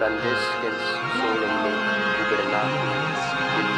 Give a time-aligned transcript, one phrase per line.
[0.00, 0.80] incandescens
[1.12, 1.72] solemne
[2.16, 2.80] gubernati,
[3.60, 3.68] il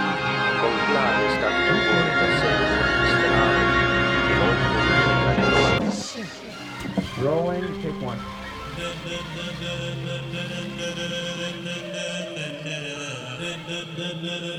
[0.60, 2.66] conclave è stato tambore da sempre
[3.10, 3.62] stellare,
[7.58, 8.20] in take one.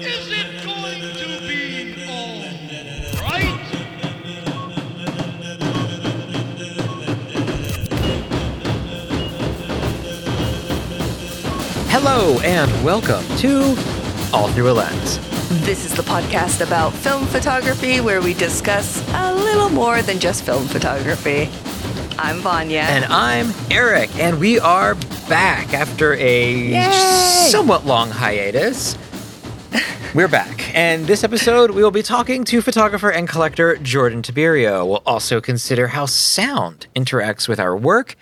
[0.01, 2.62] Is it going to be all
[12.05, 13.77] Hello and welcome to
[14.33, 15.19] All Through a Lens.
[15.65, 20.43] This is the podcast about film photography where we discuss a little more than just
[20.43, 21.49] film photography.
[22.19, 22.81] I'm Vanya.
[22.81, 24.95] And I'm Eric, and we are
[25.29, 26.91] back after a Yay!
[27.49, 28.97] somewhat long hiatus.
[30.13, 34.85] We're back, and this episode we will be talking to photographer and collector Jordan Tiberio.
[34.85, 38.17] We'll also consider how sound interacts with our work,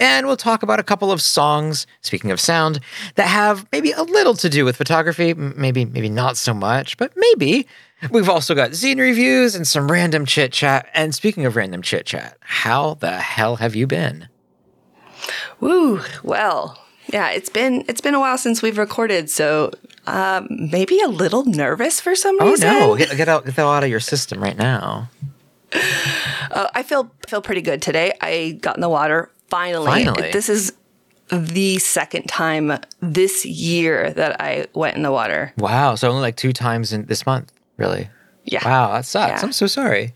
[0.00, 2.80] and we'll talk about a couple of songs, speaking of sound,
[3.14, 7.12] that have maybe a little to do with photography, maybe maybe not so much, but
[7.16, 7.66] maybe.
[8.10, 10.88] We've also got zine reviews and some random chit chat.
[10.94, 14.28] And speaking of random chit chat, how the hell have you been?
[15.60, 16.02] Woo.
[16.22, 16.78] Well,
[17.12, 19.70] yeah, it's been it's been a while since we've recorded, so
[20.06, 22.68] um, maybe a little nervous for some reason.
[22.68, 25.10] Oh no, get, get out get that out of your system right now.
[26.50, 28.12] Uh, I feel feel pretty good today.
[28.20, 29.86] I got in the water finally.
[29.86, 30.30] Finally.
[30.32, 30.72] This is
[31.30, 35.52] the second time this year that I went in the water.
[35.58, 38.08] Wow, so only like two times in this month, really?
[38.44, 38.64] Yeah.
[38.64, 39.40] Wow, that sucks.
[39.40, 39.46] Yeah.
[39.46, 40.12] I'm so sorry.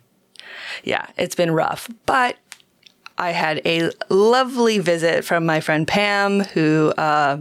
[0.84, 1.88] yeah, it's been rough.
[2.04, 2.36] But
[3.16, 7.38] I had a lovely visit from my friend Pam, who uh,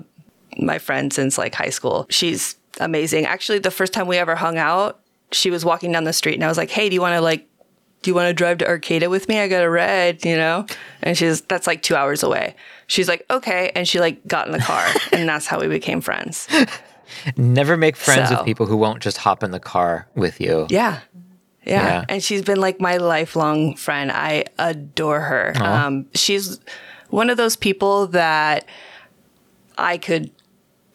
[0.58, 2.06] my friend since like high school.
[2.10, 3.26] She's amazing.
[3.26, 5.00] Actually, the first time we ever hung out,
[5.32, 7.22] she was walking down the street, and I was like, "Hey, do you want to
[7.22, 7.48] like,
[8.02, 9.40] do you want to drive to Arcata with me?
[9.40, 10.66] I got a ride, you know."
[11.02, 12.56] And she's that's like two hours away.
[12.88, 16.02] She's like, "Okay," and she like got in the car, and that's how we became
[16.02, 16.48] friends.
[17.36, 20.68] Never make friends So- with people who won't just hop in the car with you.
[20.70, 21.00] Yeah.
[21.66, 21.84] Yeah.
[21.86, 22.06] Yeah.
[22.08, 24.10] And she's been like my lifelong friend.
[24.12, 25.54] I adore her.
[25.58, 26.62] Um, she's
[27.10, 28.66] one of those people that
[29.78, 30.32] I could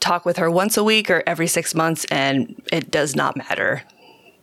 [0.00, 3.82] talk with her once a week or every six months, and it does not matter.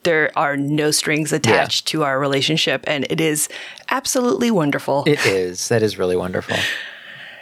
[0.04, 3.50] There are no strings attached to our relationship, and it is
[3.90, 5.04] absolutely wonderful.
[5.06, 5.68] It is.
[5.70, 6.56] That is really wonderful.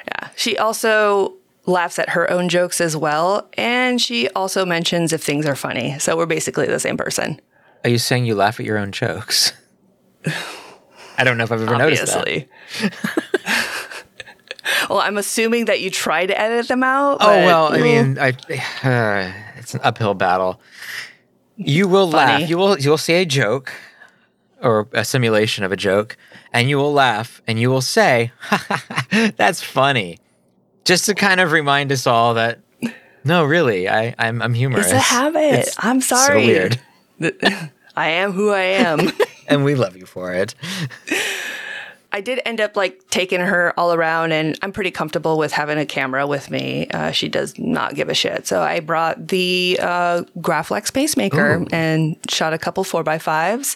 [0.09, 0.29] Yeah.
[0.37, 1.33] She also
[1.65, 5.99] laughs at her own jokes as well, and she also mentions if things are funny.
[5.99, 7.41] So we're basically the same person.
[7.83, 9.51] Are you saying you laugh at your own jokes?
[11.17, 12.47] I don't know if I've ever noticed that.
[14.89, 17.17] well, I'm assuming that you try to edit them out.
[17.21, 20.61] Oh well, I mean, I uh, it's an uphill battle.
[21.57, 22.41] You will Funny.
[22.43, 22.49] laugh.
[22.49, 23.73] You will you will say a joke
[24.61, 26.15] or a simulation of a joke,
[26.53, 28.31] and you will laugh, and you will say,
[29.35, 30.19] "That's funny,"
[30.85, 32.59] just to kind of remind us all that
[33.23, 34.85] no, really, I I'm I'm humorous.
[34.85, 35.41] it's a habit.
[35.53, 36.45] It's I'm so sorry.
[36.45, 36.79] weird,
[37.95, 39.11] I am who I am.
[39.47, 40.55] and we love you for it.
[42.11, 45.77] I did end up like taking her all around, and I'm pretty comfortable with having
[45.77, 46.87] a camera with me.
[46.87, 48.47] Uh, she does not give a shit.
[48.47, 53.75] So I brought the uh, Graflex pacemaker and shot a couple four by fives.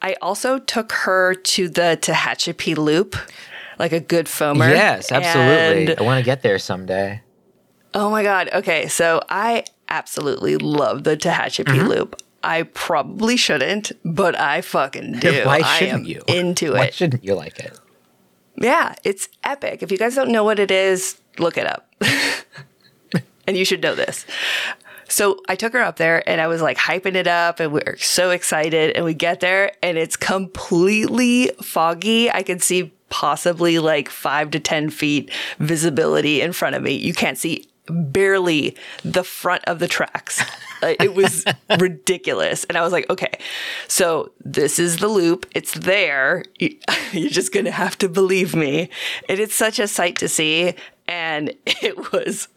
[0.00, 3.16] I also took her to the Tehachapi Loop,
[3.80, 4.70] like a good foamer.
[4.70, 5.86] Yes, absolutely.
[5.92, 7.20] And- I want to get there someday.
[7.94, 8.48] Oh my God.
[8.54, 8.86] Okay.
[8.88, 11.88] So I absolutely love the Tehachapi Mm-hmm.
[11.88, 12.22] loop.
[12.42, 15.44] I probably shouldn't, but I fucking do.
[15.44, 16.22] Why I shouldn't am you?
[16.26, 16.94] Into Why it.
[16.94, 17.78] shouldn't you like it?
[18.56, 19.82] Yeah, it's epic.
[19.82, 21.88] If you guys don't know what it is, look it up.
[23.46, 24.26] and you should know this.
[25.08, 27.80] So I took her up there and I was like hyping it up and we
[27.82, 28.96] are so excited.
[28.96, 32.30] And we get there and it's completely foggy.
[32.30, 36.92] I can see possibly like five to 10 feet visibility in front of me.
[36.94, 40.40] You can't see barely the front of the tracks.
[40.82, 41.44] Uh, it was
[41.78, 42.64] ridiculous.
[42.64, 43.32] And I was like, okay,
[43.88, 45.46] so this is the loop.
[45.54, 46.44] It's there.
[46.58, 46.78] You-
[47.12, 48.88] You're just going to have to believe me.
[49.28, 50.74] And it's such a sight to see.
[51.08, 52.48] And it was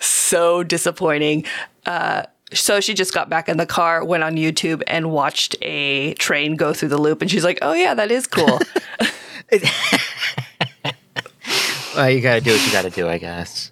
[0.00, 1.44] so disappointing.
[1.86, 6.12] Uh, so she just got back in the car, went on YouTube, and watched a
[6.14, 7.22] train go through the loop.
[7.22, 8.58] And she's like, oh, yeah, that is cool.
[11.96, 13.71] Well, you got to do what you got to do, I guess.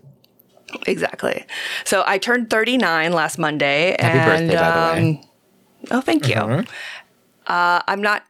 [0.87, 1.45] Exactly.
[1.85, 3.97] So I turned 39 last Monday.
[3.99, 5.09] Happy and, birthday, by the way.
[5.11, 5.21] um,
[5.91, 6.35] Oh, thank you.
[6.35, 6.69] Mhm.
[7.47, 8.23] Uh, I'm not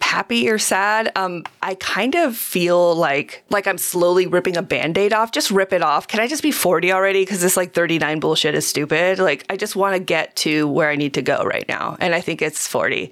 [0.00, 1.10] happy or sad.
[1.16, 5.32] Um, I kind of feel like like I'm slowly ripping a band-aid off.
[5.32, 6.06] Just rip it off.
[6.06, 7.22] Can I just be 40 already?
[7.22, 9.18] Because this like 39 bullshit is stupid.
[9.18, 11.96] Like I just want to get to where I need to go right now.
[12.00, 13.10] And I think it's 40.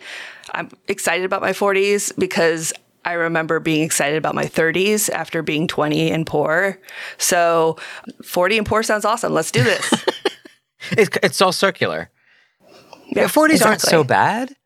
[0.53, 2.73] I'm excited about my 40s because
[3.05, 6.79] I remember being excited about my 30s after being 20 and poor.
[7.19, 7.77] So
[8.23, 9.33] 40 and poor sounds awesome.
[9.33, 10.05] Let's do this.
[10.93, 12.11] It's, it's all circular.
[13.09, 14.57] Yeah, 40s aren't so bad.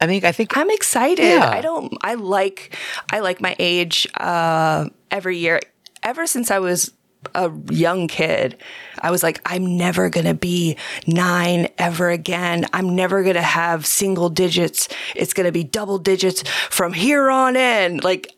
[0.00, 1.22] I mean, I think I'm excited.
[1.22, 1.48] Yeah.
[1.48, 2.76] I don't I like
[3.12, 5.60] I like my age uh every year.
[6.02, 6.92] Ever since I was
[7.34, 8.56] a young kid,
[9.00, 10.76] I was like, I'm never gonna be
[11.06, 12.66] nine ever again.
[12.72, 14.88] I'm never gonna have single digits.
[15.14, 17.98] It's gonna be double digits from here on in.
[17.98, 18.34] Like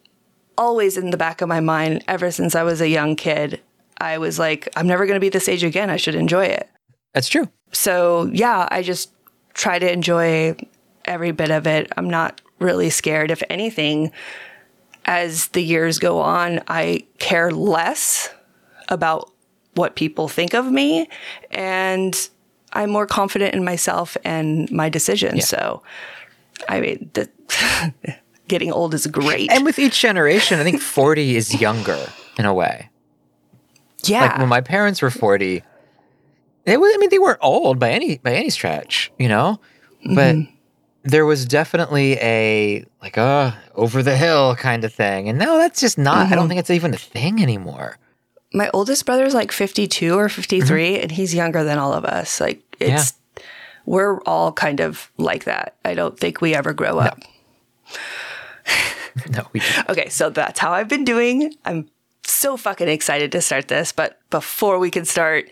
[0.59, 3.61] always in the back of my mind, ever since I was a young kid,
[3.99, 5.91] I was like, I'm never gonna be this age again.
[5.91, 6.69] I should enjoy it.
[7.13, 7.49] that's true.
[7.73, 9.13] So yeah, I just
[9.55, 10.57] try to enjoy
[11.05, 11.93] every bit of it.
[11.97, 13.31] I'm not really scared.
[13.31, 14.13] If anything,
[15.05, 18.31] as the years go on, I care less
[18.89, 19.31] about
[19.75, 21.09] what people think of me
[21.51, 22.29] and
[22.73, 25.49] I'm more confident in myself and my decisions.
[25.49, 25.83] So
[26.69, 27.29] I mean, the,
[28.49, 29.51] getting old is great.
[29.51, 32.07] And with each generation, I think 40 is younger
[32.39, 32.91] in a way.
[34.05, 34.23] yeah.
[34.23, 35.63] Like when my parents were 40,
[36.65, 39.61] they was, I mean, they weren't old by any by any stretch, you know?
[40.15, 40.37] But
[41.03, 45.29] there was definitely a like uh over the hill kind of thing.
[45.29, 47.99] And now that's just not I don't think it's even a thing anymore.
[48.57, 52.41] My oldest brother's like 52 or 53 and he's younger than all of us.
[52.41, 53.13] Like it's
[53.85, 55.77] we're all kind of like that.
[55.85, 57.21] I don't think we ever grow up.
[59.31, 59.89] No, we didn't.
[59.89, 61.55] okay so that's how i've been doing.
[61.65, 61.89] I'm
[62.23, 65.49] so fucking excited to start this but before we can start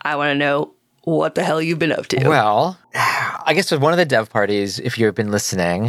[0.00, 0.72] i want to know
[1.04, 2.28] what the hell you've been up to.
[2.28, 5.88] Well, I guess with one of the dev parties, if you've been listening,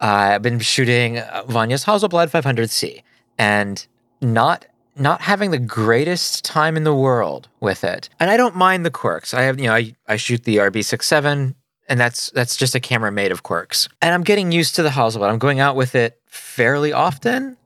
[0.00, 3.02] uh, I've been shooting Vanya's Hasselblad 500C
[3.38, 3.86] and
[4.20, 4.66] not
[4.98, 8.08] not having the greatest time in the world with it.
[8.18, 9.34] And I don't mind the quirks.
[9.34, 11.54] I have, you know, I, I shoot the RB67
[11.90, 13.88] and that's that's just a camera made of quirks.
[14.02, 15.30] And I'm getting used to the Hasselblad.
[15.30, 17.56] I'm going out with it fairly often.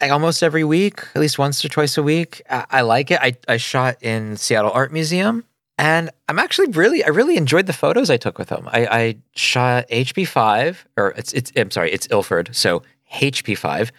[0.00, 2.40] Like almost every week, at least once or twice a week.
[2.48, 3.18] I, I like it.
[3.20, 5.44] I, I shot in Seattle Art Museum
[5.78, 8.68] and I'm actually really, I really enjoyed the photos I took with them.
[8.72, 12.82] I, I shot HP5, or it's, it's, I'm sorry, it's Ilford, so
[13.14, 13.90] HP5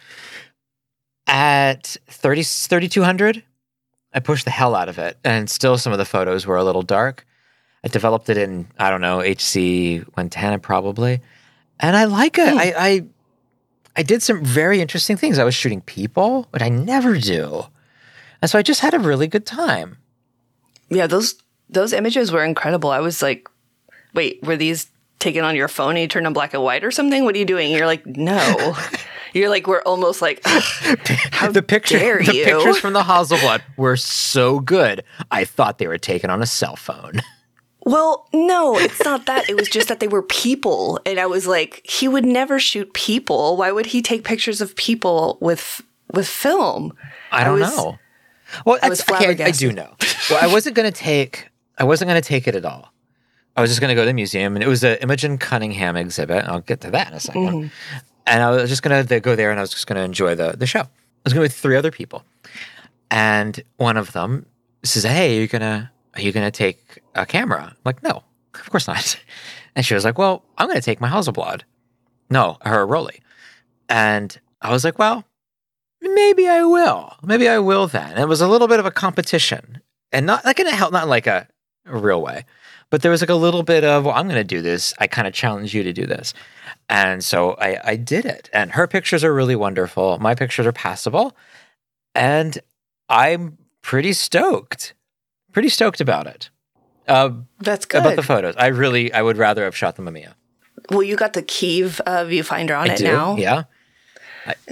[1.30, 3.42] at 30, 3200.
[4.12, 6.64] I pushed the hell out of it, and still some of the photos were a
[6.64, 7.26] little dark.
[7.84, 11.20] I developed it in, I don't know, HC 110 probably,
[11.78, 12.52] and I like it.
[12.52, 12.58] Hmm.
[12.58, 13.04] I, I,
[13.96, 15.38] I did some very interesting things.
[15.38, 17.64] I was shooting people, but I never do.
[18.42, 19.96] And so I just had a really good time.
[20.90, 21.36] yeah those
[21.68, 23.48] those images were incredible i was like
[24.12, 24.90] wait were these
[25.20, 27.38] taken on your phone and you turned them black and white or something what are
[27.38, 28.74] you doing you're like no
[29.32, 32.44] you're like we're almost like how the picture, dare the you?
[32.44, 35.04] pictures from the Hasselblad were so good.
[35.30, 37.20] I thought they were taken on a cell phone.
[37.86, 39.48] Well, no, it's not that.
[39.48, 41.00] It was just that they were people.
[41.06, 43.56] And I was like, he would never shoot people.
[43.56, 45.80] Why would he take pictures of people with
[46.12, 46.92] with film?
[47.32, 47.98] I don't was- know.
[48.66, 49.94] Well, I was okay, I, I do know.
[50.28, 51.48] Well, I wasn't going to take.
[51.78, 52.92] I wasn't going to take it at all.
[53.56, 55.96] I was just going to go to the museum, and it was the Imogen Cunningham
[55.96, 56.44] exhibit.
[56.44, 57.68] I'll get to that in a 2nd Mm-hmm.
[58.26, 60.66] And I was just to go there, and I was just to enjoy the the
[60.66, 60.80] show.
[60.80, 62.24] I was going with three other people,
[63.10, 64.46] and one of them
[64.82, 68.22] says, "Hey, are you gonna are you gonna take a camera?" I'm like, "No,
[68.54, 69.16] of course not."
[69.76, 71.62] And she was like, "Well, I'm going to take my Hasselblad."
[72.28, 73.20] No, her Rollei.
[73.88, 75.24] And I was like, "Well,
[76.02, 77.14] maybe I will.
[77.22, 80.44] Maybe I will then." And it was a little bit of a competition, and not
[80.44, 81.46] like in a help, not like a
[81.86, 82.44] real way,
[82.90, 84.92] but there was like a little bit of, "Well, I'm going to do this.
[84.98, 86.34] I kind of challenge you to do this."
[86.88, 88.50] And so I, I did it.
[88.52, 90.18] And her pictures are really wonderful.
[90.18, 91.36] My pictures are passable.
[92.16, 92.58] And
[93.08, 94.94] I'm pretty stoked.
[95.52, 96.50] Pretty stoked about it.
[97.06, 97.30] Uh,
[97.60, 98.00] That's good.
[98.00, 98.54] about the photos.
[98.56, 100.34] I really, I would rather have shot the Mamiya.
[100.90, 103.04] well, you got the Kiev uh, viewfinder on I it do.
[103.04, 103.36] now.
[103.36, 103.64] Yeah.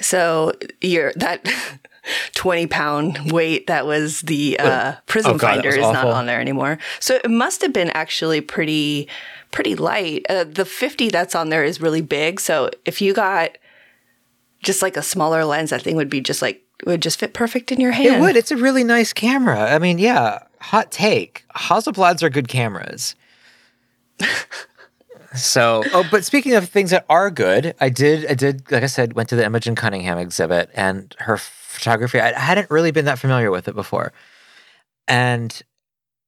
[0.01, 1.47] So you're that
[2.35, 6.41] 20 pound weight that was the uh, prism Oh, God, finder is not on there
[6.41, 6.79] anymore.
[7.01, 9.09] So it must have been actually pretty
[9.51, 10.27] pretty light.
[10.29, 12.41] Uh, the 50 that's on there is really big.
[12.41, 13.57] So if you got
[14.63, 17.73] just like a smaller lens, that thing would be just like would just fit perfect
[17.73, 18.17] in your hand.
[18.17, 18.37] It would.
[18.37, 19.73] It's a really nice camera.
[19.73, 21.45] I mean, yeah, hot take.
[21.55, 23.15] Hasselblads are good cameras.
[25.35, 28.87] so, oh, but speaking of things that are good, I did, I did, like I
[28.87, 31.37] said, went to the Imogen Cunningham exhibit and her
[31.79, 32.21] photography.
[32.21, 34.13] I hadn't really been that familiar with it before.
[35.07, 35.63] And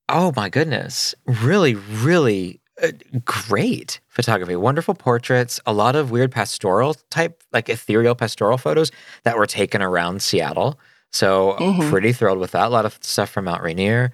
[0.09, 2.93] oh my goodness, really, really uh,
[3.25, 4.57] great photography.
[4.57, 8.91] Wonderful portraits, a lot of weird pastoral type, like ethereal pastoral photos
[9.25, 10.79] that were taken around Seattle.
[11.13, 11.57] So
[11.91, 12.67] pretty thrilled with that.
[12.67, 14.13] A lot of stuff from Mount Rainier.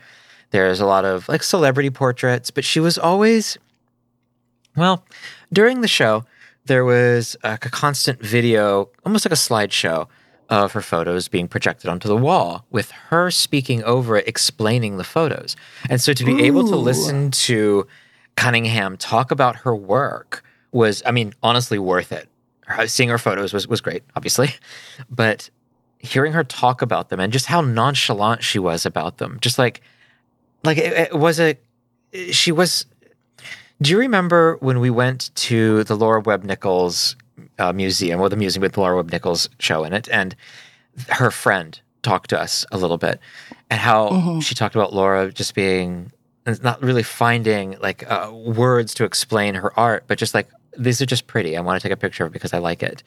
[0.50, 3.59] There's a lot of like celebrity portraits, but she was always,
[4.76, 5.05] well,
[5.52, 6.25] during the show,
[6.64, 10.09] there was a, a constant video, almost like a slideshow
[10.49, 15.05] of her photos being projected onto the wall with her speaking over it, explaining the
[15.05, 15.57] photos.
[15.91, 17.87] And so to be able to listen to
[18.37, 22.29] Cunningham talk about her work was, I mean, honestly worth it.
[22.67, 24.50] Her- Seeing her photos was, was great, obviously,
[25.11, 25.50] but
[25.99, 29.81] hearing her talk about them and just how nonchalant she was about them, just like,
[30.65, 31.57] like it, it was a,
[32.31, 32.87] she was.
[33.83, 37.15] Do you remember when we went to the Laura Webb Nichols
[37.59, 40.35] uh, museum, or the museum with Laura Webb Nichols show in it, and
[41.09, 43.21] her friend talked to us a little bit,
[43.71, 46.12] and how she talked about Laura just being
[46.62, 51.07] not really finding like uh, words to explain her art, but just like these are
[51.07, 51.57] just pretty.
[51.57, 53.02] I want to take a picture of it because I like it.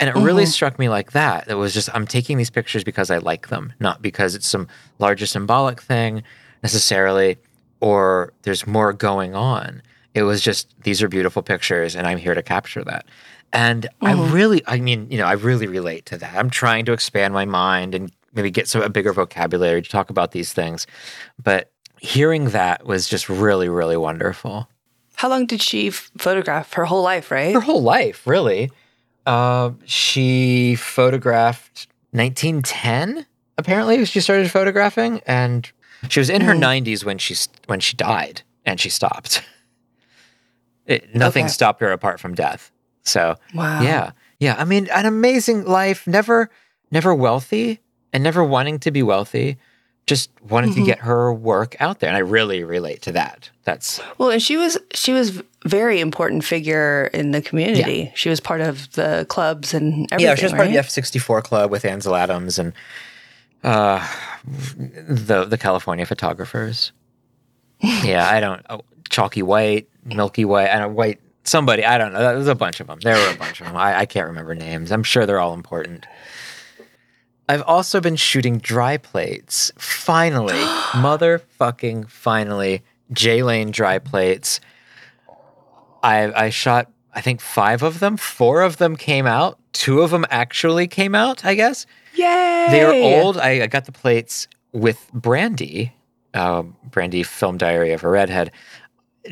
[0.00, 1.48] And it really struck me like that.
[1.48, 4.68] It was just, I'm taking these pictures because I like them, not because it's some
[5.00, 6.22] larger symbolic thing
[6.62, 7.36] necessarily,
[7.80, 9.82] or there's more going on.
[10.14, 13.06] It was just, these are beautiful pictures and I'm here to capture that.
[13.52, 16.36] And I really, I mean, you know, I really relate to that.
[16.36, 20.10] I'm trying to expand my mind and maybe get some a bigger vocabulary to talk
[20.10, 20.86] about these things.
[21.42, 24.68] But hearing that was just really, really wonderful
[25.16, 26.74] How long did she f- photograph?
[26.74, 27.54] Her whole life, right?
[27.54, 28.70] her whole life, really.
[29.26, 33.26] Uh, she photographed 1910.
[33.56, 35.70] Apparently, she started photographing, and
[36.08, 37.34] she was in her 90s when she
[37.66, 39.42] when she died, and she stopped.
[40.86, 41.52] It, nothing Okay.
[41.52, 42.70] stopped her apart from death.
[43.02, 43.82] So, Wow.
[43.82, 44.56] yeah, yeah.
[44.58, 46.06] I mean, an amazing life.
[46.06, 46.50] Never,
[46.90, 47.80] never wealthy,
[48.12, 49.58] and never wanting to be wealthy.
[50.06, 53.50] Just wanted to get her work out there, and I really relate to that.
[53.64, 58.10] That's Well, and she was she was very important figure in the community.
[58.14, 60.30] She was part of the clubs and everything.
[60.30, 62.72] Yeah, she was part of the F64 club with Ansel Adams and
[63.62, 64.06] uh,
[64.46, 66.92] the the California photographers.
[67.80, 71.84] yeah, I don't oh, chalky white, milky white, I don't white somebody.
[71.84, 72.20] I don't know.
[72.20, 72.98] There's a bunch of them.
[73.00, 73.76] There were a bunch of them.
[73.76, 74.92] I, I can't remember names.
[74.92, 76.06] I'm sure they're all important.
[77.48, 79.72] I've also been shooting dry plates.
[79.76, 80.52] Finally,
[80.92, 84.60] motherfucking finally, J Lane dry plates.
[86.02, 88.16] I I shot I think five of them.
[88.16, 89.58] Four of them came out.
[89.72, 91.44] Two of them actually came out.
[91.44, 92.66] I guess Yay!
[92.70, 93.38] They are old.
[93.38, 95.92] I, I got the plates with Brandy,
[96.34, 98.50] um, Brandy Film Diary of a Redhead,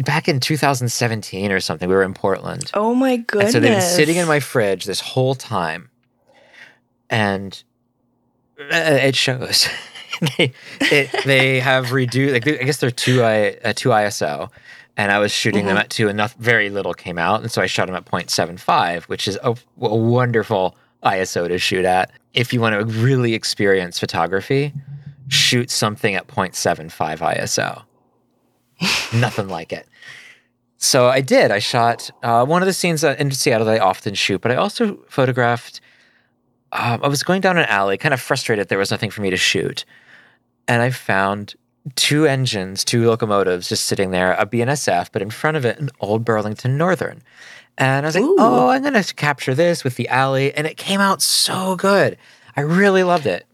[0.04, 1.88] back in 2017 or something.
[1.88, 2.70] We were in Portland.
[2.74, 3.46] Oh my goodness!
[3.46, 5.90] And so they've been sitting in my fridge this whole time,
[7.10, 7.62] and
[8.60, 9.68] uh, it shows.
[10.38, 12.32] they it, they have reduced.
[12.32, 14.50] Like, I guess they're two I uh, two ISO,
[14.96, 17.60] and I was shooting them at two, and not, very little came out, and so
[17.60, 22.10] I shot them at 0.75, which is a, a wonderful ISO to shoot at.
[22.32, 24.72] If you want to really experience photography,
[25.28, 27.82] shoot something at 0.75 ISO.
[29.14, 29.86] Nothing like it.
[30.78, 31.50] So I did.
[31.50, 34.52] I shot uh, one of the scenes uh, in Seattle that I often shoot, but
[34.52, 35.80] I also photographed.
[36.72, 39.30] Um, I was going down an alley, kind of frustrated there was nothing for me
[39.30, 39.84] to shoot,
[40.68, 41.54] and I found
[41.94, 45.90] two engines, two locomotives, just sitting there, a BNSF, but in front of it, an
[46.00, 47.22] old Burlington Northern.
[47.78, 48.36] And I was like, Ooh.
[48.38, 50.52] oh, I'm going to capture this with the alley.
[50.54, 52.16] And it came out so good.
[52.56, 53.46] I really loved it.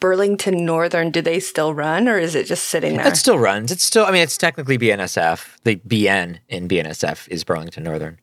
[0.00, 1.10] Burlington Northern.
[1.10, 3.08] Do they still run, or is it just sitting there?
[3.08, 3.72] It still runs.
[3.72, 5.56] It's still, I mean, it's technically BNSF.
[5.64, 8.18] The BN in BNSF is Burlington Northern.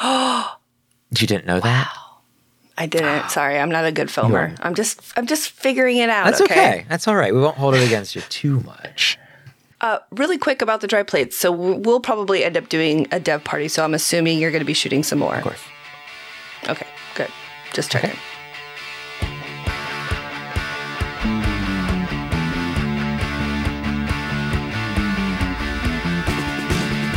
[0.00, 0.56] Oh,
[1.18, 1.92] you didn't know that?
[2.78, 3.30] I didn't.
[3.30, 4.56] Sorry, I'm not a good foamer.
[4.60, 6.24] I'm just I'm just figuring it out.
[6.24, 6.86] That's okay.
[6.88, 7.34] That's all right.
[7.34, 9.18] We won't hold it against you too much.
[9.80, 11.36] Uh, really quick about the dry plates.
[11.36, 13.66] So we'll probably end up doing a dev party.
[13.66, 15.34] So I'm assuming you're going to be shooting some more.
[15.34, 15.60] Of course.
[16.68, 17.30] Okay, good.
[17.72, 18.16] Just checking.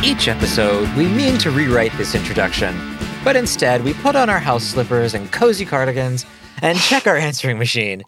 [0.06, 4.62] Each episode, we mean to rewrite this introduction, but instead, we put on our house
[4.62, 6.24] slippers and cozy cardigans
[6.62, 8.04] and check our answering machine,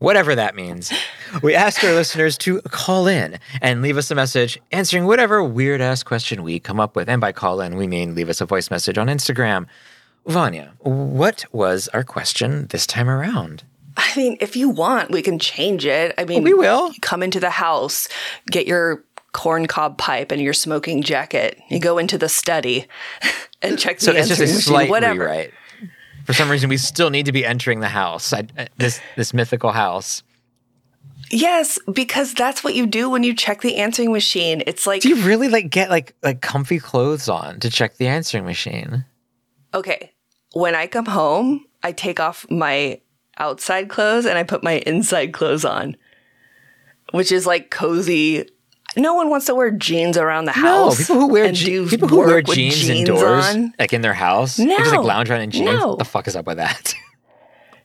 [0.00, 0.92] whatever that means.
[1.40, 5.80] We ask our listeners to call in and leave us a message answering whatever weird
[5.80, 7.08] ass question we come up with.
[7.08, 9.66] And by call in, we mean leave us a voice message on Instagram.
[10.26, 13.62] Vanya, what was our question this time around?
[13.98, 16.14] I mean, if you want, we can change it.
[16.16, 16.92] I mean, we will.
[17.00, 18.08] Come into the house,
[18.48, 21.58] get your corn cob pipe and your smoking jacket.
[21.68, 22.86] You go into the study
[23.62, 25.20] and check the So it's just a answering machine, whatever.
[25.24, 25.52] rewrite.
[26.24, 28.32] For some reason, we still need to be entering the house.
[28.32, 30.22] I, this this mythical house.
[31.30, 34.62] Yes, because that's what you do when you check the answering machine.
[34.66, 38.06] It's like, Do you really like get like like comfy clothes on to check the
[38.06, 39.04] answering machine?
[39.74, 40.12] okay,
[40.54, 43.00] when I come home, I take off my
[43.36, 45.96] outside clothes and I put my inside clothes on,
[47.12, 48.48] which is like cozy.
[48.96, 50.98] No one wants to wear jeans around the house.
[50.98, 53.72] No, people who wear and je- do people who wear with jeans, indoors, on.
[53.78, 55.06] like in their house, they just like No.
[55.06, 55.66] lounge around in jeans.
[55.66, 55.88] No.
[55.88, 56.94] What the fuck is up with that?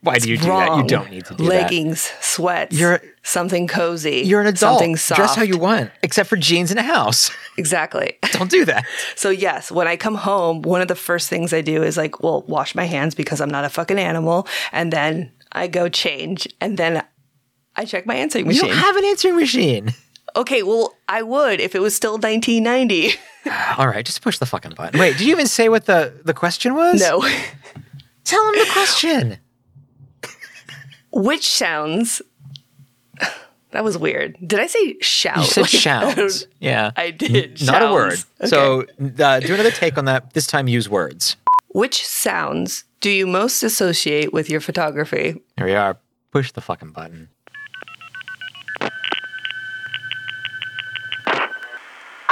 [0.01, 0.75] Why do you do that?
[0.77, 1.49] You don't need to do that.
[1.49, 2.77] Leggings, sweats.
[2.77, 4.21] You're- something cozy.
[4.25, 4.79] You're an adult.
[4.79, 5.17] Something soft.
[5.17, 7.31] Dress how you want, except for jeans in a house.
[7.55, 8.17] Exactly.
[8.31, 8.83] don't do that.
[9.15, 12.23] So yes, when I come home, one of the first things I do is like,
[12.23, 16.47] well, wash my hands because I'm not a fucking animal, and then I go change,
[16.59, 17.03] and then
[17.75, 18.69] I check my answering You machine.
[18.69, 19.93] don't have an answering machine.
[20.35, 23.15] Okay, well, I would if it was still 1990.
[23.77, 24.99] All right, just push the fucking button.
[24.99, 26.99] Wait, did you even say what the the question was?
[26.99, 27.21] no.
[28.23, 29.37] Tell him the question.
[31.11, 32.21] Which sounds?
[33.71, 34.37] That was weird.
[34.45, 35.37] Did I say shout?
[35.37, 35.61] You said
[36.05, 36.91] Like, don't- Yeah.
[36.95, 37.59] I did.
[37.65, 38.19] Not a word.
[38.37, 38.51] Sounds.
[38.51, 38.81] So
[39.19, 40.33] uh, do another take on that.
[40.33, 41.37] This time use words.
[41.69, 45.41] which sounds do you most associate with your photography?
[45.57, 45.97] Here we are.
[46.31, 47.29] Push the fucking button.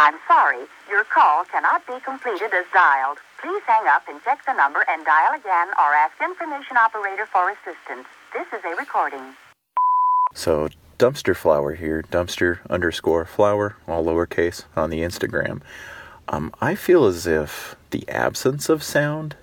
[0.01, 3.20] I'm sorry, your call cannot be completed as dialed.
[3.39, 7.51] Please hang up and check the number and dial again or ask information operator for
[7.51, 8.08] assistance.
[8.34, 9.22] This is a recording.
[10.34, 15.62] So dumpster flower here, dumpster underscore flower, all lowercase on the Instagram.
[16.27, 19.36] Um, I feel as if the absence of sound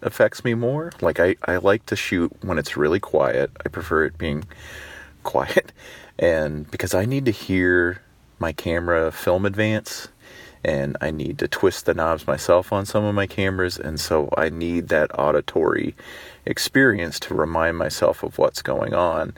[0.00, 0.90] affects me more.
[1.00, 3.52] Like I, I like to shoot when it's really quiet.
[3.64, 4.46] I prefer it being
[5.22, 5.70] quiet,
[6.18, 8.02] and because I need to hear
[8.42, 10.08] my camera film advance,
[10.64, 14.28] and I need to twist the knobs myself on some of my cameras, and so
[14.36, 15.94] I need that auditory
[16.44, 19.34] experience to remind myself of what's going on.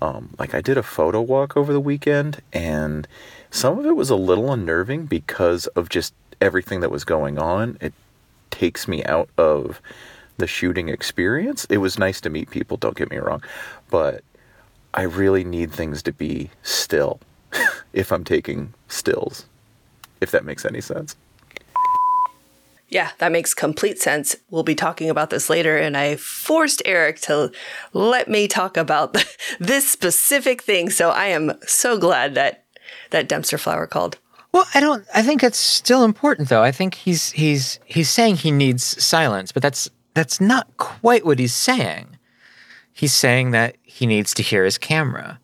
[0.00, 3.08] Um, like I did a photo walk over the weekend, and
[3.50, 7.76] some of it was a little unnerving because of just everything that was going on.
[7.80, 7.92] It
[8.50, 9.80] takes me out of
[10.38, 11.64] the shooting experience.
[11.68, 13.42] It was nice to meet people, don't get me wrong,
[13.90, 14.22] but
[14.92, 17.18] I really need things to be still
[17.94, 19.46] if I'm taking stills,
[20.20, 21.16] if that makes any sense.
[22.88, 24.36] Yeah, that makes complete sense.
[24.50, 27.50] We'll be talking about this later, and I forced Eric to
[27.92, 29.16] let me talk about
[29.58, 30.90] this specific thing.
[30.90, 32.64] So I am so glad that
[33.10, 34.18] that dumpster flower called.
[34.52, 35.04] Well, I don't.
[35.12, 36.62] I think it's still important, though.
[36.62, 41.40] I think he's he's he's saying he needs silence, but that's that's not quite what
[41.40, 42.16] he's saying.
[42.92, 45.40] He's saying that he needs to hear his camera,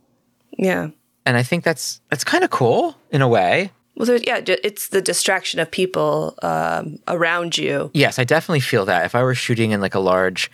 [0.57, 0.91] Yeah.
[1.31, 3.71] And I think that's that's kind of cool in a way.
[3.95, 7.93] Well, there, yeah, it's the distraction of people um, around you.
[7.95, 9.05] Yes, I definitely feel that.
[9.05, 10.51] If I were shooting in like a large,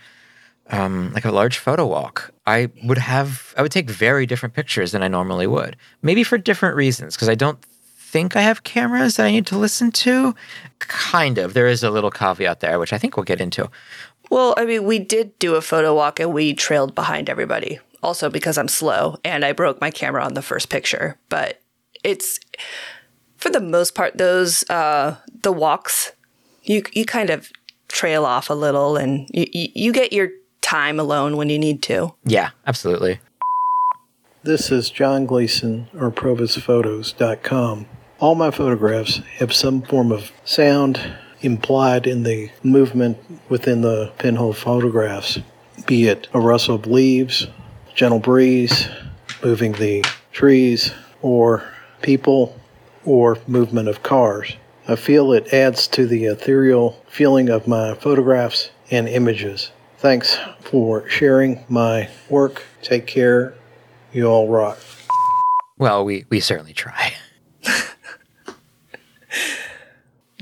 [0.69, 4.91] um, like a large photo walk, I would have, I would take very different pictures
[4.91, 5.77] than I normally would.
[6.03, 7.59] Maybe for different reasons, because I don't
[7.97, 10.35] think I have cameras that I need to listen to.
[10.77, 11.55] Kind of.
[11.55, 13.71] There is a little caveat there, which I think we'll get into.
[14.29, 17.79] Well, I mean, we did do a photo walk and we trailed behind everybody.
[18.07, 21.19] Also because I'm slow and I broke my camera on the first picture.
[21.27, 21.61] But
[22.05, 22.39] it's
[23.35, 26.13] for the most part those uh the walks
[26.63, 27.51] you you kind of
[27.89, 30.29] trail off a little and you you, you get your
[30.61, 32.13] time alone when you need to.
[32.23, 33.19] Yeah, absolutely.
[34.41, 37.87] This is John Gleason or ProvisPhotos.com.
[38.19, 43.17] All my photographs have some form of sound implied in the movement
[43.49, 45.39] within the pinhole photographs,
[45.85, 47.47] be it a rustle of leaves,
[47.97, 48.87] gentle breeze,
[49.43, 51.63] moving the trees, or
[52.03, 52.55] people,
[53.03, 54.55] or movement of cars.
[54.87, 59.71] I feel it adds to the ethereal feeling of my photographs and images.
[59.97, 62.63] Thanks for sharing my work.
[62.83, 63.55] Take care.
[64.13, 64.77] You all rock.
[65.79, 67.13] Well, we we certainly try.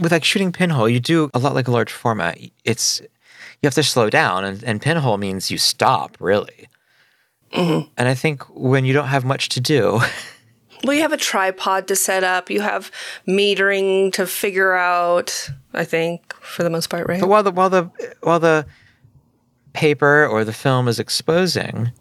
[0.01, 2.37] With like shooting pinhole, you do a lot like a large format.
[2.65, 6.67] It's you have to slow down, and, and pinhole means you stop really.
[7.55, 10.01] And I think when you don't have much to do,
[10.83, 12.91] Well, you have a tripod to set up, you have
[13.27, 17.19] metering to figure out, I think, for the most part, right?
[17.19, 17.89] but while the while the
[18.21, 18.65] while the
[19.73, 21.91] paper or the film is exposing,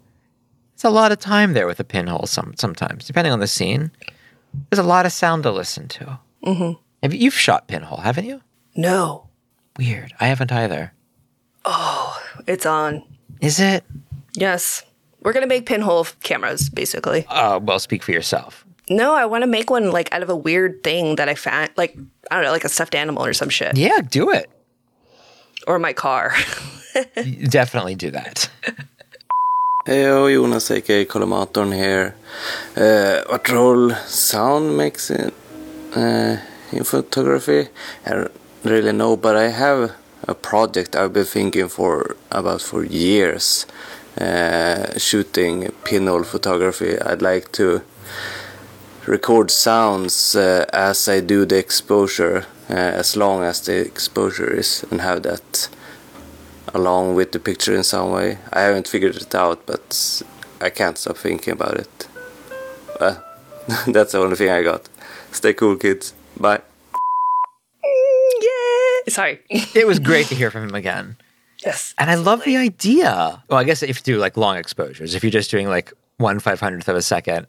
[0.73, 2.25] it's a lot of time there with a pinhole.
[2.27, 3.91] Some sometimes, depending on the scene,
[4.69, 6.19] there's a lot of sound to listen to.
[6.45, 6.71] Mm-hmm.
[7.01, 8.41] Have you, you've shot pinhole, haven't you?
[8.75, 9.27] no.
[9.77, 10.13] Weird.
[10.21, 10.93] I haven't either.
[11.65, 13.03] Oh, it's on.
[13.41, 13.83] Is it?
[14.33, 14.83] Yes.
[15.25, 17.25] We're going to make pinhole cameras, basically.
[17.27, 18.63] Uh, well, speak for yourself.
[18.91, 21.71] No, I want to make one like out of a weird thing that I found,
[21.75, 21.97] like,
[22.29, 23.75] I don't know, like a stuffed animal or some shit.
[23.75, 24.51] Yeah, do it.
[25.65, 26.35] Or my car.
[27.49, 28.47] Definitely do that.
[29.87, 32.15] Hey, Jonas aka Collimatorn here.
[32.77, 35.31] Uh, what role sound makes in,
[35.95, 36.39] uh,
[36.71, 37.69] in photography?
[38.05, 38.31] I don't
[38.63, 39.91] really know, but I have
[40.27, 43.65] a project I've been thinking for about for years.
[44.19, 46.97] Uh, shooting pinhole photography.
[46.99, 47.81] I'd like to
[49.05, 54.85] record sounds uh, as I do the exposure, uh, as long as the exposure is,
[54.89, 55.69] and have that
[56.73, 58.37] along with the picture in some way.
[58.53, 60.21] I haven't figured it out, but
[60.61, 62.07] I can't stop thinking about it.
[62.99, 63.17] Uh,
[63.87, 64.87] that's the only thing I got.
[65.31, 66.13] Stay cool, kids.
[66.39, 66.61] Bye.
[68.41, 69.13] Yeah.
[69.13, 69.39] Sorry.
[69.49, 71.17] It was great to hear from him again.
[71.63, 71.93] Yes.
[71.97, 73.43] And I love the idea.
[73.49, 76.39] Well, I guess if you do like long exposures, if you're just doing like one
[76.39, 77.47] five hundredth of a second,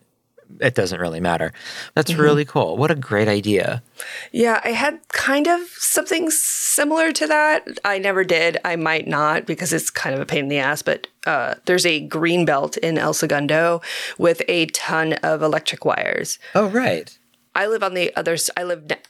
[0.61, 1.53] it doesn't really matter.
[1.95, 2.77] That's really cool.
[2.77, 3.83] What a great idea.
[4.31, 7.67] Yeah, I had kind of something similar to that.
[7.85, 8.59] I never did.
[8.65, 10.83] I might not because it's kind of a pain in the ass.
[10.83, 13.81] But uh, there's a green belt in El Segundo
[14.19, 16.39] with a ton of electric wires.
[16.55, 17.19] Oh, right.
[17.57, 18.37] I live on the other.
[18.57, 19.01] I live ne-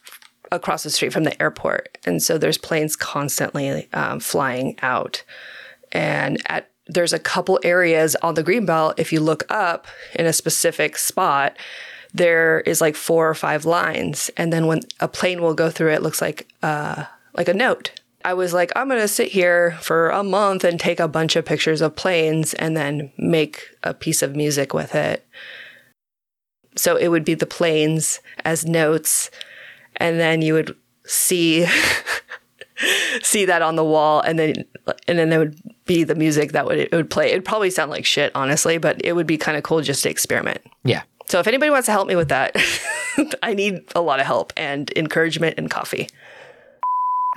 [0.51, 5.23] across the street from the airport, and so there's planes constantly um, flying out.
[5.91, 8.97] And at there's a couple areas on the green belt.
[8.97, 11.57] If you look up in a specific spot,
[12.13, 15.91] there is like four or five lines, and then when a plane will go through,
[15.91, 17.91] it looks like uh, like a note.
[18.23, 21.45] I was like, I'm gonna sit here for a month and take a bunch of
[21.45, 25.25] pictures of planes, and then make a piece of music with it.
[26.75, 29.29] So it would be the planes as notes,
[29.97, 31.65] and then you would see
[33.21, 34.65] see that on the wall, and then
[35.07, 37.27] and then there would be the music that would it would play.
[37.27, 40.09] It'd probably sound like shit, honestly, but it would be kind of cool just to
[40.09, 40.61] experiment.
[40.83, 41.03] Yeah.
[41.27, 42.55] So if anybody wants to help me with that,
[43.43, 46.07] I need a lot of help and encouragement and coffee.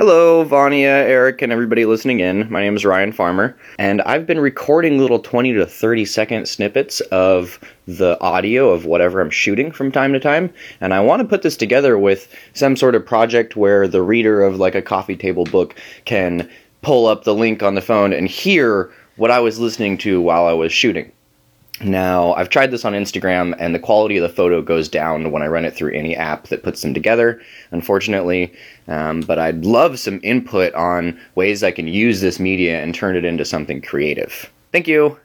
[0.01, 2.51] Hello, Vanya, Eric, and everybody listening in.
[2.51, 7.01] My name is Ryan Farmer, and I've been recording little 20 to 30 second snippets
[7.13, 10.55] of the audio of whatever I'm shooting from time to time.
[10.81, 14.43] And I want to put this together with some sort of project where the reader
[14.43, 15.75] of like a coffee table book
[16.07, 16.49] can
[16.81, 20.47] pull up the link on the phone and hear what I was listening to while
[20.47, 21.13] I was shooting.
[21.83, 25.43] Now, I've tried this on Instagram, and the quality of the photo goes down when
[25.43, 27.41] I run it through any app that puts them together,
[27.71, 28.53] unfortunately.
[28.87, 33.17] Um, but I'd love some input on ways I can use this media and turn
[33.17, 34.51] it into something creative.
[34.73, 35.19] Thank you.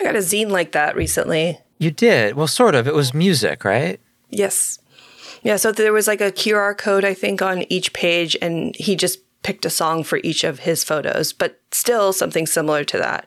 [0.00, 1.58] I got a zine like that recently.
[1.78, 2.34] You did.
[2.34, 2.86] Well, sort of.
[2.86, 4.00] It was music, right?
[4.30, 4.78] Yes.
[5.42, 8.96] Yeah, so there was like a QR code, I think, on each page, and he
[8.96, 13.26] just picked a song for each of his photos, but still something similar to that.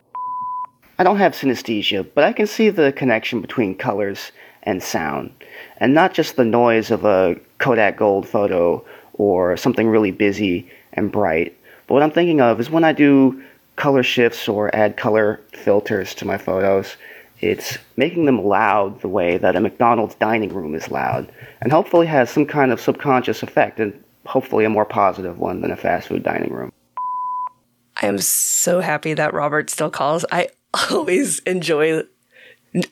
[0.97, 4.31] I don't have synesthesia, but I can see the connection between colors
[4.63, 5.31] and sound,
[5.77, 11.11] and not just the noise of a Kodak Gold photo or something really busy and
[11.11, 11.57] bright.
[11.87, 13.43] But what I'm thinking of is when I do
[13.75, 16.95] color shifts or add color filters to my photos,
[17.41, 21.29] it's making them loud the way that a McDonald's dining room is loud,
[21.59, 25.71] and hopefully has some kind of subconscious effect, and hopefully a more positive one than
[25.71, 26.71] a fast food dining room.
[28.01, 30.25] I am so happy that Robert still calls.
[30.31, 30.49] I
[30.91, 32.03] always enjoy.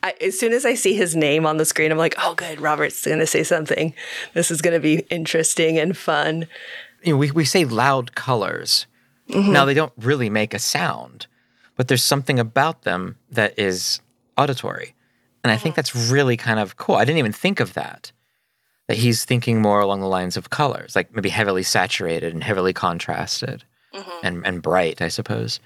[0.02, 2.60] I, as soon as I see his name on the screen, I'm like, "Oh, good,
[2.60, 3.94] Robert's going to say something.
[4.32, 6.46] This is going to be interesting and fun."
[7.02, 8.86] You know, we, we say loud colors.
[9.28, 9.52] Mm-hmm.
[9.52, 11.26] Now, they don't really make a sound,
[11.76, 14.00] but there's something about them that is
[14.36, 14.94] auditory.
[15.42, 15.76] And I think oh.
[15.76, 16.96] that's really kind of cool.
[16.96, 18.12] I didn't even think of that.
[18.86, 22.74] That he's thinking more along the lines of colors, like maybe heavily saturated and heavily
[22.74, 23.64] contrasted
[23.94, 24.26] Mm-hmm.
[24.26, 25.60] and, and bright, I suppose.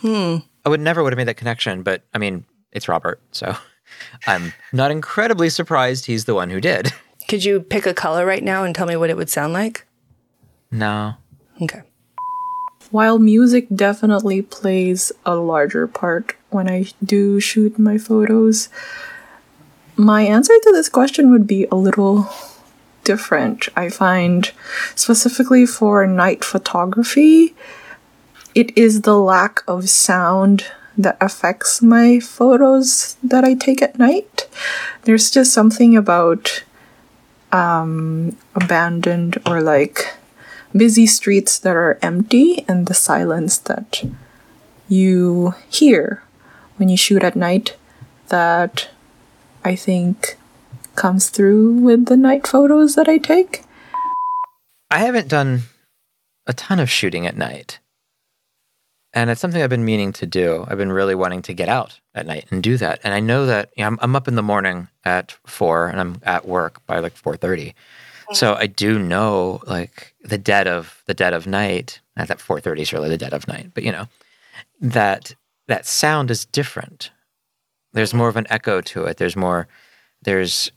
[0.00, 0.38] Hmm.
[0.64, 3.56] I would never would have made that connection, but I mean, it's Robert, so
[4.26, 6.92] I'm not incredibly surprised he's the one who did.
[7.28, 9.86] Could you pick a color right now and tell me what it would sound like?
[10.70, 11.14] No.
[11.62, 11.82] Okay.
[12.90, 18.68] While music definitely plays a larger part when I do shoot my photos,
[19.96, 22.28] my answer to this question would be a little
[23.04, 23.68] different.
[23.76, 24.50] I find,
[24.94, 27.54] specifically for night photography,
[28.54, 34.48] it is the lack of sound that affects my photos that I take at night.
[35.02, 36.64] There's just something about
[37.52, 40.14] um, abandoned or like
[40.76, 44.02] busy streets that are empty and the silence that
[44.88, 46.22] you hear
[46.76, 47.76] when you shoot at night
[48.28, 48.88] that
[49.64, 50.36] I think
[50.96, 53.62] comes through with the night photos that I take.
[54.90, 55.62] I haven't done
[56.46, 57.80] a ton of shooting at night.
[59.12, 60.64] And it's something I've been meaning to do.
[60.66, 63.00] I've been really wanting to get out at night and do that.
[63.04, 66.00] And I know that you know, I'm, I'm up in the morning at four and
[66.00, 67.74] I'm at work by like 4.30.
[68.32, 72.80] So I do know like the dead of the dead of night, not that 4.30
[72.80, 74.08] is really the dead of night, but you know,
[74.80, 75.34] that
[75.68, 77.10] that sound is different.
[77.92, 79.18] There's more of an echo to it.
[79.18, 79.68] There's more,
[80.22, 80.72] there's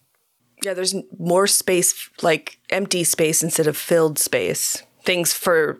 [0.63, 4.81] Yeah, there's more space, like empty space instead of filled space.
[5.03, 5.79] Things for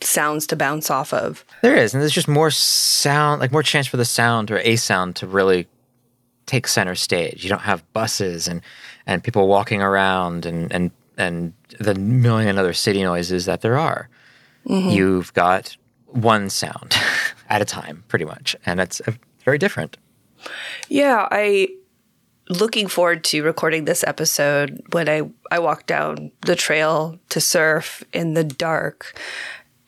[0.00, 1.44] sounds to bounce off of.
[1.62, 4.76] There is, and there's just more sound, like more chance for the sound or a
[4.76, 5.66] sound to really
[6.46, 7.42] take center stage.
[7.44, 8.60] You don't have buses and
[9.06, 14.08] and people walking around and and and the million other city noises that there are.
[14.66, 14.92] Mhm.
[14.94, 16.94] You've got one sound
[17.50, 19.12] at a time, pretty much, and it's uh,
[19.44, 19.96] very different.
[20.88, 21.68] Yeah, I
[22.48, 28.02] looking forward to recording this episode when I I walked down the trail to surf
[28.12, 29.18] in the dark,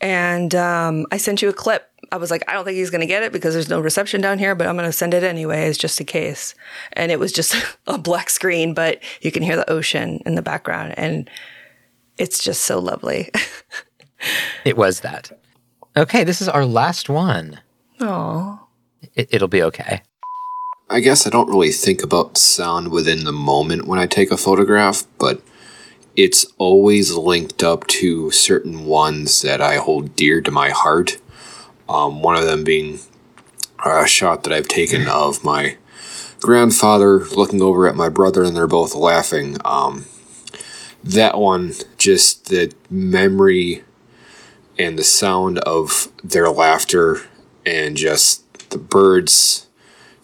[0.01, 1.91] and um, I sent you a clip.
[2.13, 4.39] I was like, I don't think he's gonna get it because there's no reception down
[4.39, 6.55] here, but I'm gonna send it anyways, just in case.
[6.93, 10.43] And it was just a black screen, but you can hear the ocean in the
[10.43, 11.29] background, and
[12.19, 13.31] it's just so lovely.
[14.65, 15.31] It was that.
[15.97, 17.61] Okay, this is our last one.
[18.01, 18.67] Oh,
[19.15, 20.03] It, it'll be okay.
[20.89, 24.37] I guess I don't really think about sound within the moment when I take a
[24.37, 25.43] photograph, but
[26.15, 31.19] it's always linked up to certain ones that I hold dear to my heart.
[31.89, 33.01] Um, one of them being
[33.85, 35.77] a shot that I've taken of my
[36.41, 39.57] grandfather looking over at my brother, and they're both laughing.
[39.65, 40.07] Um,
[41.03, 43.83] that one, just the memory
[44.79, 47.23] and the sound of their laughter,
[47.65, 49.66] and just the birds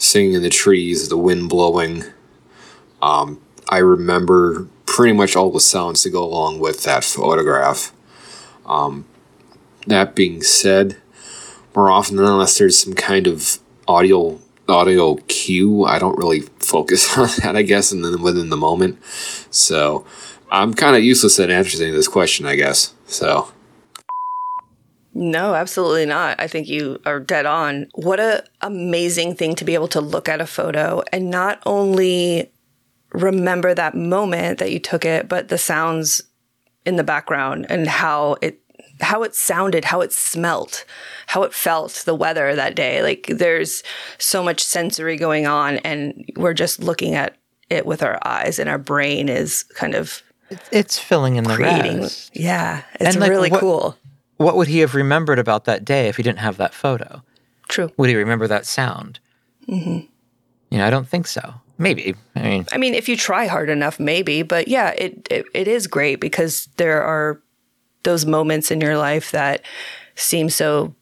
[0.03, 2.05] singing in the trees, the wind blowing.
[3.01, 7.93] Um, I remember pretty much all the sounds to go along with that photograph.
[8.67, 9.07] Um,
[9.87, 10.97] that being said,
[11.75, 17.17] more often than unless there's some kind of audio audio cue, I don't really focus
[17.19, 17.57] on that.
[17.57, 19.03] I guess, and then within the moment,
[19.51, 20.05] so
[20.51, 22.45] I'm kind of useless at answering this question.
[22.47, 23.53] I guess so.
[25.15, 26.41] No, absolutely not.
[26.41, 27.89] I think you are dead on.
[27.95, 32.51] What a amazing thing to be able to look at a photo and not only
[33.13, 36.23] remember that moment that you took it, but the sounds
[36.87, 38.59] in the background and how it
[39.01, 40.85] how it sounded, how it smelt,
[41.27, 43.03] how it felt, the weather that day.
[43.03, 43.83] Like there's
[44.19, 47.37] so much sensory going on and we're just looking at
[47.69, 50.23] it with our eyes and our brain is kind of
[50.71, 52.03] It's filling in the creating.
[52.03, 52.31] rest.
[52.35, 53.97] Yeah, it's And, like, really what- cool.
[54.43, 57.23] What would he have remembered about that day if he didn't have that photo?
[57.69, 57.91] True.
[57.97, 59.19] Would he remember that sound?
[59.67, 60.01] hmm
[60.71, 61.55] You know, I don't think so.
[61.79, 62.15] Maybe.
[62.37, 64.43] I mean, I mean, if you try hard enough, maybe.
[64.43, 67.41] But yeah, it, it it is great because there are
[68.05, 69.63] those moments in your life that
[70.15, 70.95] seem so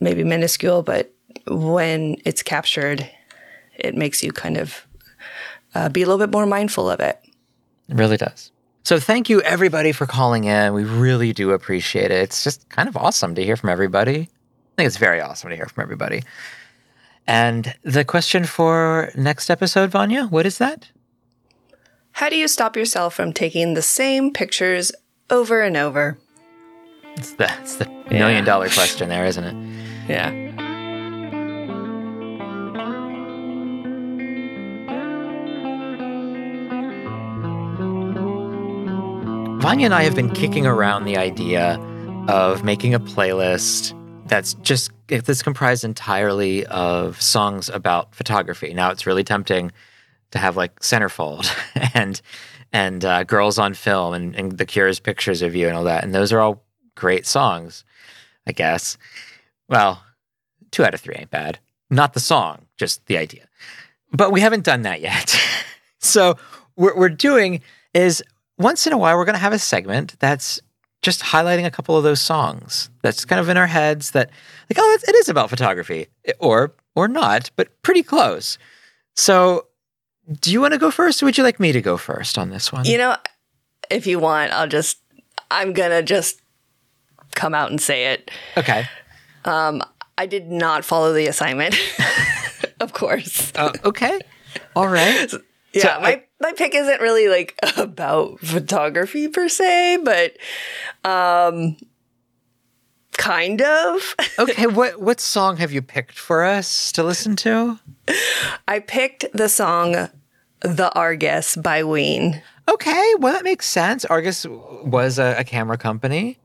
[0.00, 1.12] maybe minuscule, but
[1.46, 3.10] when it's captured,
[3.78, 4.86] it makes you kind of
[5.74, 7.18] uh, be a little bit more mindful of it.
[7.88, 8.52] It really does.
[8.88, 10.72] So thank you everybody for calling in.
[10.72, 12.22] We really do appreciate it.
[12.22, 14.20] It's just kind of awesome to hear from everybody.
[14.20, 16.22] I think it's very awesome to hear from everybody.
[17.26, 20.90] And the question for next episode, Vanya, what is that?
[22.12, 24.90] How do you stop yourself from taking the same pictures
[25.28, 26.16] over and over?
[27.14, 30.08] That's the, it's the million dollar question there, isn't it?
[30.08, 30.47] Yeah.
[39.60, 41.78] Vanya and I have been kicking around the idea
[42.28, 43.92] of making a playlist
[44.28, 48.72] that's just that's comprised entirely of songs about photography.
[48.72, 49.72] Now it's really tempting
[50.30, 51.52] to have like Centerfold
[51.94, 52.20] and
[52.72, 56.04] and uh, Girls on Film and, and The Cure's pictures of you and all that,
[56.04, 56.62] and those are all
[56.94, 57.84] great songs,
[58.46, 58.96] I guess.
[59.68, 60.04] Well,
[60.70, 61.58] two out of three ain't bad.
[61.90, 63.48] Not the song, just the idea.
[64.12, 65.36] But we haven't done that yet.
[65.98, 66.36] so
[66.76, 67.60] what we're doing
[67.92, 68.22] is
[68.58, 70.60] once in a while we're going to have a segment that's
[71.02, 74.30] just highlighting a couple of those songs that's kind of in our heads that
[74.68, 76.06] like oh it, is about photography
[76.40, 78.58] or or not but pretty close.
[79.16, 79.66] So
[80.40, 82.50] do you want to go first or would you like me to go first on
[82.50, 82.84] this one?
[82.84, 83.16] You know,
[83.90, 84.98] if you want, I'll just,
[85.50, 86.40] I'm going to just
[87.34, 88.30] come out and say it.
[88.56, 88.86] okay.
[89.44, 89.82] Um,
[90.18, 91.74] I did not follow the assignment,
[92.80, 93.52] of course.
[93.54, 94.20] uh, okay.
[94.76, 95.32] All right.
[95.74, 100.36] Yeah, So my, my pick isn't really like about photography per se, but
[101.08, 101.76] um,
[103.16, 104.14] kind of.
[104.38, 107.78] okay what what song have you picked for us to listen to
[108.66, 110.08] I picked the song
[110.60, 112.42] The Argus by Ween.
[112.68, 116.38] okay well that makes sense argus was a, a camera company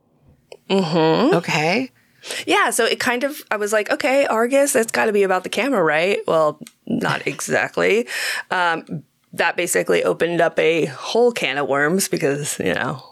[0.70, 1.36] Mm-hmm.
[1.36, 1.92] okay
[2.48, 5.44] Yeah, so it kind of, I was like, okay, Argus, that's got to be about
[5.44, 6.20] the camera, right?
[6.26, 8.08] Well, not exactly.
[8.50, 9.04] Um,
[9.34, 13.04] that basically opened up a whole can of worms because, you know,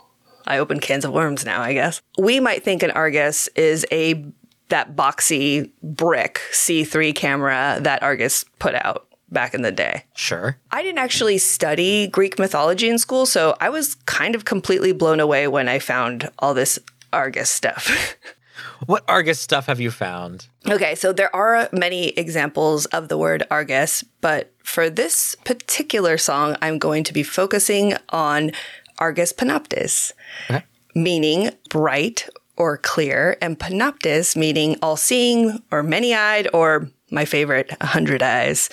[0.46, 2.02] I open cans of worms now, I guess.
[2.18, 4.26] We might think an Argus is a
[4.70, 10.06] that boxy brick C3 camera that Argus put out back in the day.
[10.16, 14.92] sure I didn't actually study Greek mythology in school, so I was kind of completely
[14.92, 16.80] blown away when I found all this
[17.12, 18.18] Argus stuff.
[18.86, 23.44] what argus stuff have you found Okay, so there are many examples of the word
[23.50, 28.52] Argus, but for this particular song, I'm going to be focusing on
[29.00, 30.14] Argus Panoptes,
[30.50, 30.64] Okay.
[30.96, 37.72] meaning bright or clear, and Panoptes meaning all seeing or many eyed, or my favorite,
[37.82, 38.70] a hundred eyes,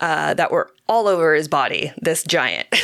[0.00, 2.68] uh, that were all over his body, this giant.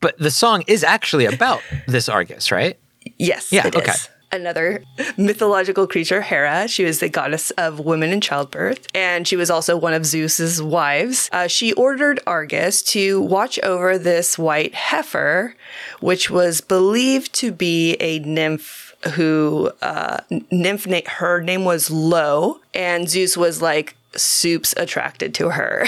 [0.00, 2.78] But the song is actually about this Argus, right?
[3.18, 4.08] Yes, Yeah, it is.
[4.32, 4.82] Another
[5.16, 6.66] mythological creature, Hera.
[6.68, 10.60] She was the goddess of women and childbirth, and she was also one of Zeus's
[10.60, 11.30] wives.
[11.32, 15.54] Uh, she ordered Argus to watch over this white heifer,
[16.00, 20.18] which was believed to be a nymph who uh,
[20.50, 25.86] nymph na- her name was Lo, and Zeus was like soups attracted to her.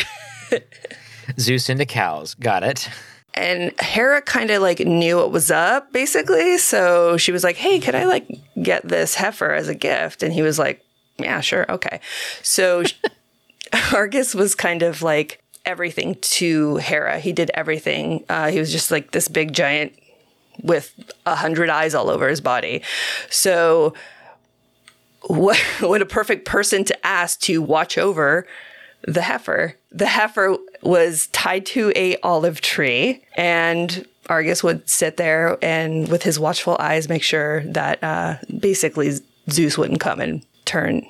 [1.38, 2.34] Zeus into cows.
[2.34, 2.88] Got it.
[3.38, 6.58] And Hera kind of like knew what was up basically.
[6.58, 8.28] So she was like, Hey, could I like
[8.60, 10.24] get this heifer as a gift?
[10.24, 10.84] And he was like,
[11.18, 11.70] Yeah, sure.
[11.70, 12.00] Okay.
[12.42, 12.82] So
[13.94, 17.20] Argus was kind of like everything to Hera.
[17.20, 18.24] He did everything.
[18.28, 19.92] Uh, he was just like this big giant
[20.60, 20.92] with
[21.24, 22.82] a hundred eyes all over his body.
[23.30, 23.94] So
[25.28, 28.48] what, what a perfect person to ask to watch over
[29.02, 29.74] the heifer.
[29.90, 36.22] The heifer was tied to a olive tree, and Argus would sit there and, with
[36.22, 39.12] his watchful eyes, make sure that uh, basically
[39.50, 41.06] Zeus wouldn't come and turn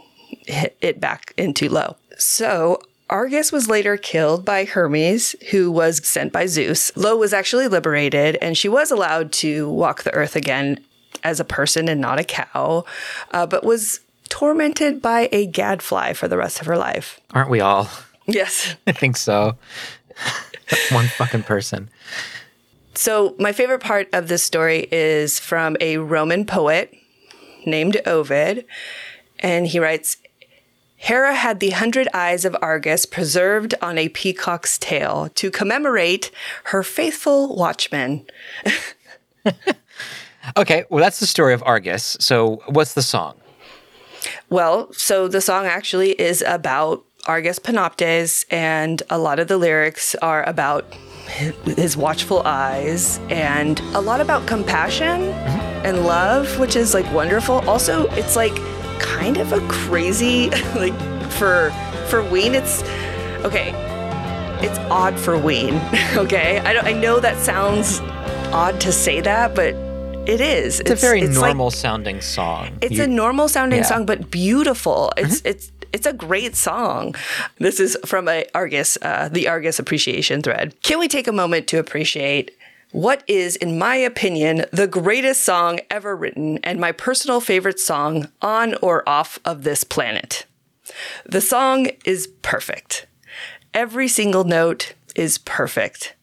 [0.46, 1.96] it back into low.
[2.16, 6.94] So Argus was later killed by Hermes, who was sent by Zeus.
[6.96, 10.78] Lo was actually liberated, and she was allowed to walk the earth again
[11.24, 12.84] as a person and not a cow,
[13.32, 17.20] uh, but was tormented by a gadfly for the rest of her life.
[17.32, 17.88] Aren't we all?
[18.26, 18.76] Yes.
[18.86, 19.56] I think so.
[20.90, 21.88] One fucking person.
[22.94, 26.92] So, my favorite part of this story is from a Roman poet
[27.64, 28.66] named Ovid.
[29.38, 30.16] And he writes
[30.96, 36.32] Hera had the hundred eyes of Argus preserved on a peacock's tail to commemorate
[36.64, 38.26] her faithful watchman.
[40.56, 42.16] Okay, well, that's the story of Argus.
[42.20, 43.34] So, what's the song?
[44.50, 50.14] Well, so the song actually is about Argus Panoptes, and a lot of the lyrics
[50.16, 50.92] are about
[51.28, 55.86] his watchful eyes and a lot about compassion mm-hmm.
[55.86, 57.56] and love, which is like wonderful.
[57.68, 58.56] Also, it's like
[58.98, 60.98] kind of a crazy like
[61.32, 61.70] for
[62.08, 62.54] for Ween.
[62.54, 62.82] It's
[63.44, 63.72] okay.
[64.60, 65.74] It's odd for Ween.
[66.14, 66.86] okay, I don't.
[66.86, 68.00] I know that sounds
[68.50, 69.74] odd to say that, but
[70.28, 70.80] it is.
[70.80, 72.78] It's, a very like- normal sounding song.
[72.80, 73.86] it's You- a normal sounding Yeah.
[73.86, 75.12] song, but beautiful.
[75.16, 77.14] It's it's it's a great song.
[77.58, 80.74] This is from a Argus, uh, the Argus appreciation thread.
[80.82, 82.50] Can we take a moment to appreciate
[82.92, 88.28] what is, in my opinion, the greatest song ever written and my personal favorite song
[88.42, 90.44] on or off of this planet?
[91.24, 93.06] The song is perfect.
[93.72, 96.14] Every single note is perfect.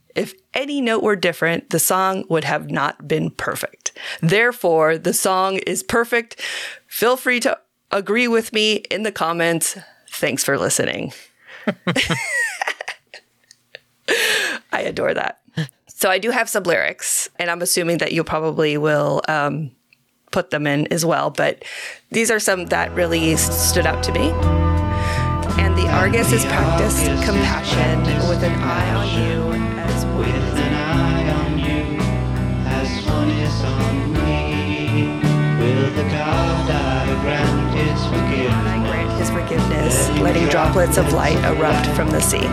[0.55, 3.91] Any note were different, the song would have not been perfect.
[4.21, 6.41] Therefore, the song is perfect.
[6.87, 7.59] Feel free to
[7.91, 9.77] agree with me in the comments.
[10.09, 11.11] Thanks for listening.
[14.71, 15.41] I adore that.
[15.87, 19.71] So I do have some lyrics, and I'm assuming that you probably will um,
[20.31, 21.29] put them in as well.
[21.31, 21.63] But
[22.11, 24.64] these are some that really stood out to me.
[25.57, 30.73] And the Argus is practiced compassion with an eye on you as with an
[31.29, 31.97] on you
[32.67, 35.19] as one is on me.
[35.59, 38.89] Will the God I grant his forgiveness?
[38.89, 42.45] grant his forgiveness, letting droplets of light erupt from the sea.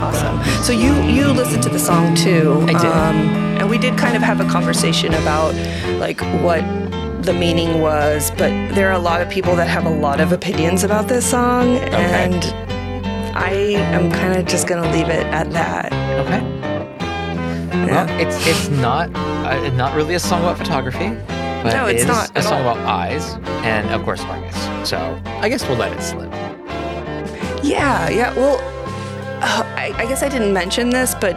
[0.00, 0.42] Awesome.
[0.62, 2.60] So you you listened to the song too.
[2.68, 2.84] I did.
[2.84, 3.16] Um,
[3.58, 5.54] and we did kind of have a conversation about
[5.98, 6.62] like what
[7.22, 10.32] the meaning was, but there are a lot of people that have a lot of
[10.32, 12.44] opinions about this song, and
[13.36, 13.50] I
[13.94, 15.92] am kind of just gonna leave it at that.
[16.26, 16.40] Okay.
[17.86, 22.06] Well, it's it's not uh, not really a song about photography, but No, it it's
[22.06, 22.72] not a song all.
[22.72, 24.88] about eyes and of course Argus.
[24.88, 26.30] So I guess we'll let it slip.
[27.62, 28.34] Yeah, yeah.
[28.34, 28.58] Well,
[29.42, 31.36] uh, I, I guess I didn't mention this, but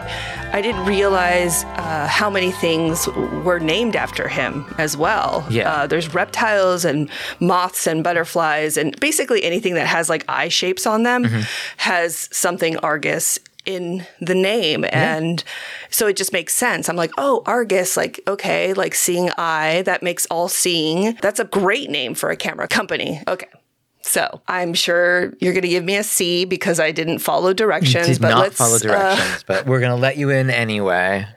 [0.54, 3.08] I didn't realize uh, how many things
[3.43, 5.45] were named after him as well.
[5.49, 5.72] Yeah.
[5.72, 10.86] Uh, there's reptiles and moths and butterflies, and basically anything that has like eye shapes
[10.86, 11.41] on them Mm-hmm.
[11.78, 14.86] has something Argus in the name.
[14.91, 15.43] And
[15.89, 16.88] so it just makes sense.
[16.88, 21.18] I'm like, oh, Argus, like, okay, like seeing eye, that makes all seeing.
[21.22, 23.22] That's a great name for a camera company.
[23.28, 23.47] Okay.
[24.06, 28.06] So I'm sure you're going to give me a C because I didn't follow directions.
[28.06, 31.28] Did but not let's, follow uh, directions, but we're gonna let you in anyway.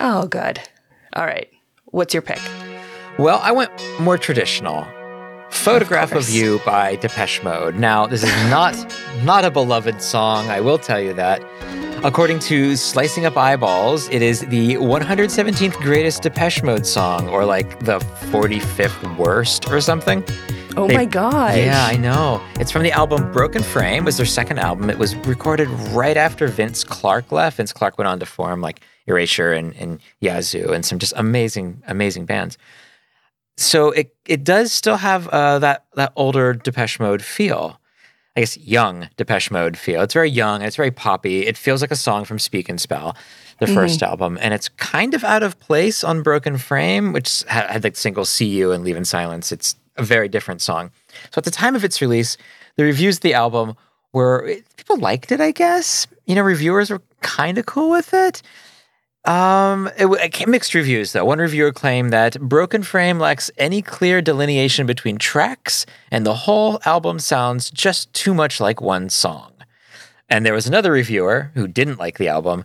[0.00, 0.60] oh, good.
[1.12, 1.48] All right.
[1.86, 2.40] What's your pick?
[3.16, 3.70] Well, I went
[4.00, 4.84] more traditional.
[5.50, 6.32] Photograph of, course.
[6.34, 7.76] You by Depeche Mode.
[7.76, 8.74] Now, this is not
[9.22, 11.40] not a beloved song, I will tell you that.
[12.04, 17.78] According to Slicing Up Eyeballs, it is the 117th greatest Depeche Mode song, or like
[17.84, 18.00] the
[18.32, 20.24] 45th worst or something.
[20.78, 21.56] Oh They- my gosh.
[21.56, 22.40] Yeah, I know.
[22.60, 24.02] It's from the album Broken Frame.
[24.02, 24.90] It was their second album.
[24.90, 27.56] It was recorded right after Vince Clarke left.
[27.56, 31.82] Vince Clarke went on to form like Erasure and, and Yazoo and some just amazing,
[31.86, 32.58] amazing bands.
[33.56, 37.80] So it it does still have uh, that that older Depeche Mode feel.
[38.36, 40.02] I guess young Depeche Mode feel.
[40.02, 40.60] It's very young.
[40.60, 41.46] It's very poppy.
[41.46, 43.16] It feels like a song from Speak and Spell,
[43.60, 43.78] the Mm-hmm.
[43.78, 47.84] 1st album, and it's kind of out of place on Broken Frame, which had, had
[47.84, 50.90] like single "See You" and "Leave in Silence." It's a very different song.
[51.30, 52.36] So at the time of its release,
[52.76, 53.76] the reviews of the album
[54.12, 55.40] were people liked it.
[55.40, 58.42] I guess you know reviewers were kind of cool with it.
[59.24, 61.24] Um, it, it mixed reviews though.
[61.24, 66.80] One reviewer claimed that Broken Frame lacks any clear delineation between tracks, and the whole
[66.84, 69.52] album sounds just too much like one song.
[70.28, 72.64] And there was another reviewer who didn't like the album,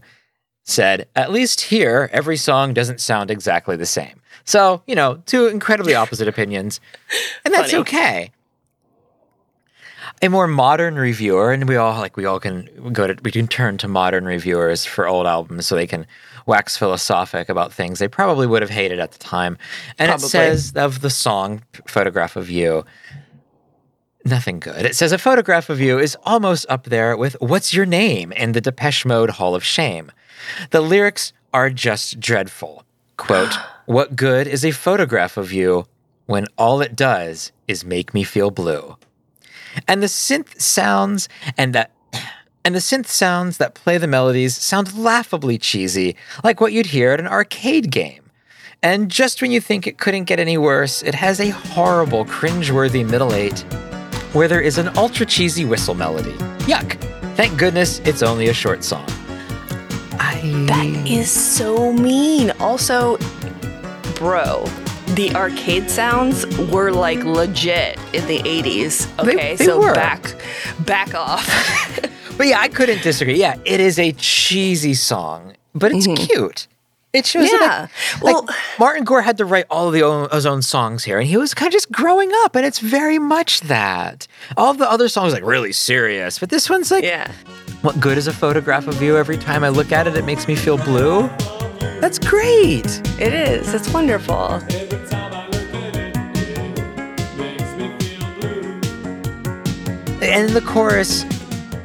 [0.63, 5.48] said, "At least here, every song doesn't sound exactly the same." So you know, two
[5.48, 6.80] incredibly opposite opinions,
[7.46, 7.82] and that's Funny.
[7.82, 8.32] okay.
[10.24, 13.48] A more modern reviewer, and we all like we all can go to we can
[13.48, 16.06] turn to modern reviewers for old albums so they can
[16.46, 19.58] wax philosophic about things they probably would have hated at the time.
[19.98, 20.26] And Probably.
[20.26, 22.86] it says of the song "Photograph of You."
[24.24, 24.86] Nothing good.
[24.86, 28.52] It says a photograph of you is almost up there with "What's your name?" in
[28.52, 30.12] the Depeche Mode Hall of Shame.
[30.70, 32.84] The lyrics are just dreadful.
[33.18, 33.54] Quote,
[33.86, 35.86] What good is a photograph of you
[36.27, 38.95] when all it does is make me feel blue?
[39.88, 41.27] And the synth sounds
[41.57, 41.91] and that
[42.65, 47.11] and the synth sounds that play the melodies sound laughably cheesy, like what you'd hear
[47.11, 48.29] at an arcade game.
[48.84, 53.07] And just when you think it couldn't get any worse, it has a horrible, cringeworthy
[53.07, 53.65] middle eight
[54.34, 56.34] where there is an ultra cheesy whistle melody.
[56.65, 56.99] Yuck.
[57.36, 59.07] Thank goodness it's only a short song.
[60.19, 62.51] I That is so mean.
[62.59, 63.17] Also,
[64.22, 64.63] bro,
[65.15, 69.09] the arcade sounds were like legit in the 80s.
[69.19, 69.95] Okay, they so were.
[69.95, 70.36] back
[70.86, 71.47] back off.
[72.38, 73.36] But yeah, I couldn't disagree.
[73.39, 76.67] Yeah, it is a cheesy song, but it's cute.
[77.13, 77.61] It shows Mm-hmm.
[77.61, 77.67] Yeah.
[77.88, 80.61] that like, Well- like, Martin Gore had to write all of the own, his own
[80.63, 84.28] songs here, and he was kind of just growing up, and it's very much that.
[84.57, 87.32] All of the other songs like really serious, but this one's like, yeah.
[87.84, 89.17] what good is a photograph of you?
[89.17, 91.30] Every time I look at it, it makes me feel blue.
[92.01, 92.86] That's great.
[93.19, 93.73] It is.
[93.73, 94.61] It's wonderful.
[100.23, 101.25] And in the chorus,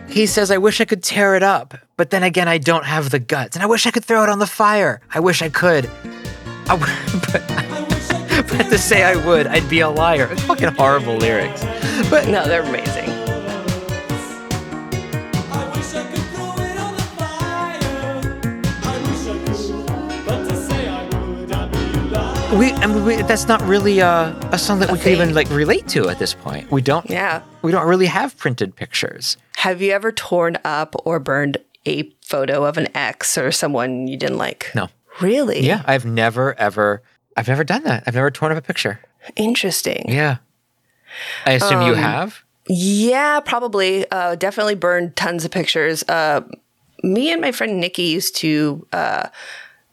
[0.08, 3.10] he says, I wish I could tear it up, but then again, I don't have
[3.10, 3.56] the guts.
[3.56, 5.00] And I wish I could throw it on the fire.
[5.12, 5.88] I wish I could.
[6.68, 6.92] I w-
[7.32, 7.42] but,
[8.48, 10.28] but to say I would, I'd be a liar.
[10.30, 11.64] It's fucking horrible lyrics.
[12.10, 13.06] But No, they're amazing.
[22.52, 25.34] We, I mean, we, that's not really a, a song that A we could even
[25.34, 26.70] like relate to at this point.
[26.70, 27.08] We don't.
[27.10, 27.42] Yeah.
[27.62, 29.36] We don't really have printed pictures.
[29.56, 34.16] Have you ever torn up or burned a photo of an ex or someone you
[34.16, 34.70] didn't like?
[34.74, 34.88] No.
[35.20, 35.60] Really?
[35.60, 37.02] Yeah, I've never ever,
[37.36, 38.04] I've never done that.
[38.06, 39.00] I've never torn up a picture.
[39.34, 40.04] Interesting.
[40.08, 40.36] Yeah.
[41.46, 42.44] I assume Um, you have.
[42.68, 44.08] Yeah, probably.
[44.10, 46.04] Uh, definitely burned tons of pictures.
[46.08, 46.42] Uh,
[47.02, 49.28] me and my friend Nikki used to uh,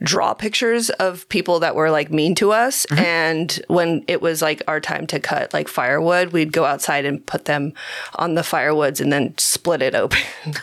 [0.03, 2.85] draw pictures of people that were like mean to us.
[2.87, 3.03] Mm-hmm.
[3.03, 7.25] And when it was like our time to cut like firewood, we'd go outside and
[7.25, 7.73] put them
[8.15, 10.19] on the firewoods and then split it open.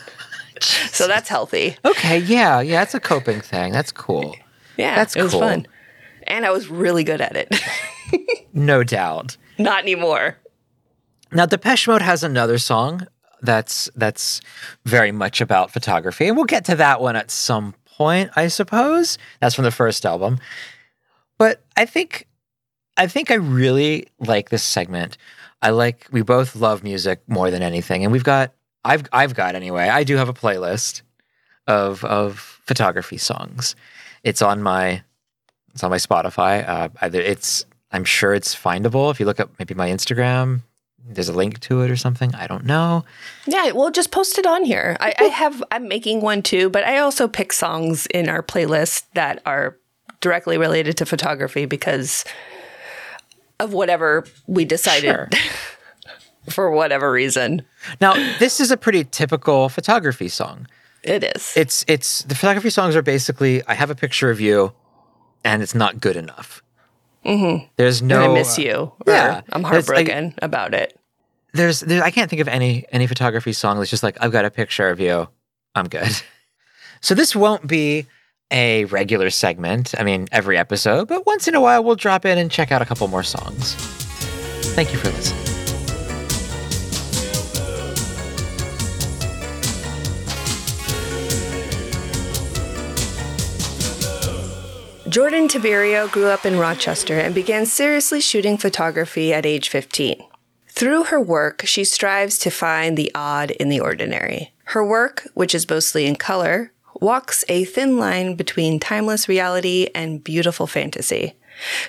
[0.61, 1.76] so that's healthy.
[1.84, 3.72] Okay, yeah, yeah, it's a coping thing.
[3.72, 4.36] That's cool.
[4.76, 5.41] Yeah, That's it was cool.
[5.41, 5.66] fun.
[6.26, 7.55] And I was really good at it.
[8.53, 9.36] No doubt.
[9.59, 10.36] Not anymore.
[11.32, 13.07] Now, Depeche Mode has another song
[13.43, 14.41] that's that's
[14.84, 19.19] very much about photography, and we'll get to that one at some point, I suppose.
[19.41, 20.39] That's from the first album.
[21.37, 22.27] But I think
[22.97, 25.19] I think I really like this segment.
[25.61, 28.55] I like we both love music more than anything, and we've got
[28.87, 29.91] I've I've got anyway.
[29.91, 31.03] I do have a playlist
[31.67, 33.77] of of photography songs.
[34.25, 35.03] It's on my
[35.75, 36.67] it's on my Spotify.
[36.67, 40.63] Uh, it's I'm sure it's findable if you look up maybe my Instagram.
[41.09, 42.35] There's a link to it or something.
[42.35, 43.05] I don't know.
[43.47, 44.97] Yeah, well, just post it on here.
[45.01, 49.05] I, I have, I'm making one too, but I also pick songs in our playlist
[49.15, 49.77] that are
[50.21, 52.25] directly related to photography because
[53.59, 55.29] of whatever we decided Sure.
[56.51, 57.63] for whatever reason.
[58.01, 60.67] Now, this is a pretty typical photography song.
[61.03, 61.53] It is.
[61.57, 64.75] It's it's the photography songs are basically I have a picture of you,
[65.45, 66.63] and it's not good enough.
[67.25, 67.66] Mm-hmm.
[67.77, 68.23] There's no.
[68.23, 68.73] and I miss you.
[68.75, 70.99] Or yeah, I'm There's, like, heartbroken about it.
[71.53, 74.45] There's, there, I can't think of any any photography song that's just like I've got
[74.45, 75.29] a picture of you,
[75.75, 76.11] I'm good.
[77.03, 78.07] So this won't be
[78.51, 79.95] a regular segment.
[79.99, 82.83] I mean, every episode, but once in a while we'll drop in and check out
[82.83, 83.75] a couple more songs.
[84.75, 85.50] Thank you for listening.
[95.11, 100.23] Jordan Tiberio grew up in Rochester and began seriously shooting photography at age 15.
[100.69, 104.53] Through her work, she strives to find the odd in the ordinary.
[104.67, 110.23] Her work, which is mostly in color, walks a thin line between timeless reality and
[110.23, 111.35] beautiful fantasy.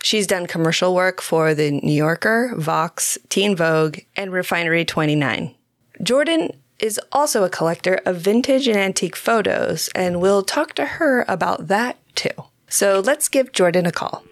[0.01, 5.53] She's done commercial work for The New Yorker, Vox, Teen Vogue, and Refinery 29.
[6.01, 11.24] Jordan is also a collector of vintage and antique photos, and we'll talk to her
[11.28, 12.32] about that too.
[12.72, 14.24] So let's give Jordan a call.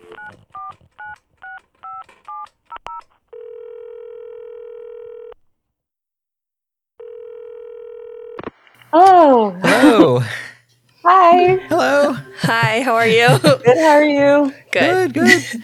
[8.93, 9.51] Oh.
[9.61, 10.19] Hello.
[11.03, 11.55] Hi.
[11.67, 12.13] Hello.
[12.43, 13.27] Hi, how are you?
[13.39, 14.53] Good, how are you?
[14.71, 15.13] Good.
[15.13, 15.43] Good,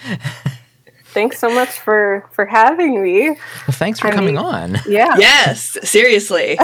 [1.06, 3.30] Thanks so much for for having me.
[3.30, 3.40] Well,
[3.72, 4.78] thanks for I coming mean, on.
[4.86, 5.16] Yeah.
[5.18, 6.60] Yes, seriously.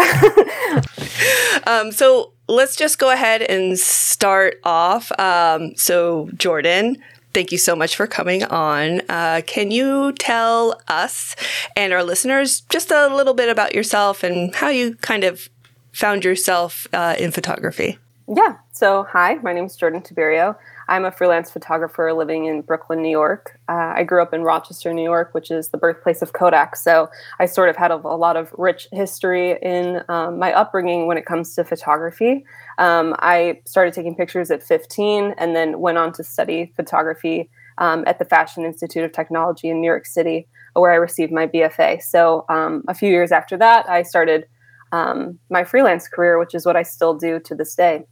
[1.66, 5.12] um, so let's just go ahead and start off.
[5.18, 6.98] Um, so, Jordan,
[7.34, 9.02] thank you so much for coming on.
[9.10, 11.36] Uh, can you tell us
[11.76, 15.50] and our listeners just a little bit about yourself and how you kind of
[15.94, 17.98] found yourself uh, in photography?
[18.28, 18.58] Yeah.
[18.72, 20.56] So, hi, my name is Jordan Tiberio.
[20.92, 23.58] I'm a freelance photographer living in Brooklyn, New York.
[23.70, 26.76] Uh, I grew up in Rochester, New York, which is the birthplace of Kodak.
[26.76, 27.08] So,
[27.40, 31.16] I sort of had a, a lot of rich history in um, my upbringing when
[31.16, 32.44] it comes to photography.
[32.78, 38.04] Um, I started taking pictures at 15 and then went on to study photography um,
[38.06, 42.02] at the Fashion Institute of Technology in New York City, where I received my BFA.
[42.02, 44.46] So, um, a few years after that, I started
[44.92, 48.04] um, my freelance career, which is what I still do to this day.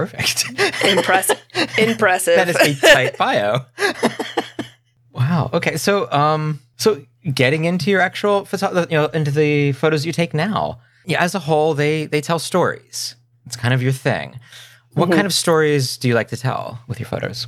[0.00, 0.44] Perfect.
[0.84, 1.40] Impressive.
[1.78, 2.36] Impressive.
[2.36, 3.60] that is a tight bio.
[5.12, 5.50] wow.
[5.52, 5.76] Okay.
[5.76, 10.34] So, um, so getting into your actual photo, you know, into the photos you take
[10.34, 13.14] now, yeah, as a whole, they they tell stories.
[13.46, 14.38] It's kind of your thing.
[14.94, 15.14] What Mhm.
[15.14, 17.46] kind of stories do you like to tell with your photos?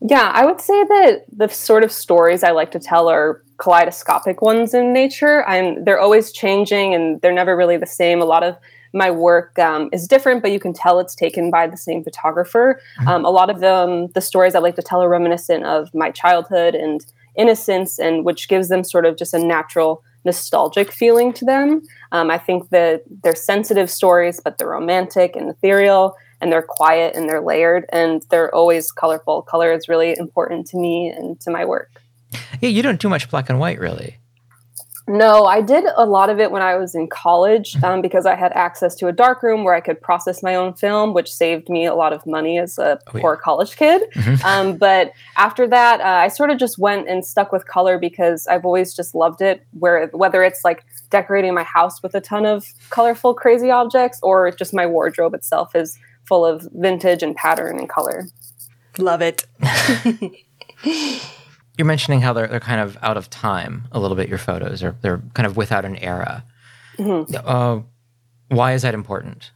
[0.00, 4.42] Yeah, I would say that the sort of stories I like to tell are kaleidoscopic
[4.42, 5.42] ones in nature.
[5.48, 8.20] I'm they're always changing and they're never really the same.
[8.20, 8.56] A lot of
[8.96, 12.80] my work um, is different, but you can tell it's taken by the same photographer.
[13.06, 16.10] Um, a lot of them, the stories I like to tell are reminiscent of my
[16.10, 17.04] childhood and
[17.36, 21.82] innocence, and which gives them sort of just a natural nostalgic feeling to them.
[22.10, 27.14] Um, I think that they're sensitive stories, but they're romantic and ethereal, and they're quiet
[27.14, 29.42] and they're layered, and they're always colorful.
[29.42, 31.90] Color is really important to me and to my work.
[32.60, 34.16] Yeah, you don't do much black and white, really.
[35.08, 38.34] No, I did a lot of it when I was in college um, because I
[38.34, 41.86] had access to a darkroom where I could process my own film, which saved me
[41.86, 44.02] a lot of money as a poor college kid.
[44.44, 48.48] Um, but after that, uh, I sort of just went and stuck with color because
[48.48, 49.64] I've always just loved it.
[49.78, 54.50] Where whether it's like decorating my house with a ton of colorful, crazy objects, or
[54.50, 58.26] just my wardrobe itself is full of vintage and pattern and color.
[58.98, 59.46] Love it.
[61.76, 64.28] You're mentioning how they're they're kind of out of time a little bit.
[64.28, 66.44] Your photos, or they're kind of without an era.
[66.98, 67.34] Mhm.
[67.44, 67.80] Uh,
[68.48, 69.50] why is that important?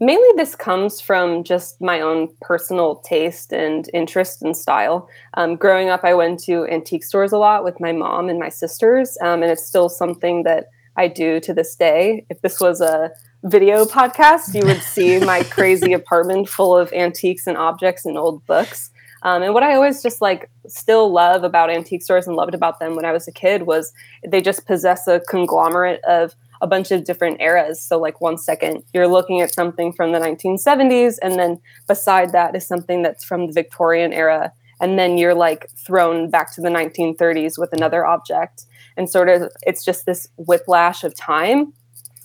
[0.00, 5.08] Mainly, this comes from just my own personal taste and interest and style.
[5.34, 8.48] Um, growing up, I went to antique stores a lot with my mom and my
[8.48, 10.66] sisters, um, and it's still something that
[10.96, 12.24] I do to this day.
[12.30, 13.10] If this was a
[13.42, 18.46] video podcast, you would see my crazy apartment full of antiques and objects and old
[18.46, 18.90] books.
[19.22, 22.78] Um, and what I always just like still love about antique stores and loved about
[22.78, 23.92] them when I was a kid was
[24.26, 27.80] they just possess a conglomerate of a bunch of different eras.
[27.80, 32.54] So, like, one second you're looking at something from the 1970s, and then beside that
[32.56, 34.52] is something that's from the Victorian era.
[34.80, 38.64] And then you're like thrown back to the 1930s with another object.
[38.96, 41.72] And sort of it's just this whiplash of time.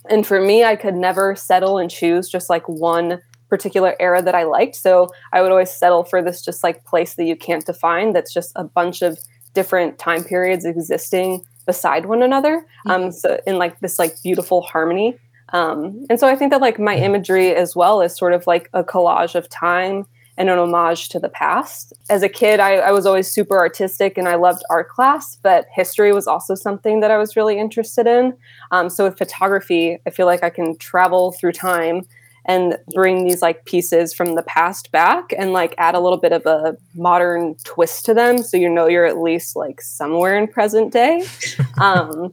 [0.08, 3.20] And for me, I could never settle and choose just like one
[3.54, 4.74] particular era that I liked.
[4.74, 8.34] So I would always settle for this just like place that you can't define that's
[8.34, 9.16] just a bunch of
[9.52, 12.66] different time periods existing beside one another.
[12.86, 15.16] Um, so in like this like beautiful harmony.
[15.52, 18.68] Um, and so I think that like my imagery as well is sort of like
[18.74, 20.04] a collage of time
[20.36, 21.92] and an homage to the past.
[22.10, 25.66] As a kid, I, I was always super artistic and I loved art class, but
[25.72, 28.36] history was also something that I was really interested in.
[28.72, 32.02] Um, so with photography, I feel like I can travel through time
[32.46, 36.32] and bring these like pieces from the past back and like add a little bit
[36.32, 40.46] of a modern twist to them so you know you're at least like somewhere in
[40.46, 41.24] present day
[41.80, 42.32] um,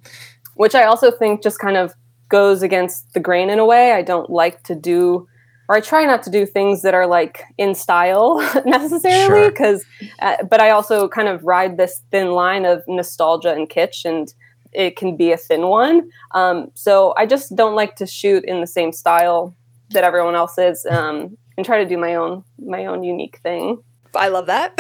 [0.56, 1.94] which i also think just kind of
[2.30, 5.28] goes against the grain in a way i don't like to do
[5.70, 9.52] or I try not to do things that are like in style necessarily Sure.
[9.52, 9.86] because
[10.20, 14.34] uh, but I also kind of ride this thin line of nostalgia and kitsch and
[14.74, 16.10] it can be a thin one.
[16.32, 19.56] Um, so I just don't like to shoot in the same style
[19.92, 23.82] that everyone else is um, and try to do my own my own unique thing.
[24.14, 24.74] I love that.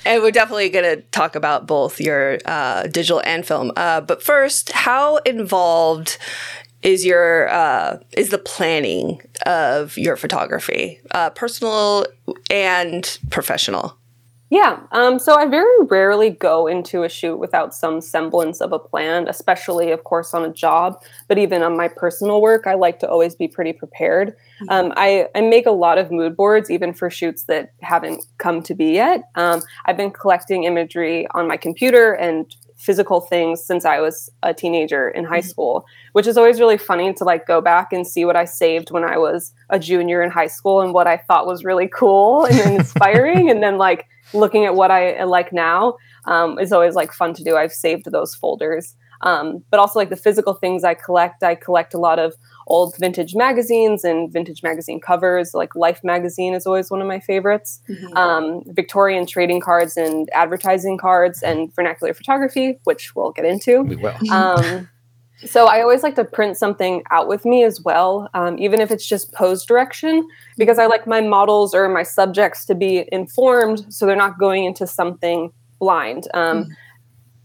[0.04, 3.72] and we're definitely going to talk about both your uh, digital and film.
[3.76, 6.18] Uh, but first, how involved
[6.82, 12.06] is your uh, is the planning of your photography, uh, personal
[12.50, 13.96] and professional?
[14.50, 14.80] Yeah.
[14.90, 19.28] Um, so I very rarely go into a shoot without some semblance of a plan,
[19.28, 21.00] especially, of course, on a job.
[21.28, 24.34] But even on my personal work, I like to always be pretty prepared.
[24.68, 28.60] Um, I, I make a lot of mood boards, even for shoots that haven't come
[28.62, 29.30] to be yet.
[29.36, 34.52] Um, I've been collecting imagery on my computer and physical things since I was a
[34.52, 38.24] teenager in high school, which is always really funny to like go back and see
[38.24, 41.46] what I saved when I was a junior in high school and what I thought
[41.46, 46.58] was really cool and inspiring, and then like looking at what I like now um,
[46.58, 47.56] is always like fun to do.
[47.56, 48.96] I've saved those folders.
[49.22, 51.42] Um, but also like the physical things I collect.
[51.42, 52.34] I collect a lot of
[52.66, 55.52] old vintage magazines and vintage magazine covers.
[55.52, 57.82] Like Life magazine is always one of my favorites.
[58.16, 63.82] Um, Victorian trading cards and advertising cards and vernacular photography, which we'll get into.
[63.82, 64.14] We will.
[64.32, 64.88] Um,
[65.46, 68.90] so I always like to print something out with me as well, um, even if
[68.90, 73.92] it's just pose direction, because I like my models or my subjects to be informed,
[73.92, 76.28] so they're not going into something blind.
[76.34, 76.68] Um,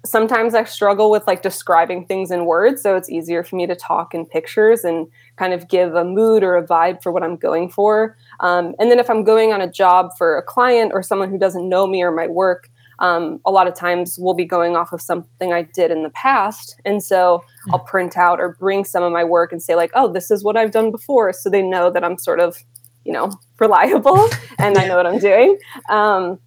[0.05, 3.75] Sometimes I struggle with like describing things in words, so it's easier for me to
[3.75, 7.35] talk in pictures and kind of give a mood or a vibe for what I'm
[7.37, 8.15] going for.
[8.39, 11.39] Um, and then if I'm going on a job for a client or someone who
[11.39, 12.69] doesn't know me or my work,
[12.99, 16.09] um, a lot of times we'll be going off of something I did in the
[16.11, 16.79] past.
[16.85, 20.11] And so I'll print out or bring some of my work and say, like, oh,
[20.11, 21.33] this is what I've done before.
[21.33, 22.57] So they know that I'm sort of,
[23.03, 25.57] you know, reliable and I know what I'm doing.
[25.89, 26.39] Um,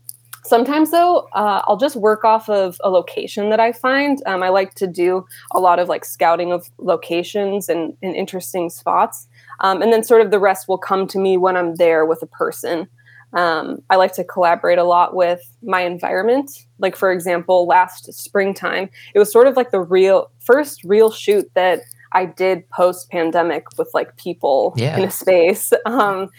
[0.45, 4.23] sometimes, though, uh, I'll just work off of a location that I find.
[4.27, 8.71] Um, I like to do a lot of like scouting of locations and, and interesting
[8.71, 9.29] spots.
[9.61, 12.23] Um, and then sort of the rest will come to me when I'm there with
[12.23, 12.89] a person.
[13.33, 16.67] Um, I like to collaborate a lot with my environment.
[16.79, 21.51] Like, for example, last springtime, it was sort of like the real first real shoot
[21.55, 21.81] that
[22.13, 24.97] I did post pandemic with like people Yeah.
[24.97, 25.73] in a space.
[25.87, 26.31] Um,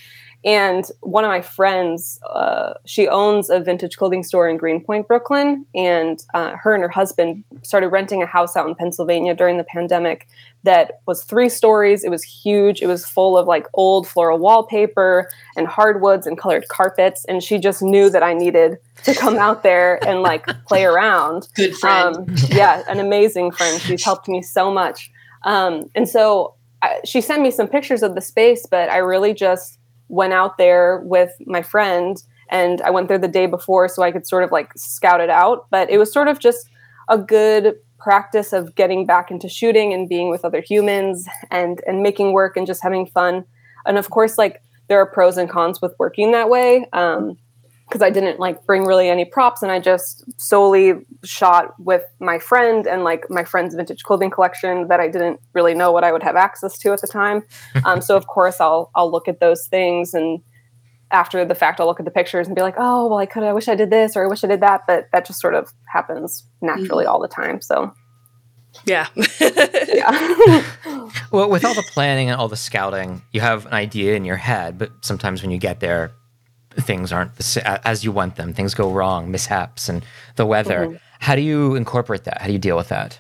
[0.45, 5.65] and one of my friends, uh, she owns a vintage clothing store in Greenpoint, Brooklyn.
[5.75, 9.65] And uh, her and her husband started renting a house out in Pennsylvania during the
[9.65, 10.27] pandemic
[10.63, 12.05] that was three stories.
[12.05, 12.81] It was huge.
[12.81, 17.25] It was full of like old floral wallpaper and hardwoods and colored carpets.
[17.25, 21.49] And she just knew that I needed to come out there and like play around.
[21.55, 22.15] Good friend.
[22.15, 23.81] Um, yeah, an amazing friend.
[23.81, 25.11] She's helped me so much.
[25.43, 29.33] Um, and so I, she sent me some pictures of the space, but I really
[29.33, 29.78] just
[30.09, 34.11] went out there with my friend and I went there the day before so I
[34.11, 35.67] could sort of like scout it out.
[35.69, 36.67] But it was sort of just
[37.07, 42.01] a good practice of getting back into shooting and being with other humans and and
[42.01, 43.45] making work and just having fun.
[43.85, 46.87] And of course, like there are pros and cons with working that way.
[46.93, 47.37] Um,
[47.89, 52.37] because I didn't like bring really any props and I just solely shot with my
[52.37, 56.11] friend and like my friend's vintage clothing collection that I didn't really know what I
[56.11, 57.43] would have access to at the time.
[57.85, 60.39] um, so of course I'll I'll look at those things and
[61.11, 63.43] after the fact I'll look at the pictures and be like, oh well I could
[63.43, 65.55] I wish I did this or I wish I did that, but that just sort
[65.55, 67.59] of happens naturally all the time.
[67.59, 67.91] So
[68.85, 69.07] Yeah.
[69.41, 70.63] yeah.
[71.31, 74.37] Well, with all the planning and all the scouting, you have an idea in your
[74.37, 76.11] head, but sometimes when you get there,
[76.81, 78.53] things aren't the, as you want them.
[78.53, 80.03] Things go wrong, mishaps, and
[80.35, 80.87] the weather.
[80.87, 80.99] Mhm.
[81.19, 82.41] How do you incorporate that?
[82.41, 83.19] How do you deal with that?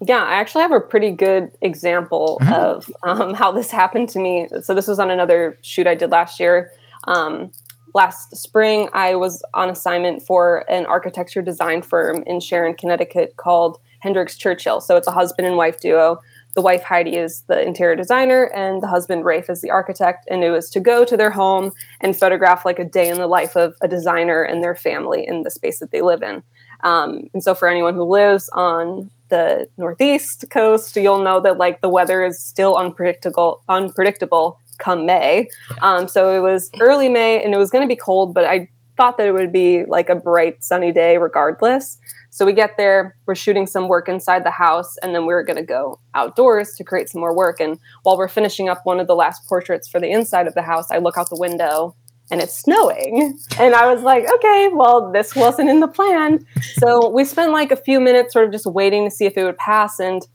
[0.00, 4.48] Yeah, I actually have a pretty good example of um, how this happened to me.
[4.62, 6.70] So this was on another shoot I did last year.
[7.04, 7.50] Um,
[7.94, 13.78] last spring, I was on assignment for an architecture design firm in Sharon, Connecticut called
[14.00, 14.80] Hendricks Churchill.
[14.80, 16.20] So it's a husband and wife duo.
[16.54, 20.26] The wife Heidi is the interior designer, and the husband Rafe is the architect.
[20.30, 23.26] And it was to go to their home and photograph like a day in the
[23.26, 26.42] life of a designer and their family in the space that they live in.
[26.84, 31.80] Um, and so, for anyone who lives on the northeast coast, you'll know that like
[31.80, 33.62] the weather is still unpredictable.
[33.68, 35.48] Unpredictable come May.
[35.82, 38.68] Um, so it was early May, and it was going to be cold, but I
[38.96, 41.98] thought that it would be like a bright sunny day regardless.
[42.30, 45.56] So we get there, we're shooting some work inside the house, and then we're going
[45.56, 47.58] to go outdoors to create some more work.
[47.60, 50.62] And while we're finishing up one of the last portraits for the inside of the
[50.62, 51.96] house, I look out the window
[52.30, 53.38] and it's snowing.
[53.58, 56.44] And I was like, okay, well, this wasn't in the plan.
[56.74, 59.44] So we spent like a few minutes sort of just waiting to see if it
[59.44, 59.98] would pass.
[59.98, 60.26] And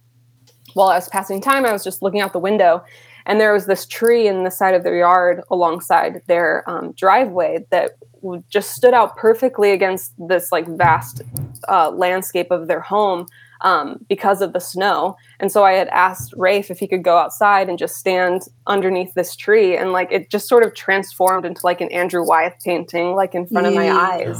[0.74, 2.84] while I was passing time, I was just looking out the window.
[3.26, 7.66] and there was this tree in the side of their yard alongside their um, driveway
[7.70, 7.92] that
[8.50, 11.22] just stood out perfectly against this like vast
[11.68, 13.28] uh, landscape of their home
[13.62, 15.16] um, because of the snow.
[15.40, 19.14] And so I had asked Rafe if he could go outside and just stand underneath
[19.14, 19.78] this tree.
[19.78, 23.48] And like it just sort of transformed into like an Andrew Wyeth painting, like in
[23.48, 23.98] front of my Yeah.
[23.98, 24.38] eyes.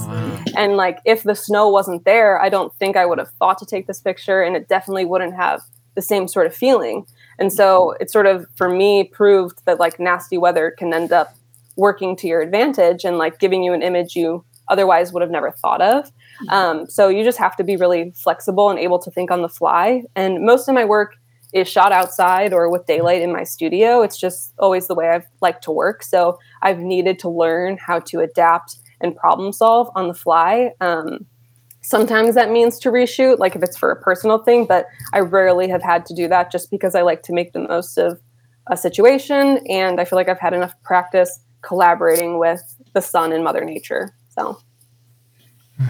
[0.58, 3.66] And like if the snow wasn't there, I don't think I would have thought to
[3.66, 4.42] take this picture.
[4.42, 5.62] And it definitely wouldn't have
[5.96, 7.06] the same sort of feeling.
[7.40, 11.34] And so it sort of, for me, proved that like nasty weather can end up
[11.78, 15.52] working to your advantage and like giving you an image you otherwise would have never
[15.52, 16.12] thought of.
[16.50, 19.50] Um, so you just have to be really flexible and able to think on the
[19.50, 20.04] fly.
[20.16, 21.16] And most of my work
[21.54, 24.02] is shot outside or with daylight in my studio.
[24.02, 26.04] It's just always the way I've liked to work.
[26.04, 30.72] So I've needed to learn how to adapt and problem solve on the fly.
[30.82, 31.26] Um,
[31.82, 35.70] sometimes that means to reshoot, like if it's for a personal thing, but I rarely
[35.70, 38.20] have had to do that just because I like to make the most of
[38.68, 39.60] a situation.
[39.70, 42.62] And I feel like I've had enough practice collaborating with
[42.94, 44.16] the sun and Mother Nature.
[44.36, 44.60] So.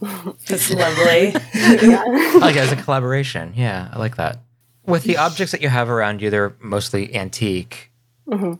[0.00, 1.34] That's lovely.
[1.54, 3.52] I like it as a collaboration.
[3.54, 4.38] Yeah, I like that.
[4.86, 7.92] With the objects that you have around you, they're mostly antique.
[8.26, 8.58] Mhm.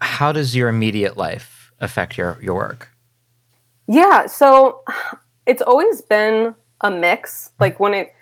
[0.00, 2.88] How does your immediate life affect your, your work?
[3.86, 4.82] Yeah, so
[5.46, 7.52] it's always been a mix.
[7.60, 8.12] Like when it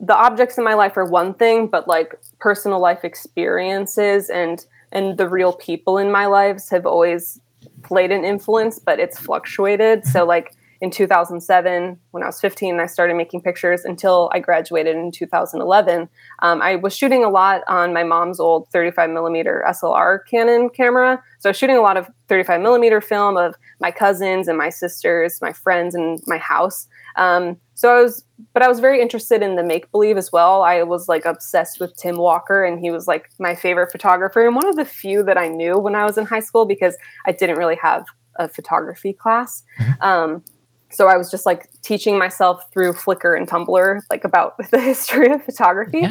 [0.00, 5.16] the objects in my life are one thing, but like personal life experiences and and
[5.18, 7.40] the real people in my lives have always
[7.82, 10.04] played an influence, but it's fluctuated.
[10.04, 14.96] So like in 2007, when I was 15, I started making pictures until I graduated
[14.96, 16.08] in 2011.
[16.40, 21.22] Um, I was shooting a lot on my mom's old 35 millimeter SLR Canon camera.
[21.38, 24.70] So I was shooting a lot of 35 millimeter film of my cousins and my
[24.70, 26.86] sisters, my friends, and my house.
[27.16, 30.62] Um, so I was, but I was very interested in the make believe as well.
[30.62, 34.54] I was like obsessed with Tim Walker, and he was like my favorite photographer and
[34.54, 36.96] one of the few that I knew when I was in high school because
[37.26, 38.04] I didn't really have
[38.36, 39.62] a photography class.
[40.00, 40.42] Um,
[40.92, 45.32] so I was just like teaching myself through Flickr and Tumblr, like about the history
[45.32, 46.04] of photography.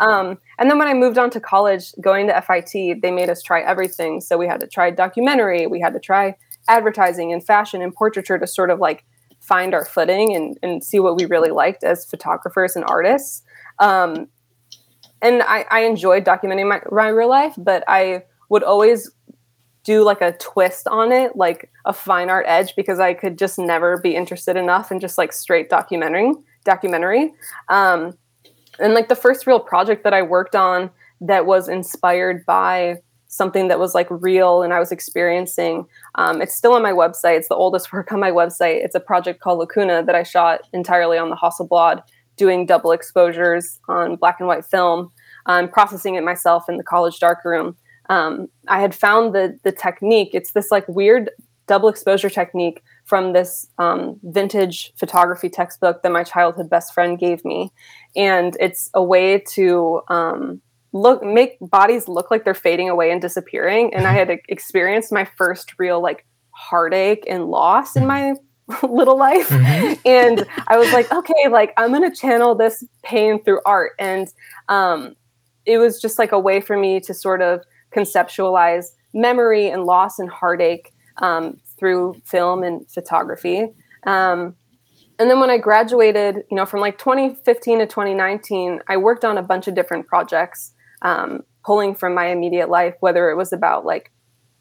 [0.00, 3.42] Um, and then when I moved on to college, going to FIT, they made us
[3.42, 4.20] try everything.
[4.20, 6.36] So we had to try documentary, we had to try
[6.68, 9.04] advertising and fashion and portraiture to sort of like
[9.50, 13.42] find our footing and, and see what we really liked as photographers and artists.
[13.78, 14.28] Um,
[15.20, 19.10] and I, I enjoyed documenting my, my real life, but I would always
[19.82, 23.58] do like a twist on it, like a fine art edge, because I could just
[23.58, 26.32] never be interested enough in just like straight documentary.
[26.62, 27.32] Documentary,
[27.70, 28.12] um,
[28.78, 30.90] and like the first real project that I worked on
[31.22, 33.00] that was inspired by
[33.30, 35.86] something that was like real and I was experiencing.
[36.16, 37.38] Um, it's still on my website.
[37.38, 38.84] It's the oldest work on my website.
[38.84, 42.02] It's a project called Lacuna that I shot entirely on the Hasselblad,
[42.36, 45.10] doing double exposures on black and white film,
[45.46, 47.76] um, processing it myself in the college darkroom.
[48.08, 50.30] Um, I had found the the technique.
[50.34, 51.30] It's this like weird
[51.68, 57.44] double exposure technique from this um, vintage photography textbook that my childhood best friend gave
[57.44, 57.70] me,
[58.16, 60.60] and it's a way to um,
[60.92, 63.94] look make bodies look like they're fading away and disappearing.
[63.94, 68.34] And I had e- experienced my first real like heartache and loss in my
[68.82, 69.50] little life.
[70.04, 73.92] And i was like okay like i'm gonna channel this pain through art.
[73.98, 74.28] And
[74.68, 75.14] um,
[75.66, 77.62] it was just like a way for me to sort of
[77.94, 83.66] conceptualize memory and loss and heartache um, through film and photography.
[84.06, 84.56] Um,
[85.20, 89.36] and then when i graduated you know from like 2015 to 2019 i worked on
[89.36, 90.72] a bunch of different projects
[91.02, 94.10] um, pulling from my immediate life whether it was about like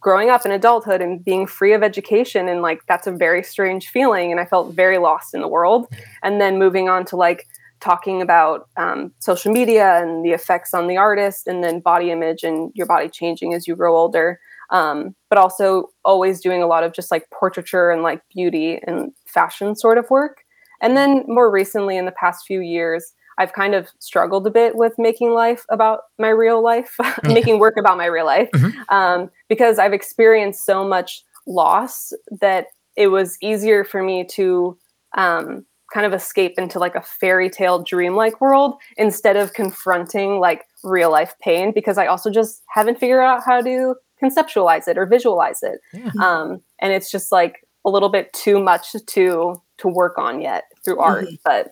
[0.02, 3.90] growing up in adulthood and being free of education and like that's a very strange
[3.90, 5.88] feeling and i felt very lost in the world.
[6.24, 7.48] And then moving on to like
[7.80, 12.44] talking about um, social media and the effects on the artist and then body image
[12.44, 14.40] and your body changing as you grow older.
[14.72, 19.12] Um, but also always doing a lot of just like portraiture and like beauty and
[19.26, 20.44] fashion sort of work.
[20.82, 24.76] And then more recently in the past few years I've kind of struggled a bit
[24.76, 28.50] with making life about my real life, making work about my real life,
[28.90, 32.12] um, because I've experienced so much loss
[32.42, 34.78] that it was easier for me to
[35.18, 40.66] um, kind of escape into like a fairy tale dreamlike world instead of confronting like
[40.84, 45.06] real life pain because I also just haven't figured out how to conceptualize it or
[45.06, 45.80] visualize it.
[46.22, 50.66] Um, and it's just like a little bit too much to to work on yet
[50.84, 51.26] through art.
[51.46, 51.72] But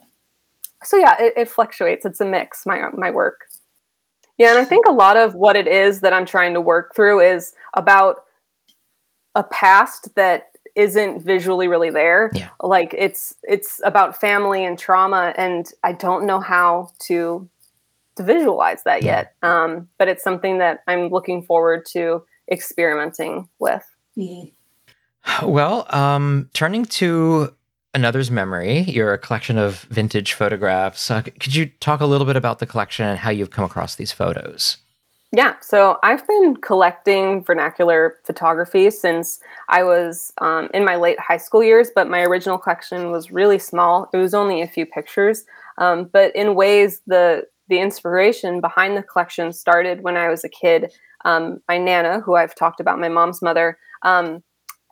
[0.83, 2.05] so yeah, it, it fluctuates.
[2.05, 2.65] It's a mix.
[2.65, 3.45] My my work.
[4.37, 6.93] Yeah, and I think a lot of what it is that I'm trying to work
[6.95, 8.23] through is about
[9.33, 12.31] a past that isn't visually really there.
[12.33, 12.49] Yeah.
[12.61, 17.49] Like it's it's about family and trauma and I don't know how to
[18.15, 19.33] to visualize that yet.
[19.41, 23.85] Um, but it's something that I'm looking forward to experimenting with.
[25.43, 27.53] Well, um, turning to
[27.93, 31.09] another's memory, you're a collection of vintage photographs.
[31.09, 33.95] Uh, could you talk a little bit about the collection and how you've come across
[33.95, 34.77] these photos?
[35.33, 41.37] Yeah, so I've been collecting vernacular photography since I was um, in my late high
[41.37, 44.09] school years, but my original collection was really small.
[44.13, 45.43] It was only a few pictures,
[45.79, 50.49] um, but in ways the the inspiration behind the collection started when I was a
[50.49, 50.93] kid.
[51.25, 54.41] Um, my nana, who I've talked about, my mom's mother, um,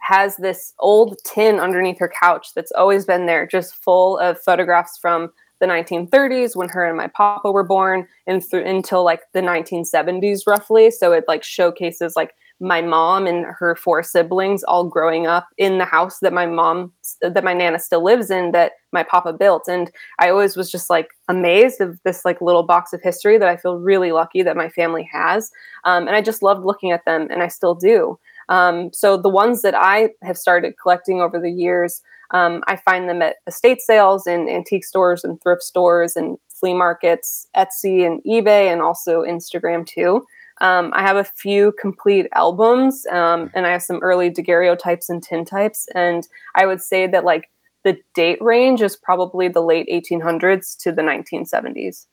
[0.06, 4.98] has this old tin underneath her couch that's always been there, just full of photographs
[5.00, 9.42] from the 1930s when her and my papa were born and through until like the
[9.42, 10.92] 1970s roughly.
[10.92, 15.78] So it like showcases like my mom and her four siblings all growing up in
[15.78, 19.64] the house that my mom that my nana still lives in that my papa built.
[19.68, 23.50] And i always was just like amazed of this like little box of history that
[23.50, 25.52] i feel really lucky that my family has.
[25.84, 28.18] Um, and i just loved looking at them and i still do
[28.50, 33.08] um, so the ones that i have started collecting over the years um, I find
[33.08, 38.22] them at estate sales and antique stores and thrift stores and flea markets, Etsy and
[38.24, 40.26] eBay, and also Instagram too.
[40.62, 45.26] Um, I have a few complete albums, um, and I have some early daguerreotypes and
[45.26, 45.86] tintypes.
[45.94, 47.50] And I would say that like
[47.84, 52.06] the date range is probably the late 1800s to the 1970s.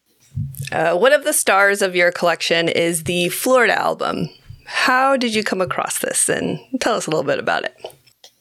[0.72, 4.28] Uh, one of the stars of your collection is the Florida album.
[4.72, 6.28] How did you come across this?
[6.28, 7.76] And tell us a little bit about it.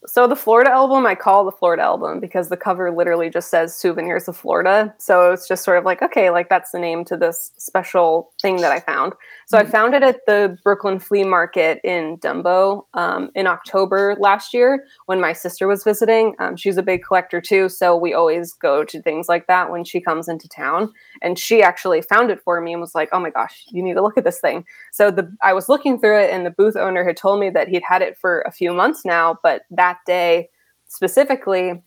[0.08, 3.76] So the Florida album, I call the Florida album because the cover literally just says
[3.76, 7.16] "Souvenirs of Florida." So it's just sort of like, okay, like that's the name to
[7.16, 9.14] this special thing that I found.
[9.52, 14.54] So I found it at the Brooklyn Flea Market in Dumbo um, in October last
[14.54, 16.36] year when my sister was visiting.
[16.40, 19.84] Um, she's a big collector too, so we always go to things like that when
[19.84, 20.94] she comes into town.
[21.22, 23.96] And she actually found it for me and was like, "Oh my gosh, you need
[23.96, 26.78] to look at this thing." So the I was looking through it, and the booth
[26.78, 29.98] owner had told me that he'd had it for a few months now, but that
[30.06, 30.48] day
[30.88, 31.84] specifically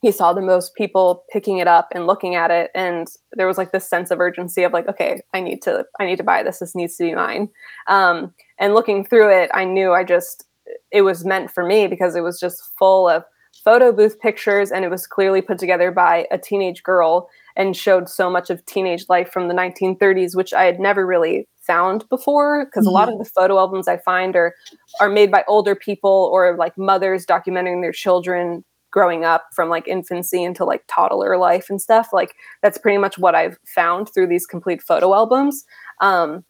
[0.00, 3.58] he saw the most people picking it up and looking at it and there was
[3.58, 6.42] like this sense of urgency of like okay i need to i need to buy
[6.42, 6.58] this.
[6.58, 7.48] This needs to be mine.
[7.86, 10.44] Um, and looking through it i knew i just
[10.90, 13.24] it was meant for me because it was just full of
[13.64, 18.08] photo booth pictures and it was clearly put together by a teenage girl and showed
[18.08, 22.64] so much of teenage life from the 1930s which i had never really found before
[22.64, 24.54] because a lot of the photo albums i find are
[25.00, 29.86] are made by older people or like mothers documenting their children growing up from like
[29.86, 34.26] infancy into like toddler life and stuff like that's pretty much what i've found through
[34.26, 35.64] these complete photo albums.
[36.00, 36.44] Um,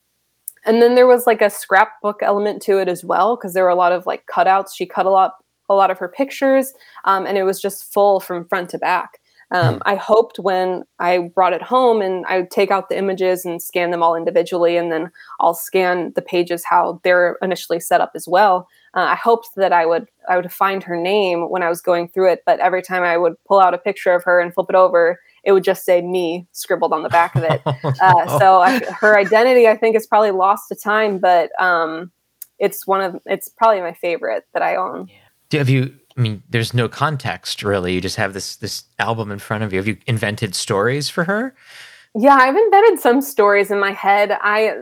[0.65, 3.71] and then there was like a scrapbook element to it as well because there were
[3.71, 4.71] a lot of like cutouts.
[4.75, 5.35] She cut a lot
[5.69, 6.73] a lot of her pictures
[7.05, 9.21] um, and it was just full from front to back.
[9.53, 13.45] Um, I hoped when I brought it home and I would take out the images
[13.45, 15.11] and scan them all individually, and then
[15.41, 18.69] I'll scan the pages how they're initially set up as well.
[18.95, 22.09] Uh, I hoped that I would I would find her name when I was going
[22.09, 24.67] through it, but every time I would pull out a picture of her and flip
[24.69, 27.61] it over, it would just say me scribbled on the back of it.
[28.01, 32.11] Uh, so I, her identity, I think, is probably lost to time, but um,
[32.59, 35.09] it's one of it's probably my favorite that I own.
[35.49, 35.95] Do, have you?
[36.17, 37.95] I mean, there's no context really.
[37.95, 39.79] You just have this this album in front of you.
[39.79, 41.55] Have you invented stories for her?
[42.15, 44.37] Yeah, I've embedded some stories in my head.
[44.41, 44.75] I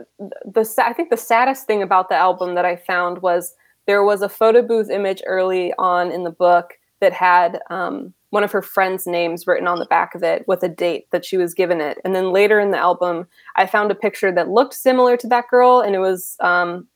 [0.45, 3.53] the I think the saddest thing about the album that I found was
[3.89, 8.43] there was a photo booth image early on in the book that had um, one
[8.43, 11.37] of her friends' names written on the back of it with a date that she
[11.37, 11.97] was given it.
[12.05, 15.47] And then later in the album, I found a picture that looked similar to that
[15.49, 16.87] girl, and it was um,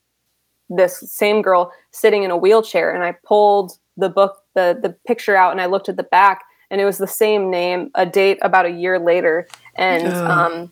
[0.70, 2.94] this same girl sitting in a wheelchair.
[2.94, 6.42] And I pulled the book, the the picture out, and I looked at the back,
[6.70, 10.26] and it was the same name, a date about a year later, and Oh.
[10.28, 10.72] um,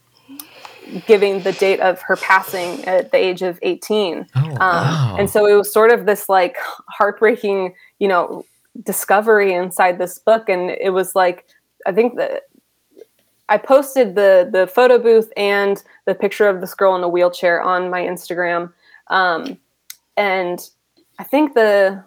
[1.05, 4.27] giving the date of her passing at the age of 18.
[4.35, 5.15] um, wow.
[5.17, 6.57] And so it was sort of this like
[6.89, 8.45] heartbreaking, you know,
[8.83, 10.49] discovery inside this book.
[10.49, 11.45] And it was like,
[11.85, 12.43] I think that
[13.49, 17.61] I posted the the photo booth and the picture of this girl in a wheelchair
[17.61, 18.71] on my Instagram.
[19.07, 19.57] Um,
[20.15, 20.59] and
[21.19, 22.01] I think the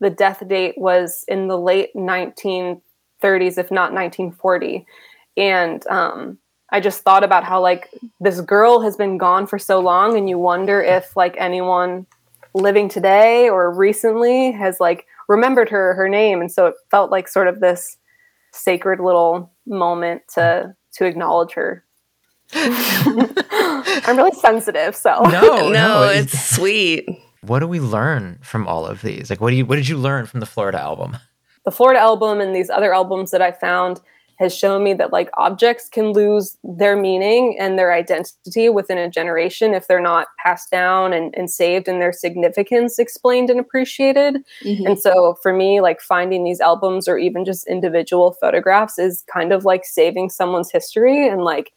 [0.00, 2.80] the death date was in the late 1930s,
[3.56, 4.86] if not 1940.
[5.36, 6.38] And um,
[6.72, 10.28] I just thought about how like this girl has been gone for so long, and
[10.28, 12.06] you wonder if like anyone
[12.54, 17.28] living today or recently has like remembered her her name, and so it felt like
[17.28, 17.96] sort of this
[18.52, 21.84] sacred little moment to to acknowledge her.
[22.52, 27.08] I'm really sensitive, so No, no, no, it's sweet.
[27.42, 29.30] What do we learn from all of these?
[29.30, 31.16] Like, what do you what did you learn from the Florida album?
[31.64, 34.00] the Florida album and these other albums that I found
[34.40, 39.08] has shown me that like objects can lose their meaning and their identity within a
[39.08, 44.38] generation if they're not passed down and, and saved and their significance explained and appreciated.
[44.64, 44.86] Mhm.
[44.86, 49.52] And so for me, like finding these albums or even just individual photographs is kind
[49.52, 51.72] of like saving someone's history and like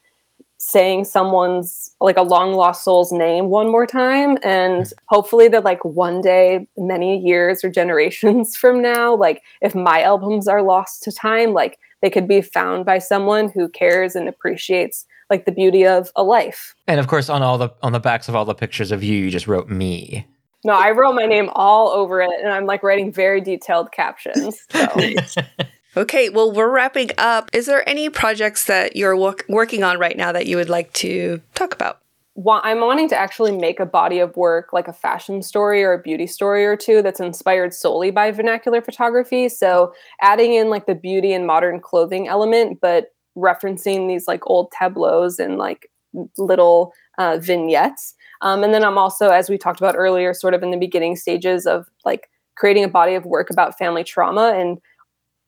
[0.57, 5.83] saying someone's like a long lost soul's name one more time and hopefully that like
[5.83, 11.11] one day many years or generations from now like if my albums are lost to
[11.11, 15.87] time like they could be found by someone who cares and appreciates like the beauty
[15.87, 18.53] of a life And of course, on all the on the backs of all the
[18.53, 20.27] pictures of you, you just wrote me.
[20.63, 24.59] no i wrote my name all over it and i'm like writing very detailed captions
[24.69, 24.85] so
[25.95, 27.51] Okay, well, we're wrapping up.
[27.53, 30.91] Is there any projects that you're work- working on right now that you would like
[30.93, 31.99] to talk about?
[32.35, 35.93] Wa- I'm wanting to actually make a body of work, like a fashion story or
[35.93, 39.49] a beauty story or two, that's inspired solely by vernacular photography.
[39.49, 44.71] So adding in like the beauty and modern clothing element, but referencing these like old
[44.71, 45.89] tableaus and like
[46.37, 48.15] little uh, vignettes.
[48.41, 51.15] Um, and then I'm also, as we talked about earlier, sort of in the beginning
[51.15, 54.79] stages of like creating a body of work about family trauma and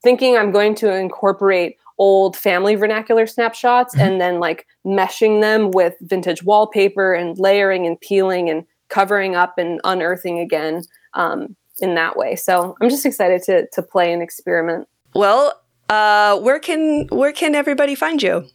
[0.03, 5.95] thinking I'm going to incorporate old family vernacular snapshots and then like meshing them with
[6.01, 10.83] vintage wallpaper and layering and peeling and covering up and unearthing again
[11.13, 12.35] um, in that way.
[12.35, 14.87] So I'm just excited to to play and experiment.
[15.13, 18.47] Well, uh, where can where can everybody find you?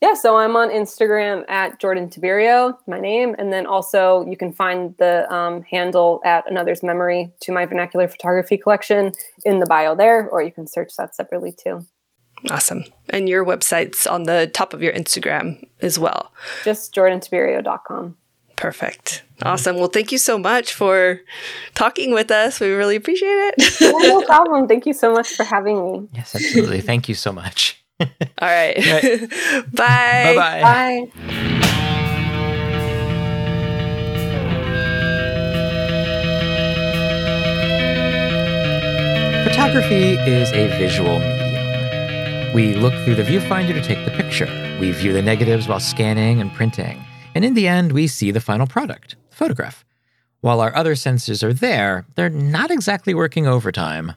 [0.00, 4.52] Yeah, so I'm on Instagram at Jordan Tiberio, my name, and then also you can
[4.52, 9.12] find the um, handle at Another's Memory to my vernacular photography collection
[9.46, 11.86] in the bio there, or you can search that separately too.
[12.50, 12.84] Awesome.
[13.10, 16.32] And your website's on the top of your Instagram as well.
[16.64, 18.16] Just jordantiberio.com.
[18.56, 19.22] Perfect.
[19.42, 19.76] Awesome.
[19.76, 21.20] Well, thank you so much for
[21.74, 22.60] talking with us.
[22.60, 23.80] We really appreciate it.
[23.80, 24.68] Yeah, no problem.
[24.68, 26.08] Thank you so much for having me.
[26.14, 26.80] Yes, absolutely.
[26.80, 27.82] Thank you so much.
[28.00, 28.06] All
[28.40, 28.76] right.
[28.76, 29.30] Right.
[29.72, 30.34] Bye.
[30.36, 30.60] Bye-bye.
[30.62, 31.74] Bye.
[39.44, 41.43] Photography is a visual medium.
[42.54, 44.46] We look through the viewfinder to take the picture.
[44.80, 47.04] We view the negatives while scanning and printing.
[47.34, 49.84] And in the end, we see the final product, the photograph.
[50.40, 54.12] While our other senses are there, they're not exactly working overtime.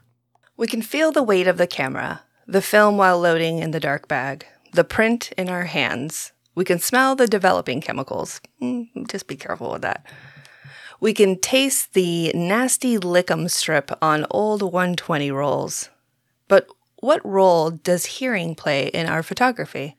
[0.55, 4.07] We can feel the weight of the camera, the film while loading in the dark
[4.07, 6.31] bag, the print in our hands.
[6.53, 8.39] We can smell the developing chemicals.
[8.61, 10.05] Mm, Just be careful with that.
[10.99, 15.89] We can taste the nasty lickum strip on old 120 rolls.
[16.99, 19.97] What role does hearing play in our photography?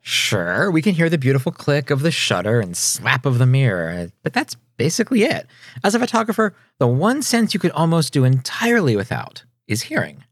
[0.00, 4.12] Sure, we can hear the beautiful click of the shutter and slap of the mirror,
[4.22, 5.48] but that's basically it.
[5.82, 10.22] As a photographer, the one sense you could almost do entirely without is hearing.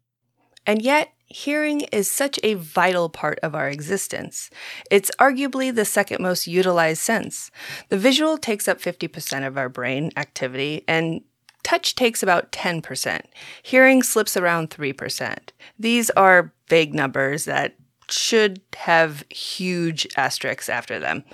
[0.65, 4.51] And yet, hearing is such a vital part of our existence.
[4.93, 7.51] It's arguably the second most utilized sense.
[7.89, 11.23] The visual takes up 50% of our brain activity, and
[11.65, 13.23] touch takes about 10%.
[13.63, 15.39] Hearing slips around 3%.
[15.79, 17.75] These are vague numbers that
[18.09, 21.25] should have huge asterisks after them.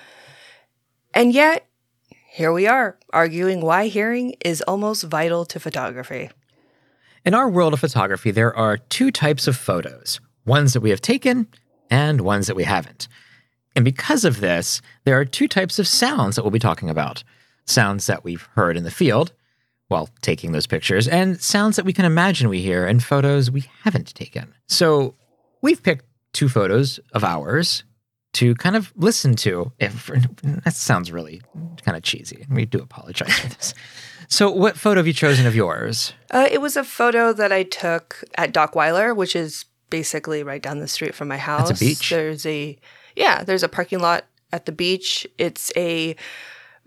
[1.13, 1.67] And yet,
[2.29, 6.29] here we are, arguing why hearing is almost vital to photography.
[7.25, 11.01] In our world of photography, there are two types of photos ones that we have
[11.01, 11.47] taken
[11.91, 13.07] and ones that we haven't.
[13.75, 17.23] And because of this, there are two types of sounds that we'll be talking about
[17.65, 19.33] sounds that we've heard in the field
[19.91, 23.69] while taking those pictures, and sounds that we can imagine we hear and photos we
[23.83, 24.53] haven't taken.
[24.67, 25.15] So
[25.61, 27.83] we've picked two photos of ours
[28.33, 29.71] to kind of listen to.
[29.79, 30.07] If
[30.63, 31.41] that sounds really
[31.83, 33.73] kind of cheesy, we do apologize for this.
[34.27, 36.13] So, what photo have you chosen of yours?
[36.29, 40.79] Uh, it was a photo that I took at Dockweiler, which is basically right down
[40.79, 41.67] the street from my house.
[41.67, 42.09] That's a beach.
[42.09, 42.77] There's a
[43.13, 44.23] yeah, there's a parking lot
[44.53, 45.27] at the beach.
[45.37, 46.15] It's a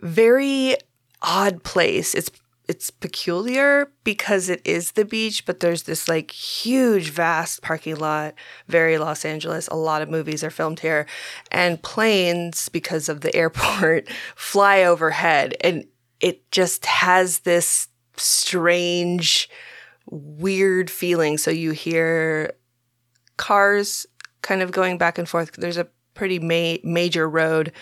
[0.01, 0.77] very
[1.21, 2.15] odd place.
[2.15, 2.31] It's
[2.67, 8.35] it's peculiar because it is the beach, but there's this like huge, vast parking lot,
[8.69, 9.69] very Los Angeles.
[9.69, 11.07] A lot of movies are filmed here,
[11.51, 15.85] and planes, because of the airport, fly overhead, and
[16.21, 19.51] it just has this strange,
[20.07, 21.37] weird feeling.
[21.37, 22.55] So you hear
[23.37, 24.07] cars
[24.43, 25.53] kind of going back and forth.
[25.53, 27.73] There's a pretty ma- major road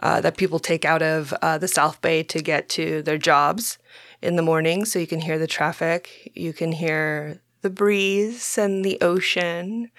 [0.00, 3.78] uh, that people take out of uh, the South Bay to get to their jobs
[4.24, 4.84] in the morning.
[4.84, 6.32] So you can hear the traffic.
[6.34, 9.90] You can hear the breeze and the ocean,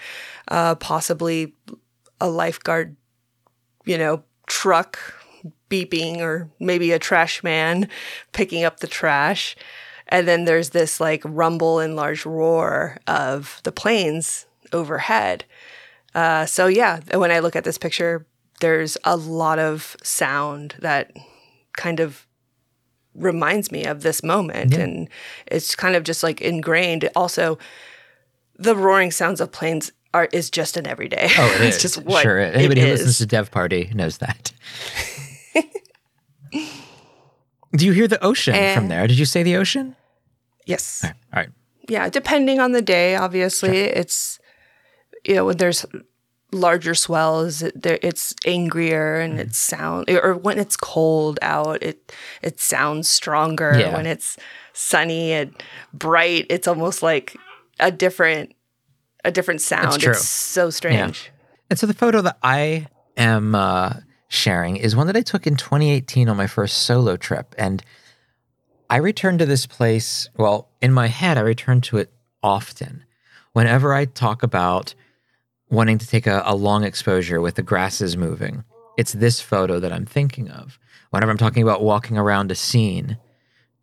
[0.47, 1.53] uh, possibly
[2.19, 2.95] a lifeguard,
[3.85, 4.99] you know, truck
[5.69, 7.89] beeping or maybe a trash man
[8.33, 9.55] picking up the trash.
[10.07, 15.45] And then there's this like rumble and large roar of the planes overhead.
[16.13, 18.25] Uh, so yeah, when I look at this picture,
[18.61, 21.11] there's a lot of sound that
[21.73, 22.25] kind of
[23.15, 24.81] reminds me of this moment, Yeah.
[24.81, 25.09] and
[25.47, 27.09] it's kind of just like ingrained.
[27.15, 27.57] Also,
[28.57, 31.29] the roaring sounds of planes are is just an everyday.
[31.37, 31.81] Oh, it it's is.
[31.81, 32.39] just what sure.
[32.39, 32.53] is.
[32.53, 32.99] it Anybody who is.
[32.99, 34.51] listens to Dev Party knows that.
[37.75, 38.87] Do you hear the ocean from Eh.
[38.87, 39.07] there?
[39.07, 39.95] Did you say the ocean?
[40.65, 41.01] Yes.
[41.03, 41.49] All right.
[41.89, 44.39] Yeah, depending on the day, obviously, it's
[45.25, 45.85] you know when there's
[46.55, 49.41] larger swells, there, it's angrier and Mm-hmm.
[49.49, 53.77] it sound or when it's cold out, it it sounds stronger.
[53.77, 53.93] Yeah.
[53.93, 54.37] When it's
[54.73, 55.53] sunny and
[55.93, 57.35] bright, it's almost like
[57.79, 58.55] a different
[59.23, 60.01] a different sound.
[60.01, 60.11] true.
[60.11, 61.31] It's so strange.
[61.69, 62.87] And so the photo that I
[63.17, 63.93] am uh,
[64.27, 67.55] sharing is one that I took in 2018 on my first solo trip.
[67.57, 67.83] And
[68.89, 70.29] I returned to this place.
[70.37, 73.03] Well, in my head, I return to it often.
[73.53, 74.93] Whenever I talk about
[75.69, 78.63] wanting to take a, a long exposure with the grasses moving,
[78.97, 80.79] it's this photo that I'm thinking of.
[81.09, 83.17] Whenever I'm talking about walking around a scene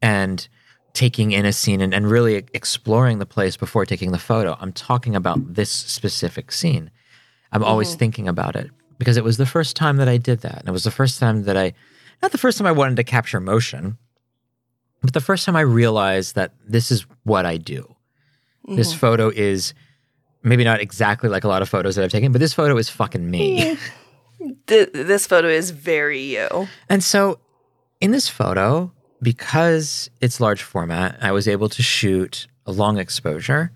[0.01, 0.47] and
[0.93, 4.73] taking in a scene and, and really exploring the place before taking the photo, I'm
[4.73, 6.91] talking about this specific scene.
[7.51, 7.99] I'm always Mhm.
[7.99, 10.59] thinking about it because it was the first time that I did that.
[10.61, 11.73] And it was the first time that I,
[12.23, 13.99] not the first time I wanted to capture motion,
[15.03, 17.97] but the first time I realized that this is what I do.
[18.69, 18.99] This Mhm.
[18.99, 19.75] photo is
[20.43, 22.89] maybe not exactly like a lot of photos that I've taken, but this photo is
[22.89, 23.77] fucking me.
[24.67, 26.69] Th- this photo is very you.
[26.89, 27.39] And so
[28.01, 33.73] in this photo, because it's large format, I was able to shoot a long exposure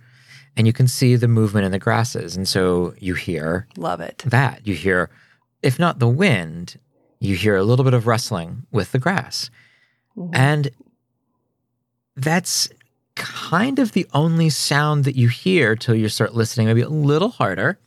[0.56, 2.36] and you can see the movement in the grasses.
[2.36, 4.18] And so you hear Love it.
[4.26, 4.66] that.
[4.66, 5.10] You hear,
[5.62, 6.78] if not the wind,
[7.20, 9.50] you hear a little bit of rustling with the grass.
[10.16, 10.34] Mm-hmm.
[10.34, 10.70] And
[12.16, 12.70] that's
[13.50, 17.28] kind of the only sound that you hear till you start listening maybe a little
[17.28, 17.78] harder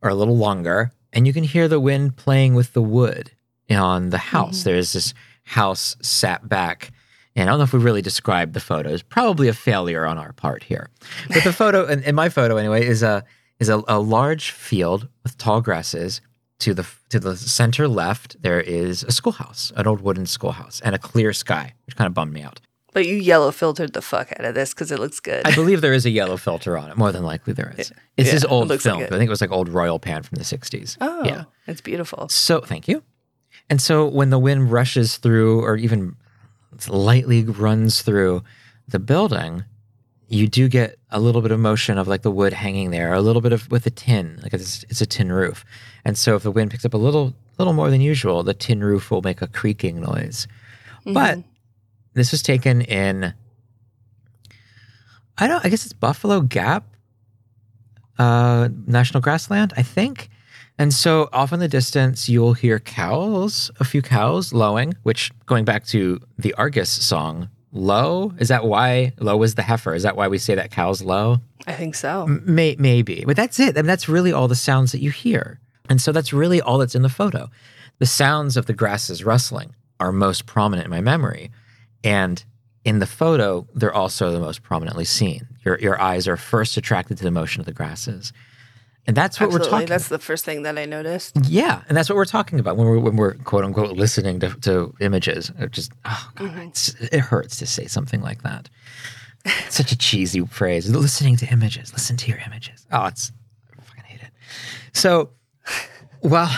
[0.00, 0.90] or a little longer.
[1.12, 3.30] And you can hear the wind playing with the wood
[3.70, 4.60] on the house.
[4.60, 4.70] Mm-hmm.
[4.70, 5.12] There's this
[5.44, 6.92] house sat back.
[7.36, 8.88] And I don't know if we really described the photo.
[8.90, 10.88] It's probably a failure on our part here.
[11.28, 13.24] But the photo, in, in my photo anyway, is a
[13.58, 16.22] is a, a large field with tall grasses.
[16.60, 20.94] To the to the center left, there is a schoolhouse, an old wooden schoolhouse, and
[20.94, 22.60] a clear sky, which kind of bummed me out.
[22.92, 25.46] But you yellow filtered the fuck out of this because it looks good.
[25.46, 26.96] I believe there is a yellow filter on it.
[26.96, 27.92] More than likely, there is.
[28.16, 29.00] It's Yeah, his old film.
[29.00, 29.12] like.
[29.12, 30.98] I think it was like old Royal Pan from the '60s.
[31.00, 31.44] oh, yeah.
[31.66, 32.28] it's beautiful.
[32.28, 33.02] So thank you.
[33.70, 36.16] And so when the wind rushes through, or even
[36.88, 38.42] lightly runs through
[38.88, 39.64] the building,
[40.28, 43.20] you do get a little bit of motion of like the wood hanging there, a
[43.20, 45.64] little bit of with a tin, like it's it's a tin roof.
[46.04, 48.82] And so if the wind picks up a little little more than usual, the tin
[48.82, 50.46] roof will make a creaking noise.
[51.04, 51.49] But mm-hmm.
[52.14, 53.34] This was taken in
[55.38, 56.84] I don't I guess it's Buffalo Gap
[58.18, 60.28] uh National Grassland, I think.
[60.78, 65.64] And so off in the distance you'll hear cows, a few cows lowing, which going
[65.64, 69.94] back to the Argus song, low, is that why low is the heifer?
[69.94, 71.38] Is that why we say that cows low?
[71.66, 72.22] I think so.
[72.22, 73.76] M- May, maybe, but that's it.
[73.76, 75.60] I mean, that's really all the sounds that you hear.
[75.88, 77.50] And so that's really all that's in the photo.
[77.98, 81.50] The sounds of the grasses rustling are most prominent in my memory.
[82.04, 82.42] And
[82.84, 85.46] in the photo, they're also the most prominently seen.
[85.64, 88.32] Your, your eyes are first attracted to the motion of the grasses.
[89.06, 89.66] And that's what Absolutely.
[89.66, 91.36] we're talking That's the first thing that I noticed.
[91.44, 94.50] yeah, and that's what we're talking about when we're when we're quote unquote listening to,
[94.60, 95.50] to images.
[95.58, 96.68] It just oh god, mm-hmm.
[96.68, 98.68] it's, it hurts to say something like that.
[99.44, 100.88] It's such a cheesy phrase.
[100.94, 101.92] Listening to images.
[101.92, 102.86] Listen to your images.
[102.92, 103.32] Oh, it's
[103.72, 104.30] I fucking hate it.
[104.92, 105.30] So,
[106.22, 106.54] well,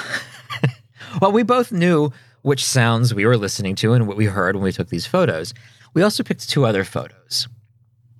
[1.20, 2.12] well, we both knew
[2.43, 5.55] which sounds we were listening to and what we heard when we took these photos.
[5.94, 7.48] We also picked two other photos.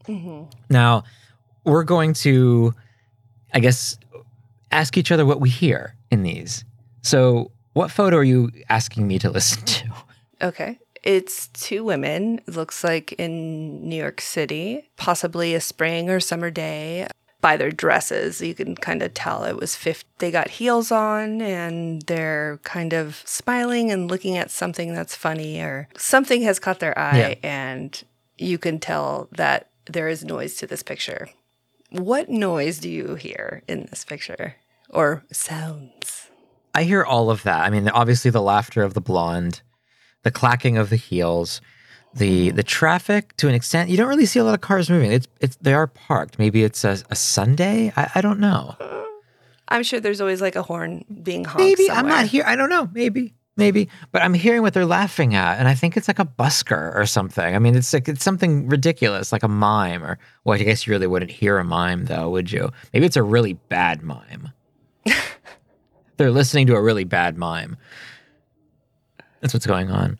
[0.07, 0.45] Mm-hmm.
[0.71, 1.05] Now,
[1.65, 2.75] we're going to,
[3.53, 3.97] I guess,
[4.71, 6.65] ask each other what we hear in these.
[7.03, 9.93] So, what photo are you asking me to listen to?
[10.43, 10.79] Okay.
[11.03, 12.41] It's two women.
[12.47, 17.09] Looks like in New York City, possibly a spring or summer day.
[17.43, 20.09] By their dresses, you can kind of tell it was 50.
[20.19, 25.61] They got heels on and they're kind of smiling and looking at something that's funny
[25.61, 28.03] or something has caught their eye, and
[28.39, 31.29] you can tell that there is noise to this picture.
[31.91, 34.55] What noise do you hear in this picture
[34.89, 36.31] or sounds?
[36.75, 37.65] I hear all of that.
[37.65, 39.63] I mean, obviously the laughter of the blonde,
[40.23, 41.61] the clacking of the heels,
[42.15, 43.91] the the traffic to an extent.
[43.91, 45.13] You don't really see a lot of cars moving.
[45.13, 46.39] It's it's they are parked.
[46.39, 47.93] Maybe it's a, a Sunday.
[47.97, 48.77] I, I don't know.
[49.69, 51.59] I'm sure there's always like a horn being honked.
[51.59, 52.45] Maybe I'm not here.
[52.47, 52.91] I don't know.
[52.93, 56.25] Maybe maybe, but I'm hearing what they're laughing at, and I think it's like a
[56.25, 57.55] busker or something.
[57.55, 60.93] I mean, it's like it's something ridiculous, like a mime, or well, I guess you
[60.93, 62.71] really wouldn't hear a mime though, would you?
[62.93, 64.51] Maybe it's a really bad mime.
[66.17, 67.77] They're listening to a really bad mime.
[69.41, 70.19] That's what's going on.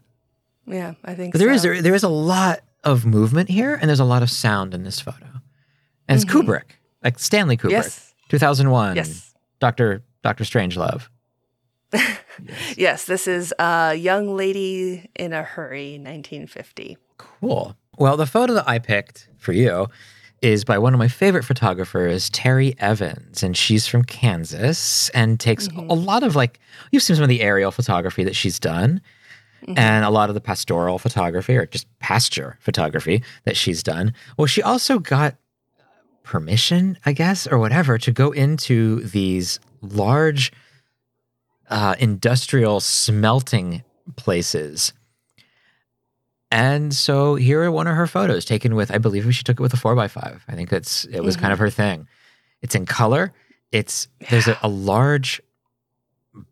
[0.67, 1.69] Yeah, I think But there is so.
[1.69, 4.85] there, there is a lot of movement here, and there's a lot of sound in
[4.85, 5.27] this photo.
[6.09, 6.43] And it's Mhm.
[6.43, 6.63] Kubrick,
[7.03, 8.15] like Stanley Kubrick, Yes.
[8.29, 8.97] 2001.
[8.97, 9.35] Yes.
[9.61, 11.09] Doctor Doctor Strangelove.
[12.77, 16.97] Yes, this is a young lady in a hurry, 1950.
[17.19, 17.77] Cool.
[17.99, 19.89] Well, the photo that I picked for you
[20.41, 25.69] is by one of my favorite photographers, Terry Evans, and she's from Kansas and takes
[25.69, 26.59] a lot of like
[26.91, 29.01] you've seen some of the aerial photography that she's done.
[29.63, 29.79] Mm-hmm.
[29.79, 34.13] And a lot of the pastoral photography or just pasture photography that she's done.
[34.37, 35.35] Well, she also got
[35.79, 35.85] uh,
[36.25, 40.53] permission, I guess, or whatever, to go into these large
[41.71, 43.85] uh, industrial smelting
[44.17, 44.93] places.
[46.51, 49.63] And so here are one of her photos taken with, I believe she took it
[49.63, 50.45] with a four by five.
[50.49, 51.65] I think it's it was kind of mm-hmm.
[51.65, 52.09] her thing.
[52.61, 53.33] It's in color.
[53.71, 55.41] It's there's a, a large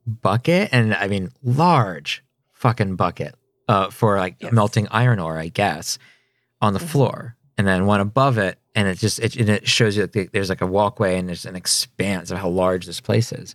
[0.06, 2.24] bucket, and I mean large
[2.60, 3.34] fucking bucket
[3.68, 5.98] uh, for like melting iron ore, I guess,
[6.60, 9.96] on the floor, and then one above it, and it just it, and it shows
[9.96, 13.00] you that the- there's like a walkway and there's an expanse of how large this
[13.00, 13.54] place is.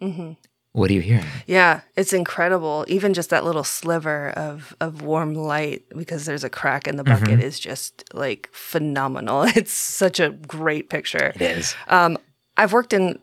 [0.00, 0.32] hmm
[0.72, 1.26] What are you hearing?
[1.46, 2.84] Yeah, it's incredible.
[2.88, 7.04] Even just that little sliver of of warm light because there's a crack in the
[7.04, 7.42] bucket Mhm.
[7.42, 9.42] is just like phenomenal.
[9.56, 11.32] It's such a great picture.
[11.34, 11.74] It is.
[11.88, 12.16] Um,
[12.56, 13.18] I've worked in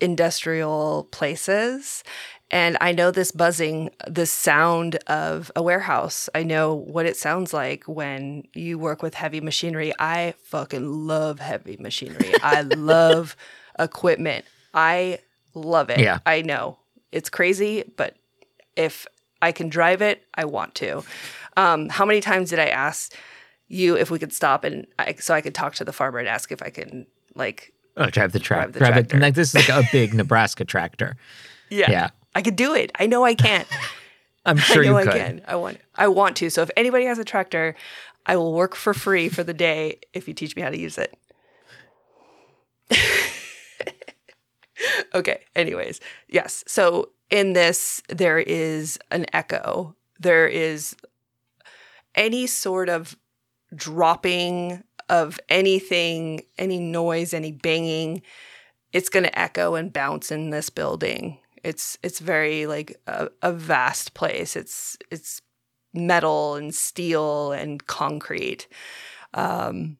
[0.00, 2.02] industrial places
[2.50, 6.28] and I know this buzzing, this sound of a warehouse.
[6.34, 9.92] I know what it sounds like when you work with heavy machinery.
[9.98, 12.32] I fucking love heavy machinery.
[12.42, 13.36] I love
[13.78, 14.44] equipment.
[14.74, 15.18] I
[15.54, 16.00] love it.
[16.00, 16.18] Yeah.
[16.26, 16.78] I know
[17.12, 18.16] it's crazy, but
[18.76, 19.06] if
[19.42, 21.02] I can drive it, I want to.
[21.56, 23.14] Um, how many times did I ask
[23.68, 26.28] you if we could stop and I, so I could talk to the farmer and
[26.28, 28.72] ask if I can like Oh, drive the tractor.
[28.72, 29.16] the Drive, tractor.
[29.16, 29.20] it.
[29.20, 31.16] Like this is like a big Nebraska tractor.
[31.68, 31.90] Yeah.
[31.90, 32.10] Yeah.
[32.34, 32.92] I could do it.
[32.98, 33.64] I know I can.
[34.46, 35.12] I'm sure I know you I could.
[35.12, 35.42] can.
[35.46, 36.50] I want I want to.
[36.50, 37.74] So if anybody has a tractor,
[38.26, 40.98] I will work for free for the day if you teach me how to use
[40.98, 41.16] it.
[45.14, 45.40] okay.
[45.54, 46.64] Anyways, yes.
[46.66, 49.94] So in this, there is an echo.
[50.18, 50.96] There is
[52.14, 53.16] any sort of
[53.74, 58.22] dropping of anything, any noise, any banging,
[58.92, 61.38] it's going to echo and bounce in this building.
[61.62, 64.56] It's it's very like a, a vast place.
[64.56, 65.42] It's it's
[65.92, 68.68] metal and steel and concrete.
[69.34, 69.98] Um,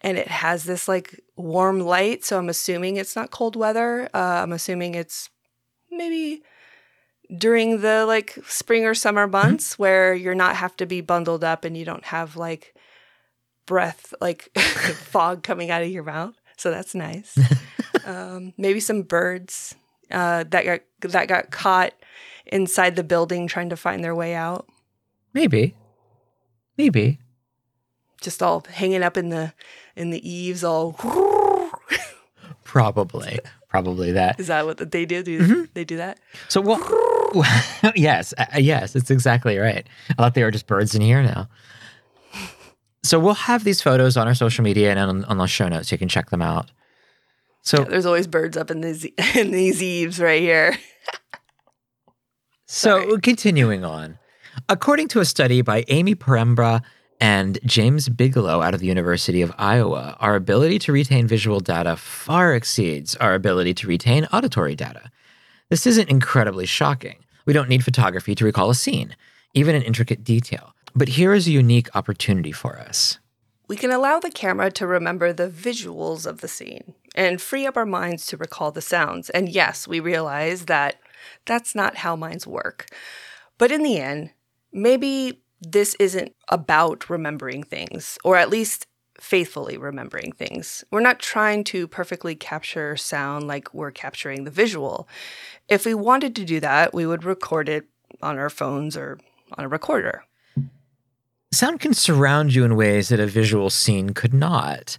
[0.00, 4.08] and it has this like warm light, so I'm assuming it's not cold weather.
[4.14, 5.28] Uh, I'm assuming it's
[5.90, 6.42] maybe
[7.36, 11.64] during the like spring or summer months where you're not have to be bundled up
[11.64, 12.74] and you don't have like
[13.66, 16.34] breath like fog coming out of your mouth.
[16.56, 17.36] So that's nice.
[18.04, 19.74] um, maybe some birds
[20.10, 20.80] uh, that got
[21.12, 21.92] that got caught
[22.46, 24.66] inside the building trying to find their way out.
[25.34, 25.74] Maybe.
[26.76, 27.18] Maybe.
[28.20, 29.52] Just all hanging up in the
[29.96, 30.64] in the eaves.
[30.64, 30.92] All
[32.64, 33.38] Probably.
[33.68, 34.40] Probably that.
[34.40, 35.22] is that what they do?
[35.22, 35.62] Do Mm-hmm.
[35.74, 36.18] they do that?
[36.48, 36.80] So what?
[37.94, 39.86] yes, uh, yes, it's exactly right.
[40.10, 41.48] I thought they were just birds in here now.
[43.02, 45.92] So we'll have these photos on our social media and on, on the show notes.
[45.92, 46.70] You can check them out.
[47.68, 49.04] So There's always birds up in these
[49.36, 50.78] in these eaves right here.
[52.66, 54.18] So, continuing on.
[54.70, 56.80] According to a study by Amy Poremba
[57.20, 61.96] and James Bigelow out of the University of Iowa, our ability to retain visual data
[61.96, 65.10] far exceeds our ability to retain auditory data.
[65.68, 67.18] This isn't incredibly shocking.
[67.44, 69.14] We don't need photography to recall a scene,
[69.52, 70.74] even in intricate detail.
[70.94, 73.18] But here is a unique opportunity for us.
[73.68, 77.76] We can allow the camera to remember the visuals of the scene and free up
[77.76, 79.28] our minds to recall the sounds.
[79.30, 80.96] And yes, we realize that
[81.44, 82.86] that's not how minds work.
[83.58, 84.30] But in the end,
[84.72, 88.86] maybe this isn't about remembering things, or at least
[89.20, 90.84] faithfully remembering things.
[90.90, 95.08] We're not trying to perfectly capture sound like we're capturing the visual.
[95.68, 97.86] If we wanted to do that, we would record it
[98.22, 99.18] on our phones or
[99.58, 100.24] on a recorder.
[101.50, 104.98] Sound can surround you in ways that a visual scene could not.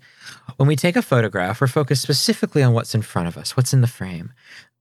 [0.58, 3.72] When we take a photograph, we're focused specifically on what's in front of us, what's
[3.72, 4.34] in the frame.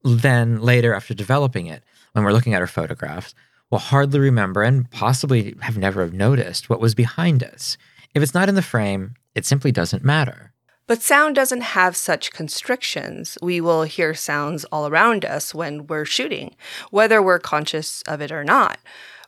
[0.02, 1.82] Then, later, after developing it,
[2.12, 3.34] when we're looking at our photographs,
[3.70, 7.76] we'll hardly remember and possibly have never noticed what was behind us.
[8.14, 10.54] If it's not in the frame, it simply doesn't matter.
[10.86, 13.36] But sound doesn't have such constrictions.
[13.42, 16.56] We will hear sounds all around us when we're shooting,
[16.90, 18.78] whether we're conscious of it or not.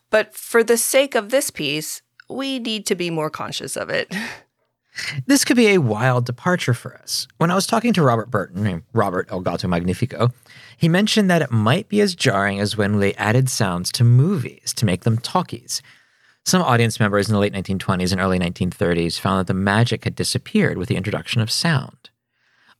[0.08, 2.00] But for the sake of this piece,
[2.30, 4.14] we need to be more conscious of it.
[5.26, 7.28] This could be a wild departure for us.
[7.38, 10.32] When I was talking to Robert Burton, Robert El Gato Magnifico,
[10.76, 14.74] he mentioned that it might be as jarring as when they added sounds to movies
[14.74, 15.80] to make them talkies.
[16.44, 20.14] Some audience members in the late 1920s and early 1930s found that the magic had
[20.14, 22.10] disappeared with the introduction of sound.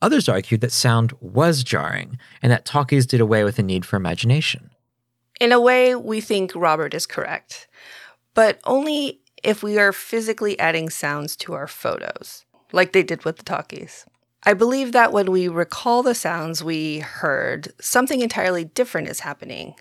[0.02, 3.96] Others argued that sound was jarring and that talkies did away with the need for
[3.96, 4.70] imagination.
[5.40, 7.68] In a way, we think Robert is correct,
[8.34, 13.36] but only if we are physically adding sounds to our photos, like they did with
[13.36, 14.06] the talkies.
[14.42, 19.74] I believe that when we recall the sounds we heard, something entirely different is happening.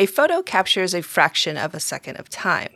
[0.00, 2.70] A photo captures a fraction of a second of time.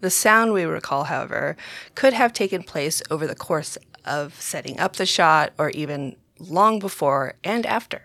[0.00, 1.56] The sound we recall, however,
[1.94, 6.78] could have taken place over the course of setting up the shot or even long
[6.78, 8.02] before and after.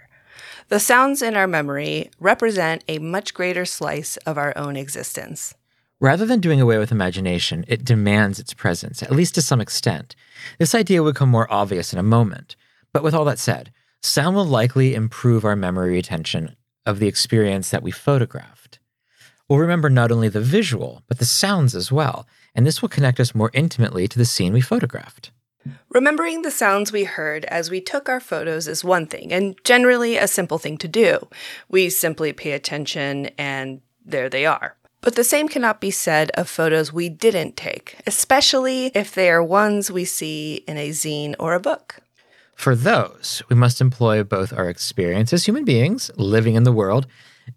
[0.67, 5.55] The sounds in our memory represent a much greater slice of our own existence.
[5.99, 10.15] Rather than doing away with imagination, it demands its presence, at least to some extent.
[10.59, 12.55] This idea would become more obvious in a moment.
[12.93, 13.71] But with all that said,
[14.01, 16.55] sound will likely improve our memory retention
[16.85, 18.77] of the experience that we photographed.
[19.49, 23.19] We'll remember not only the visual, but the sounds as well, and this will connect
[23.19, 25.31] us more intimately to the scene we photographed.
[25.89, 30.15] Remembering the sounds we heard as we took our photos is one thing, and generally
[30.15, 31.27] a simple thing to do.
[31.69, 34.76] We simply pay attention, and there they are.
[35.01, 39.43] But the same cannot be said of photos we didn't take, especially if they are
[39.43, 42.01] ones we see in a zine or a book.
[42.55, 47.05] For those, we must employ both our experience as human beings living in the world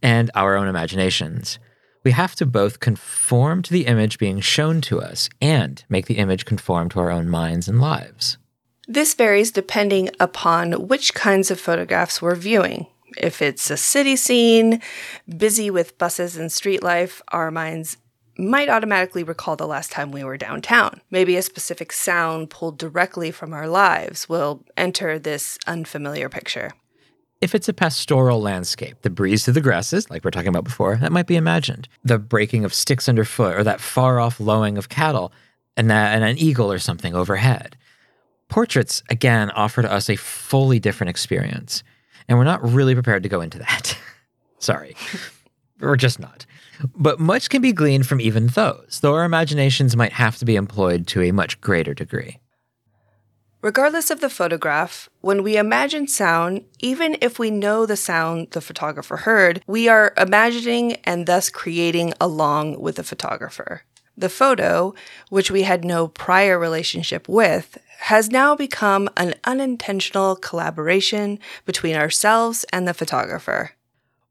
[0.03, 1.59] and our own imaginations.
[2.05, 6.19] We have to both conform to the image being shown to us and make the
[6.19, 8.39] image conform to our own minds and lives.
[8.87, 12.87] This varies depending upon which kinds of photographs we're viewing.
[13.17, 14.81] If it's a city scene,
[15.29, 17.97] busy with buses and street life, our minds
[18.39, 21.01] might automatically recall the last time we were downtown.
[21.11, 26.73] Maybe a specific sound pulled directly from our lives will enter this unfamiliar picture.
[27.41, 30.65] If it's a pastoral landscape, the breeze through the grasses, like we are talking about
[30.65, 31.89] before, that might be imagined.
[32.05, 35.33] The breaking of sticks underfoot, or that far off lowing of cattle,
[35.77, 37.77] and, that, and an eagle or something overhead.
[38.49, 41.83] Portraits, again, offer to us a fully different experience,
[42.31, 43.99] and we're not really prepared to go into that.
[44.59, 44.97] Sorry.
[45.81, 46.47] we're just not.
[46.97, 50.55] But much can be gleaned from even those, though our imaginations might have to be
[50.55, 52.39] employed to a much greater degree.
[53.63, 58.63] Regardless of the photograph, when we imagine sound, even if we know the sound the
[58.63, 63.83] photographer heard, we are imagining and thus creating along with the photographer.
[64.17, 64.95] The photo,
[65.31, 72.65] which we had no prior relationship with, has now become an unintentional collaboration between ourselves
[72.73, 73.73] and the photographer.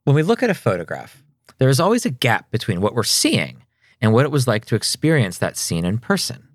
[0.06, 1.24] When we look at a photograph,
[1.60, 3.64] there is always a gap between what we're seeing
[4.02, 6.48] and what it was like to experience that scene in person.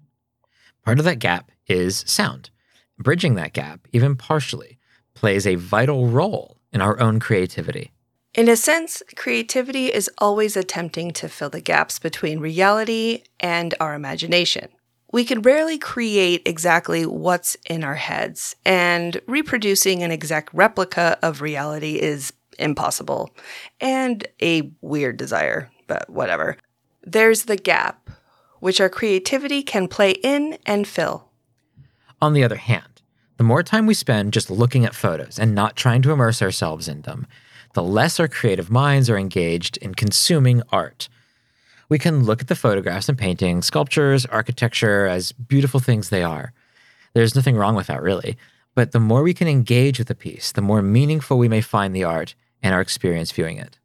[0.84, 2.50] Part of that gap is sound.
[2.98, 4.78] Bridging that gap, even partially,
[5.14, 7.92] plays a vital role in our own creativity.
[8.34, 13.94] In a sense, creativity is always attempting to fill the gaps between reality and our
[13.94, 14.68] imagination.
[15.14, 21.40] We can rarely create exactly what's in our heads, and reproducing an exact replica of
[21.40, 23.30] reality is impossible
[23.80, 26.56] and a weird desire, but whatever.
[27.04, 28.10] There's the gap,
[28.58, 31.30] which our creativity can play in and fill.
[32.20, 33.00] On the other hand,
[33.36, 36.88] the more time we spend just looking at photos and not trying to immerse ourselves
[36.88, 37.28] in them,
[37.74, 41.08] the less our creative minds are engaged in consuming art.
[41.88, 46.52] We can look at the photographs and paintings, sculptures, architecture as beautiful things they are.
[47.12, 48.36] There's nothing wrong with that, really.
[48.74, 51.94] But the more we can engage with a piece, the more meaningful we may find
[51.94, 53.78] the art and our experience viewing it.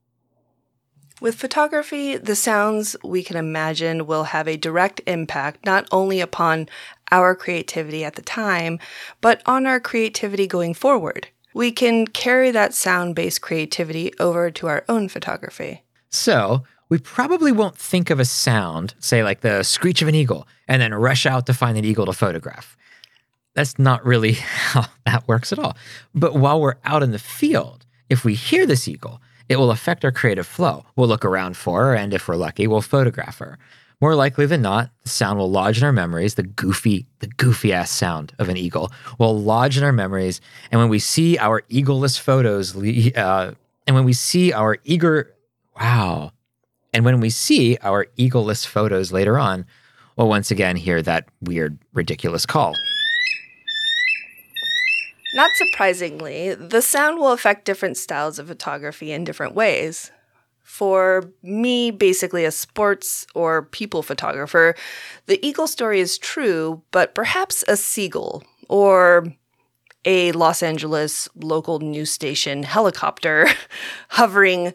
[1.22, 6.70] With photography, the sounds we can imagine will have a direct impact not only upon
[7.12, 8.80] our creativity at the time,
[9.20, 11.28] but on our creativity going forward.
[11.54, 15.84] We can carry that sound based creativity over to our own photography.
[16.10, 20.48] So, we probably won't think of a sound, say like the screech of an eagle,
[20.68, 22.76] and then rush out to find an eagle to photograph.
[23.54, 25.78] That's not really how that works at all.
[26.14, 30.04] But while we're out in the field, if we hear this eagle, it will affect
[30.04, 30.86] our creative flow.
[30.96, 33.58] We'll look around for her, and if we're lucky, we'll photograph her.
[34.02, 36.36] More likely than not, the sound will lodge in our memories.
[36.36, 40.40] The goofy, the goofy ass sound of an eagle will lodge in our memories.
[40.72, 43.54] And when we see our eagleless photos, uh,
[43.86, 45.36] and when we see our eager,
[45.76, 46.32] wow,
[46.94, 49.66] and when we see our eagleless photos later on,
[50.16, 52.76] we'll once again hear that weird, ridiculous call.
[55.36, 60.12] Not surprisingly, the sound will affect different styles of photography in different ways.
[60.64, 64.76] For me, basically a sports or people photographer,
[65.28, 69.34] the eagle story is true, but perhaps a seagull or
[70.06, 73.48] a Los Angeles local news station helicopter
[74.10, 74.74] hovering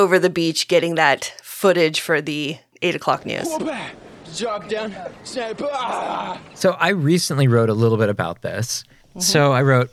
[0.00, 3.46] over the beach getting that footage for the eight o'clock news.
[4.34, 4.94] Job done.
[5.24, 5.68] Sniper.
[5.72, 6.40] Ah!
[6.54, 8.82] So I recently wrote a little bit about this.
[9.18, 9.90] So I wrote,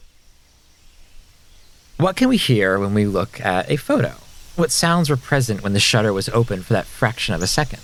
[1.97, 4.13] What can we hear when we look at a photo?
[4.55, 7.81] What sounds were present when the shutter was open for that fraction of a second?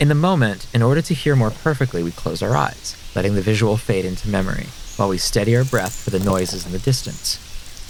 [0.00, 3.40] In the moment, in order to hear more perfectly, we close our eyes, letting the
[3.42, 4.66] visual fade into memory,
[4.96, 7.38] while we steady our breath for the noises in the distance.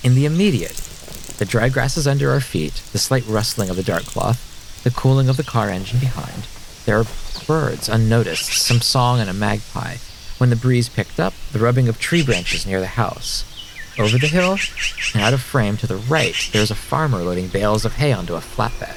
[0.05, 0.92] In the immediate,
[1.43, 5.29] the dry grasses under our feet, the slight rustling of the dark cloth, the cooling
[5.29, 6.47] of the car engine behind,
[6.87, 7.07] there are
[7.49, 9.97] birds unnoticed, some song and a magpie.
[10.39, 13.45] When the breeze picked up, the rubbing of tree branches near the house.
[13.99, 14.57] Over the hill,
[15.15, 18.13] and out of frame to the right, there is a farmer loading bales of hay
[18.13, 18.95] onto a flatbed.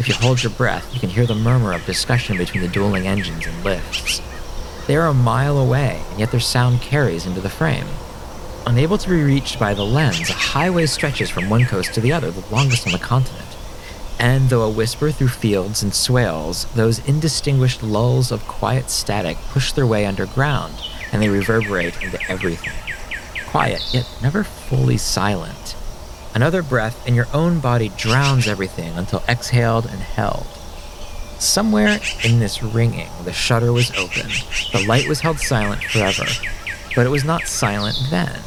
[0.00, 3.06] If you hold your breath, you can hear the murmur of discussion between the dueling
[3.06, 4.20] engines and lifts.
[4.88, 7.86] They are a mile away, and yet their sound carries into the frame.
[8.66, 12.12] Unable to be reached by the lens, a highway stretches from one coast to the
[12.12, 13.44] other, the longest on the continent.
[14.18, 19.72] And though a whisper through fields and swales, those indistinguished lulls of quiet static push
[19.72, 20.74] their way underground,
[21.12, 22.72] and they reverberate into everything.
[23.48, 25.76] Quiet, yet never fully silent.
[26.34, 30.46] Another breath, and your own body drowns everything until exhaled and held.
[31.38, 34.30] Somewhere in this ringing, the shutter was open.
[34.72, 36.24] The light was held silent forever.
[36.96, 38.40] But it was not silent then.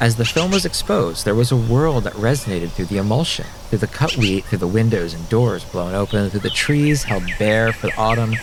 [0.00, 3.80] As the film was exposed, there was a world that resonated through the emulsion, through
[3.80, 7.72] the cut wheat, through the windows and doors blown open, through the trees held bare
[7.72, 8.36] for the autumn,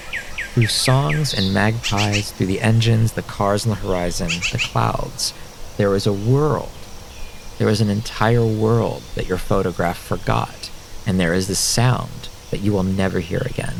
[0.53, 5.33] through songs and magpies, through the engines, the cars on the horizon, the clouds.
[5.77, 6.71] There was a world.
[7.57, 10.69] There was an entire world that your photograph forgot,
[11.07, 13.75] and there is this sound that you will never hear again.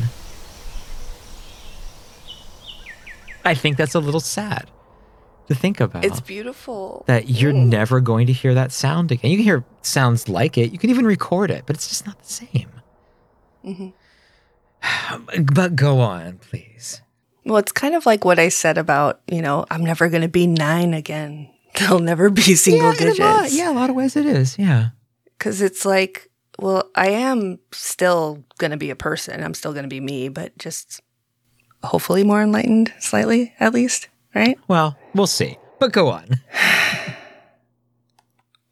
[3.44, 4.70] I think that's a little sad
[5.48, 6.04] to think about.
[6.06, 7.04] It's beautiful.
[7.08, 9.32] that you're never going to hear that sound again.
[9.32, 10.72] You can hear sounds like it.
[10.72, 12.70] You can even record it, but it's just not the same.
[13.64, 13.90] hmm
[15.54, 17.02] But go on, please.
[17.46, 20.28] Well, it's kind of like what I said about, you know, I'm never going to
[20.28, 21.50] be nine again.
[21.80, 23.20] They'll never be single yeah, in a digits.
[23.20, 24.58] lot- yeah, a lot of ways it is.
[24.58, 24.90] Yeah.
[25.38, 29.44] Because it's like, well, I am still going to be a person.
[29.44, 31.02] I'm still going to be me, but just
[31.84, 34.60] hopefully more enlightened slightly, at least, right?
[34.68, 35.58] Well, we'll see.
[35.80, 36.42] But go on.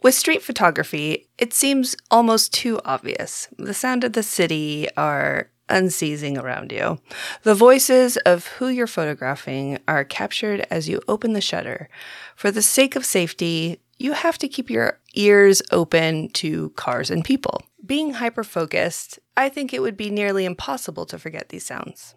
[0.03, 3.47] With street photography, it seems almost too obvious.
[3.57, 6.99] The sound of the city are unceasing around you.
[7.43, 11.89] The voices of who you're photographing are captured as you open the shutter.
[12.35, 17.23] For the sake of safety, you have to keep your ears open to cars and
[17.23, 17.61] people.
[17.85, 22.15] Being hyper focused, I think it would be nearly impossible to forget these sounds.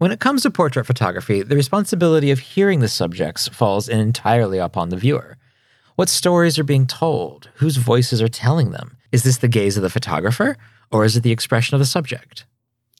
[0.00, 4.88] When it comes to portrait photography, the responsibility of hearing the subjects falls entirely upon
[4.88, 5.36] the viewer.
[5.96, 7.50] What stories are being told?
[7.56, 8.96] Whose voices are telling them?
[9.12, 10.56] Is this the gaze of the photographer,
[10.90, 12.46] or is it the expression of the subject?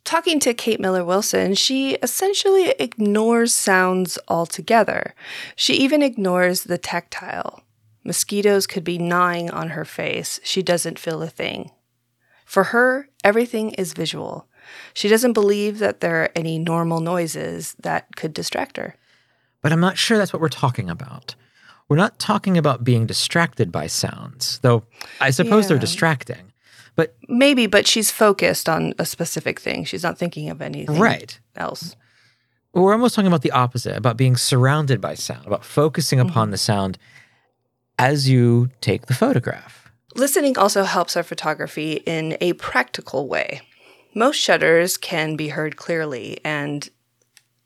[0.04, 5.14] Talking to Kate Miller Wilson, she essentially ignores sounds altogether.
[5.56, 7.62] She even ignores the tactile.
[8.04, 10.38] Mosquitoes could be gnawing on her face.
[10.44, 11.70] She doesn't feel a thing.
[12.44, 14.49] For her, everything is visual.
[14.94, 18.96] She doesn't believe that there are any normal noises that could distract her.
[19.62, 21.34] But I'm not sure that's what we're talking about.
[21.88, 24.84] We're not talking about being distracted by sounds, though
[25.20, 26.52] I suppose they're distracting.
[26.96, 29.84] But Maybe, but she's focused on a specific thing.
[29.84, 31.38] She's not thinking of anything Right.
[31.56, 31.96] else.
[32.72, 36.28] we're almost talking about the opposite, about being surrounded by sound, about focusing Mm-hmm.
[36.28, 36.98] upon the sound
[37.98, 39.90] as you take the photograph.
[40.14, 43.62] Listening also helps our photography in a practical way.
[44.14, 46.88] Most shutters can be heard clearly, and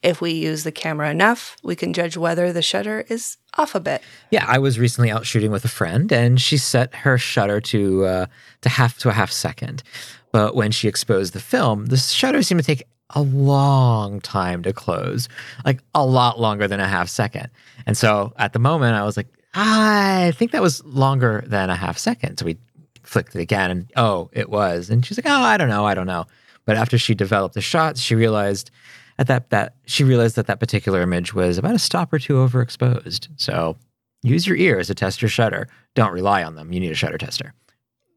[0.02, 3.80] if we use the camera enough, we can judge whether the shutter is off a
[3.80, 4.02] bit.
[4.30, 8.04] Yeah, I was recently out shooting with a friend, and she set her shutter to
[8.04, 8.26] uh,
[8.60, 9.82] to half to a half second.
[10.30, 14.72] But when she exposed the film, the shutter seemed to take a long time to
[14.72, 15.28] close,
[15.64, 17.48] like a lot longer than a half second.
[17.86, 21.76] And so at the moment, I was like, I think that was longer than a
[21.76, 22.38] half second.
[22.38, 22.58] So we
[23.06, 24.90] flicked it again, and oh, it was.
[24.90, 26.26] And she's like, oh, I don't know, I don't know.
[26.64, 28.70] But after she developed the shots, she realized
[29.18, 32.34] at that that she realized that that particular image was about a stop or two
[32.34, 33.28] overexposed.
[33.36, 33.76] So
[34.22, 35.68] use your ears to test your shutter.
[35.94, 36.72] Don't rely on them.
[36.72, 37.54] You need a shutter tester.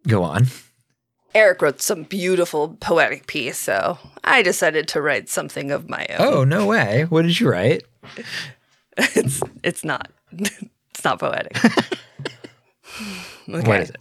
[0.07, 0.47] Go on.
[1.35, 6.27] Eric wrote some beautiful poetic piece, so I decided to write something of my own.
[6.33, 7.05] Oh no way!
[7.09, 7.83] What did you write?
[8.97, 11.55] it's it's not it's not poetic.
[13.47, 13.97] What is it?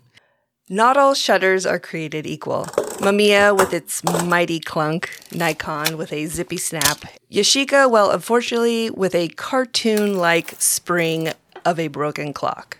[0.69, 2.65] Not all shutters are created equal.
[2.99, 9.29] Mamiya with its mighty clunk, Nikon with a zippy snap, Yashica, well, unfortunately, with a
[9.29, 11.33] cartoon like spring
[11.65, 12.79] of a broken clock.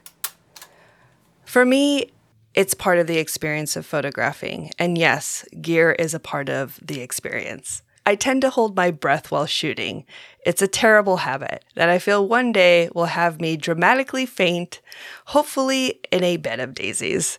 [1.45, 2.11] For me,
[2.55, 7.01] it's part of the experience of photographing, and yes, gear is a part of the
[7.01, 7.83] experience.
[8.05, 10.07] I tend to hold my breath while shooting.
[10.45, 14.81] It's a terrible habit that I feel one day will have me dramatically faint,
[15.27, 17.39] hopefully in a bed of daisies.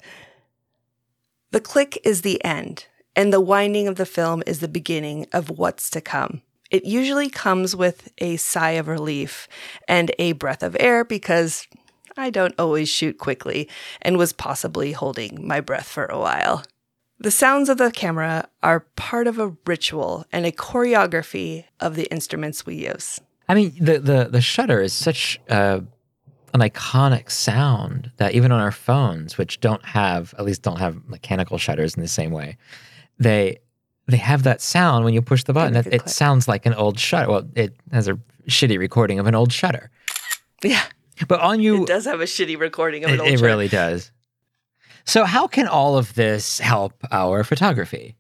[1.52, 5.50] The click is the end, and the winding of the film is the beginning of
[5.50, 6.42] what's to come.
[6.70, 9.48] It usually comes with a sigh of relief
[9.88, 11.66] and a breath of air because
[12.18, 13.70] I don't always shoot quickly
[14.02, 16.64] and was possibly holding my breath for a while.
[17.20, 22.12] The sounds of the camera are part of a ritual and a choreography of the
[22.12, 23.22] instruments we use.
[23.50, 25.80] I mean, the the the shutter is such uh,
[26.62, 31.08] an iconic sound that even on our phones, which don't have at least don't have
[31.08, 32.58] mechanical shutters in the same way,
[33.20, 33.60] they
[34.08, 35.76] they have that sound when you push the button.
[35.76, 37.30] It, it sounds like an old shutter.
[37.30, 38.18] Well, it has a
[38.48, 39.92] shitty recording of an old shutter.
[40.64, 40.84] Yeah.
[41.28, 43.46] But on you, It does have a shitty recording of it, an old it shutter.
[43.46, 44.12] really does.
[45.04, 48.16] So, how can all of this help our photography?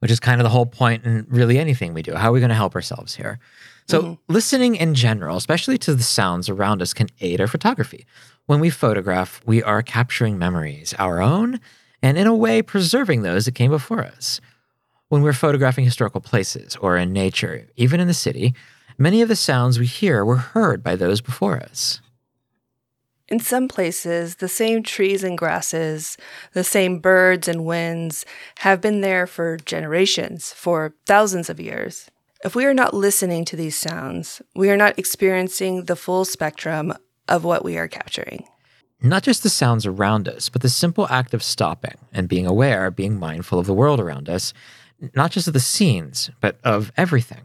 [0.00, 2.14] Which is kind of the whole point in really anything we do.
[2.14, 3.38] How are we going to help ourselves here?
[3.88, 4.18] So, Mhm.
[4.28, 8.04] listening in general, especially to the sounds around us, can aid our photography.
[8.46, 11.60] When we photograph, we are capturing memories, our own,
[12.02, 14.40] and in a way, preserving those that came before us.
[15.08, 18.54] When we're photographing historical places or in nature, even in the city,
[18.98, 22.00] many of the sounds we hear were heard by those before us.
[23.28, 26.16] In some places, the same trees and grasses,
[26.52, 28.24] the same birds and winds
[28.58, 32.08] have been there for generations, for thousands of years.
[32.44, 36.92] If we are not listening to these sounds, we are not experiencing the full spectrum
[37.28, 38.46] of what we are capturing.
[39.02, 42.90] not just the sounds around us, but the simple act of stopping and being aware,
[42.90, 44.54] being mindful of the world around us,
[45.14, 47.44] not just of the scenes, but of everything.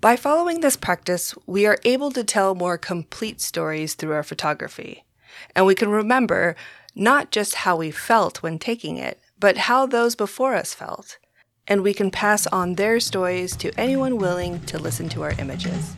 [0.00, 5.04] By following this practice, we are able to tell more complete stories through our photography.
[5.54, 6.56] And we can remember
[6.96, 11.18] not just how we felt when taking it, but how those before us felt.
[11.68, 15.94] And we can pass on their stories to anyone willing to listen to our images.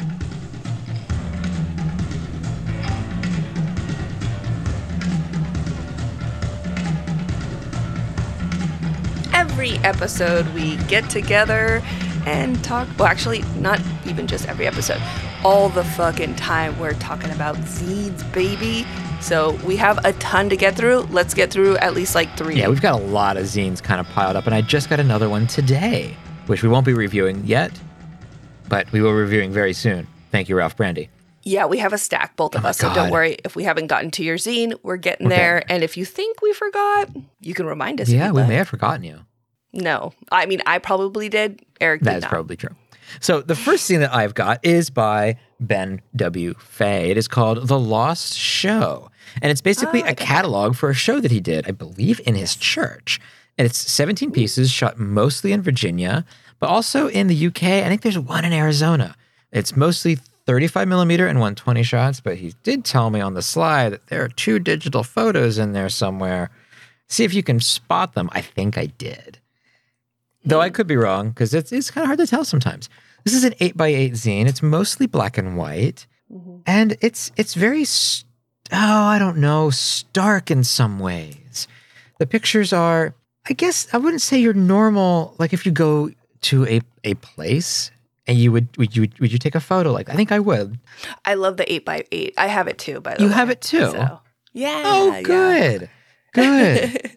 [9.32, 11.82] Every episode, we get together
[12.26, 12.86] and talk.
[12.98, 15.00] Well, actually, not even just every episode.
[15.44, 18.86] All the fucking time, we're talking about zines, baby.
[19.24, 21.00] So we have a ton to get through.
[21.10, 22.56] Let's get through at least like three.
[22.56, 25.00] Yeah, we've got a lot of zines kind of piled up, and I just got
[25.00, 26.14] another one today,
[26.46, 27.72] which we won't be reviewing yet,
[28.68, 30.06] but we will be reviewing very soon.
[30.30, 31.08] Thank you, Ralph Brandy.
[31.42, 32.78] Yeah, we have a stack, both of oh us.
[32.78, 34.74] So don't worry if we haven't gotten to your zine.
[34.82, 35.36] We're getting Okay.
[35.36, 35.64] there.
[35.72, 37.08] And if you think we forgot,
[37.40, 38.08] you can remind us.
[38.10, 39.20] yeah, we may have forgotten you.
[39.72, 41.64] No, I mean I probably did.
[41.80, 42.30] Eric did That is not.
[42.30, 42.74] probably true.
[43.20, 46.54] So the first zine that I've got is by Ben W.
[46.58, 47.10] Fay.
[47.10, 49.10] It is called The Lost Show.
[49.42, 52.34] And it's basically oh, a catalog for a show that he did, I believe, in
[52.34, 53.20] his church.
[53.56, 56.24] And it's 17 pieces shot mostly in Virginia,
[56.58, 57.62] but also in the UK.
[57.62, 59.16] I think there's one in Arizona.
[59.52, 60.16] It's mostly
[60.46, 64.22] 35 millimeter and 120 shots, but he did tell me on the slide that there
[64.22, 66.50] are two digital photos in there somewhere.
[67.08, 68.28] See if you can spot them.
[68.32, 69.38] I think I did
[70.44, 70.74] though I hmm.
[70.74, 72.88] could be wrong because it's it's kind of hard to tell sometimes.
[73.24, 74.46] This is an eight by eight zine.
[74.46, 76.58] It's mostly black and white, mm-hmm.
[76.66, 78.30] and it's it's very st-
[78.74, 81.68] oh I don't know stark in some ways.
[82.18, 83.14] The pictures are
[83.48, 86.10] I guess I wouldn't say your normal like if you go
[86.42, 87.90] to a a place
[88.26, 90.78] and you would would you would you take a photo like I think I would.
[91.24, 92.34] I love the eight by eight.
[92.38, 93.00] I have it too.
[93.00, 93.90] By the You way, you have it too.
[93.90, 94.20] So,
[94.52, 94.82] yeah.
[94.84, 95.22] Oh, yeah.
[95.22, 95.90] good,
[96.32, 97.16] good.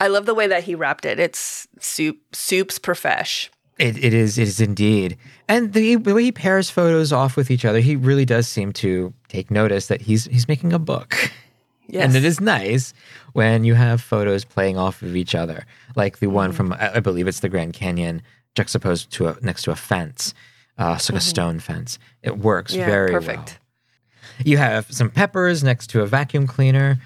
[0.00, 1.18] I love the way that he wrapped it.
[1.18, 3.50] It's soup, soup's profesh.
[3.78, 5.16] It, it is it is indeed,
[5.48, 8.72] and the, the way he pairs photos off with each other, he really does seem
[8.74, 11.30] to take notice that he's he's making a book,
[11.88, 12.04] Yes.
[12.04, 12.94] and it is nice
[13.34, 15.66] when you have photos playing off of each other,
[15.96, 16.34] like the Mm-hmm.
[16.34, 18.22] one from I believe it's the Grand Canyon
[18.54, 20.32] juxtaposed to a next to a fence,
[20.78, 21.28] uh, so like a Mhm.
[21.28, 21.98] stone fence.
[22.22, 23.58] It works Yeah, very perfect.
[24.38, 24.44] well.
[24.44, 26.98] You have some peppers next to a vacuum cleaner,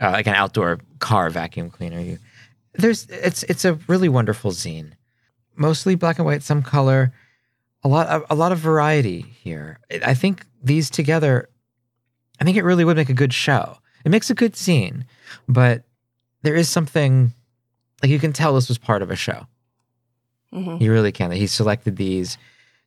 [0.00, 2.00] uh, like an outdoor car vacuum cleaner.
[2.00, 2.18] You,
[2.74, 4.92] there's it's it's a really wonderful zine,
[5.56, 7.12] mostly black and white, some color,
[7.86, 9.78] a lot of, a lot of variety here.
[10.04, 11.48] I think these together,
[12.40, 13.78] I think it really would make a good show.
[14.04, 15.04] It makes a good zine,
[15.48, 15.84] but
[16.42, 17.32] there is something
[18.02, 19.46] like you can tell this was part of a show.
[20.52, 20.80] Mhm.
[20.80, 21.30] You really can.
[21.30, 22.38] He selected these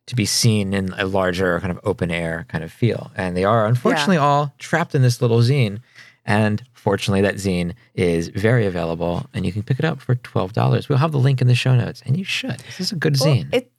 [0.06, 3.10] to be seen in a larger kind of open air kind of feel.
[3.16, 5.78] And they are unfortunately all trapped in this little zine.
[6.26, 10.88] And fortunately, that zine is very available and you can pick it up for $12.
[10.88, 12.58] We'll have the link in the show notes, and you should.
[12.66, 13.54] This is a good Well, zine.
[13.54, 13.70] it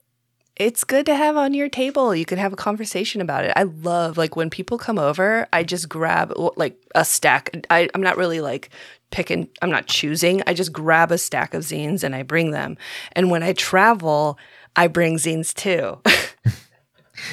[0.56, 2.16] it's good to have on your table.
[2.16, 3.54] You can have a conversation about it.
[3.56, 7.66] I love like when people come over, I just grab like a stack.
[7.70, 8.70] I, I'm not really like
[9.12, 10.44] picking, I'm not choosing.
[10.48, 12.78] I just grab a stack of zines and I bring them.
[13.14, 14.38] And when I travel,
[14.76, 16.00] I bring zines too.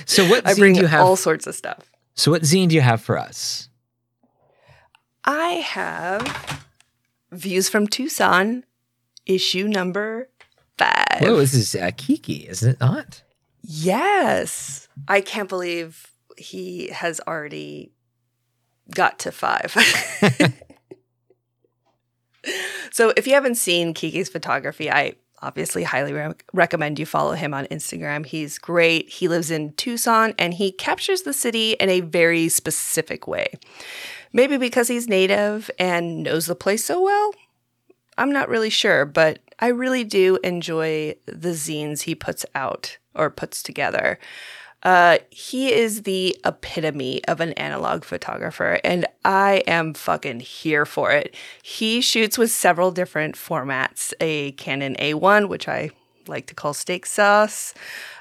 [0.07, 1.01] so, what I bring do you have?
[1.01, 1.91] all sorts of stuff.
[2.15, 3.69] so, what zine do you have for us?
[5.25, 6.65] I have
[7.31, 8.65] Views from Tucson,
[9.27, 10.31] issue number
[10.79, 11.21] five.
[11.21, 13.23] Whoa, this is uh, Kiki, isn't it not?
[13.63, 14.89] Yes.
[15.07, 17.93] I can't believe he has already
[18.95, 19.73] got to five.
[22.91, 27.55] so if you haven't seen Kiki's photography, I obviously highly re- recommend you follow him
[27.55, 28.27] on Instagram.
[28.27, 29.09] He's great.
[29.09, 33.55] He lives in Tucson and he captures the city in a very specific way.
[34.33, 37.33] Maybe because he's native and knows the place so well.
[38.17, 43.31] I'm not really sure, but I really do enjoy the zines he puts out or
[43.31, 44.19] puts together.
[44.83, 51.11] Uh, he is the epitome of an analog photographer, and I am fucking here for
[51.11, 51.35] it.
[51.63, 55.91] He shoots with several different formats a Canon A1, which I
[56.29, 57.75] like to call steak sauce,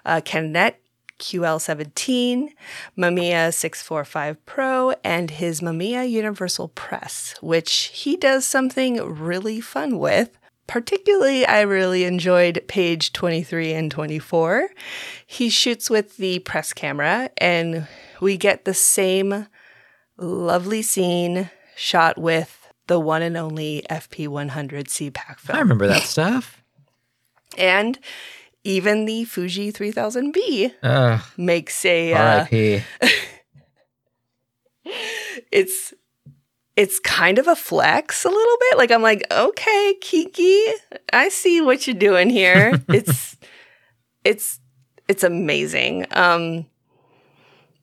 [0.03, 0.75] uh, Canonet
[1.19, 2.49] QL17,
[2.97, 10.36] Mamiya 645 Pro, and his Mamiya Universal Press, which he does something really fun with.
[10.67, 14.69] Particularly, I really enjoyed page 23 and 24.
[15.25, 17.87] He shoots with the press camera, and
[18.19, 19.47] we get the same
[20.17, 25.57] lovely scene shot with the one and only FP-100C pack film.
[25.57, 26.61] I remember that stuff.
[27.57, 27.97] And
[28.63, 32.45] even the Fuji 3000B Ugh, makes a uh,
[35.51, 35.93] it's
[36.77, 38.77] it's kind of a flex a little bit.
[38.77, 40.63] Like I'm like, okay, Kiki,
[41.11, 42.79] I see what you're doing here.
[42.87, 43.35] it's
[44.23, 44.59] it's
[45.09, 46.05] it's amazing.
[46.11, 46.67] Um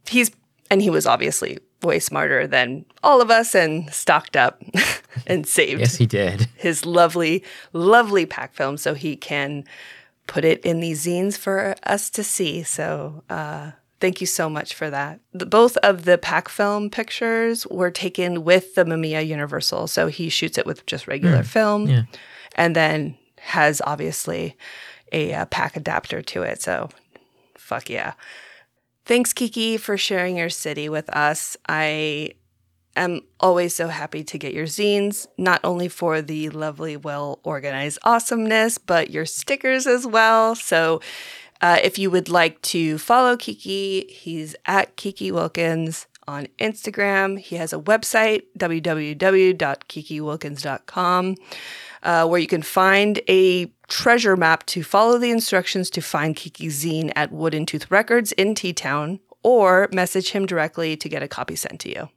[0.08, 0.30] he's
[0.70, 4.62] and he was obviously way smarter than all of us and stocked up
[5.26, 6.48] and saved Yes, he did.
[6.56, 7.44] his lovely,
[7.74, 9.64] lovely pack film so he can
[10.26, 12.62] put it in these zines for us to see.
[12.62, 15.20] So, uh, thank you so much for that.
[15.32, 19.86] The, both of the pack film pictures were taken with the Mamiya Universal.
[19.88, 22.02] So, he shoots it with just regular Mm, film yeah.
[22.56, 24.56] and then has obviously
[25.12, 26.62] a, uh pack adapter to it.
[26.62, 26.88] So,
[27.56, 28.14] fuck yeah.
[29.06, 31.56] Thanks, Kiki, for sharing your city with us.
[31.68, 32.30] I
[32.96, 37.98] am always so happy to get your zines, not only for the lovely, well organized
[38.02, 40.54] awesomeness, but your stickers as well.
[40.54, 41.00] So,
[41.64, 47.38] uh, if you would like to follow Kiki, he's at Kiki Wilkins on Instagram.
[47.38, 51.34] He has a website, www.kikiwilkins.com,
[52.02, 56.84] uh, where you can find a treasure map to follow the instructions to find Kiki's
[56.84, 61.28] zine at Wooden Tooth Records in T Town, or message him directly to get a
[61.28, 62.10] copy sent to you.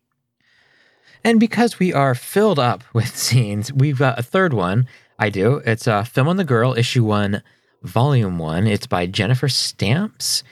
[1.23, 4.89] And because we are filled up with zines, we've got a third one.
[5.17, 5.61] I do.
[5.65, 7.41] It's uh, Film on the Girl, issue one,
[7.83, 8.67] volume one.
[8.67, 10.43] It's by Jennifer Stamps.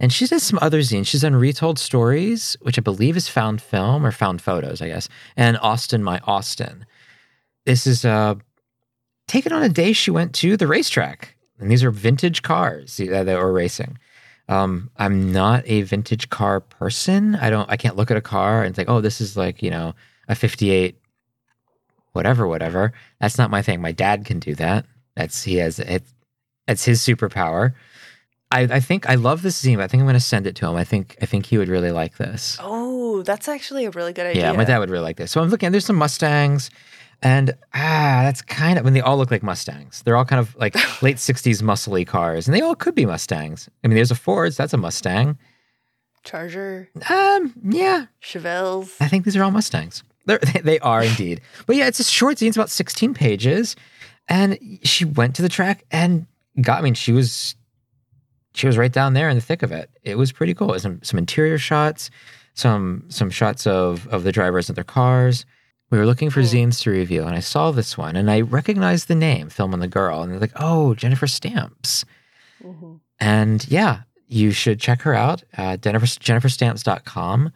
[0.00, 1.06] And she does some other zines.
[1.06, 5.08] She's done Retold Stories, which I believe is found film or found photos, I guess,
[5.36, 6.86] and Austin, My Austin.
[7.66, 8.36] This is uh,
[9.26, 11.34] taken on a day she went to the racetrack.
[11.58, 13.98] And these are vintage cars that they were racing.
[14.48, 17.34] Um, I'm not a vintage car person.
[17.34, 17.68] I don't.
[17.70, 19.94] I can't look at a car and think, oh, this is like you know
[20.28, 20.96] a '58,
[22.12, 22.92] whatever, whatever.
[23.20, 23.80] That's not my thing.
[23.80, 24.86] My dad can do that.
[25.16, 26.04] That's he has it.
[26.68, 27.74] It's his superpower.
[28.50, 29.80] I, I think I love this zine.
[29.80, 30.76] I think I'm going to send it to him.
[30.76, 32.56] I think I think he would really like this.
[32.60, 34.42] Oh, that's actually a really good idea.
[34.42, 35.30] Yeah, my dad would really like this.
[35.32, 35.70] So I'm looking.
[35.70, 36.70] There's some Mustangs,
[37.20, 40.02] and ah, that's kind of when they all look like Mustangs.
[40.02, 43.68] They're all kind of like late '60s muscly cars, and they all could be Mustangs.
[43.84, 44.52] I mean, there's a Ford.
[44.52, 45.36] That's a Mustang.
[46.24, 48.96] Charger, Um, yeah, Chevelles.
[49.00, 50.02] I think these are all Mustangs.
[50.26, 51.40] They're, they are indeed.
[51.66, 52.48] But yeah, it's a short zine.
[52.48, 53.76] It's about 16 pages,
[54.28, 56.26] and she went to the track and
[56.60, 56.78] got.
[56.78, 57.56] I mean, she was
[58.54, 59.90] she was right down there in the thick of it.
[60.02, 60.78] It was pretty cool.
[60.78, 62.10] Some some interior shots,
[62.54, 65.46] some some shots of of the drivers and their cars.
[65.90, 69.08] We were looking for zines to review, and I saw this one, and I recognized
[69.08, 72.04] the name, Film on the Girl, and they're like, "Oh, Jennifer Stamps."
[73.20, 75.42] And yeah, you should check her out.
[75.56, 77.52] Uh, Jennifer, JenniferStamps.com.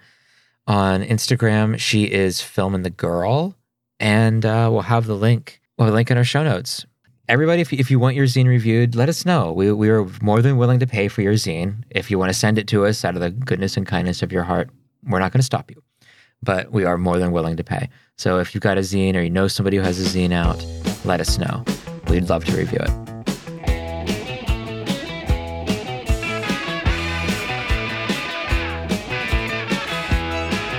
[0.68, 3.56] On Instagram, she is filming the girl,
[3.98, 5.60] and uh, we'll have the link.
[5.76, 6.86] We'll have a link in our show notes.
[7.28, 9.52] Everybody, if you, if you want your zine reviewed, let us know.
[9.52, 11.84] We, we are more than willing to pay for your zine.
[11.90, 14.32] If you want to send it to us out of the goodness and kindness of
[14.32, 14.70] your heart,
[15.04, 15.80] we're not going to stop you,
[16.42, 17.88] but we are more than willing to pay.
[18.18, 20.66] So if you've got a zine or you know somebody who has a zine out,
[21.04, 21.64] let us know.
[22.08, 22.90] We'd love to review it.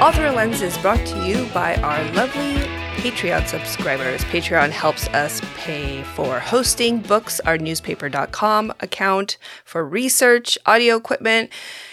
[0.01, 2.62] Author Lens is brought to you by our lovely
[3.03, 4.21] Patreon subscribers.
[4.21, 11.49] Patreon helps us pay for hosting, books, our newspaper.com account, for research, audio equipment,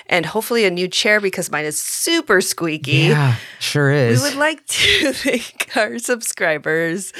[0.06, 3.08] and hopefully a new chair because mine is super squeaky.
[3.08, 4.22] Yeah, sure is.
[4.22, 7.12] We would like to thank our subscribers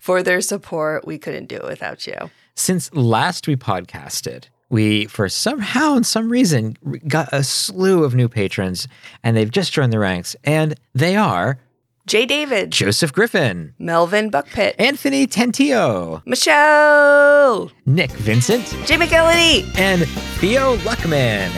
[0.00, 1.06] for their support.
[1.06, 2.32] We couldn't do it without you.
[2.56, 8.28] Since last we podcasted, we, for somehow and some reason, got a slew of new
[8.28, 8.88] patrons,
[9.22, 10.34] and they've just joined the ranks.
[10.42, 11.60] And they are
[12.06, 20.06] Jay David, Joseph Griffin, Melvin Buckpit, Anthony Tentio, Michelle, Nick Vincent, Jay McElhenney, and
[20.38, 21.48] Theo Luckman.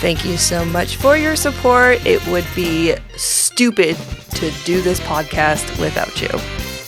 [0.00, 1.98] Thank you so much for your support.
[2.06, 3.94] It would be stupid
[4.36, 6.30] to do this podcast without you.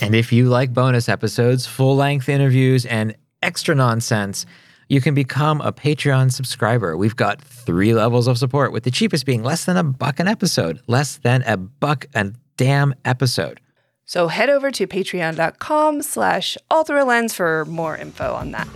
[0.01, 4.47] And if you like bonus episodes, full length interviews, and extra nonsense,
[4.89, 6.97] you can become a Patreon subscriber.
[6.97, 10.27] We've got three levels of support, with the cheapest being less than a buck an
[10.27, 13.59] episode, less than a buck a damn episode.
[14.05, 18.67] So head over to patreon.com slash all through a lens for more info on that.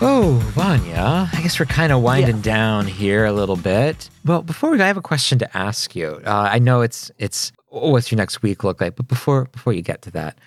[0.00, 2.42] Oh, Vanya, I guess we're kind of winding Yeah.
[2.42, 4.08] down here a little bit.
[4.24, 6.20] Well, before we, I have a question to ask you.
[6.24, 9.82] Uh, I know it's it's what's your next week look like, but before before you
[9.82, 10.38] get to that,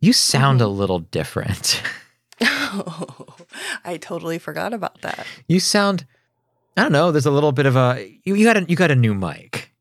[0.00, 1.82] you sound a little different.
[3.84, 5.26] I totally forgot about that.
[5.48, 6.06] you sound,
[6.76, 7.12] I don't know.
[7.12, 9.72] There's a little bit of a you, you got a you got a new mic.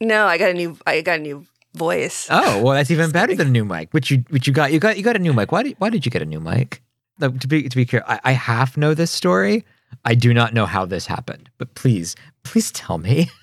[0.00, 2.28] No, I got a new I got a new voice.
[2.30, 3.92] Oh, well, that's even better than a new mic.
[3.92, 5.52] Which you which you got you got you got a new mic.
[5.52, 6.82] Why did why did you get a new mic?
[7.18, 9.64] No, to be to be clear, I, I half know this story.
[10.04, 13.30] I do not know how this happened, but please please tell me.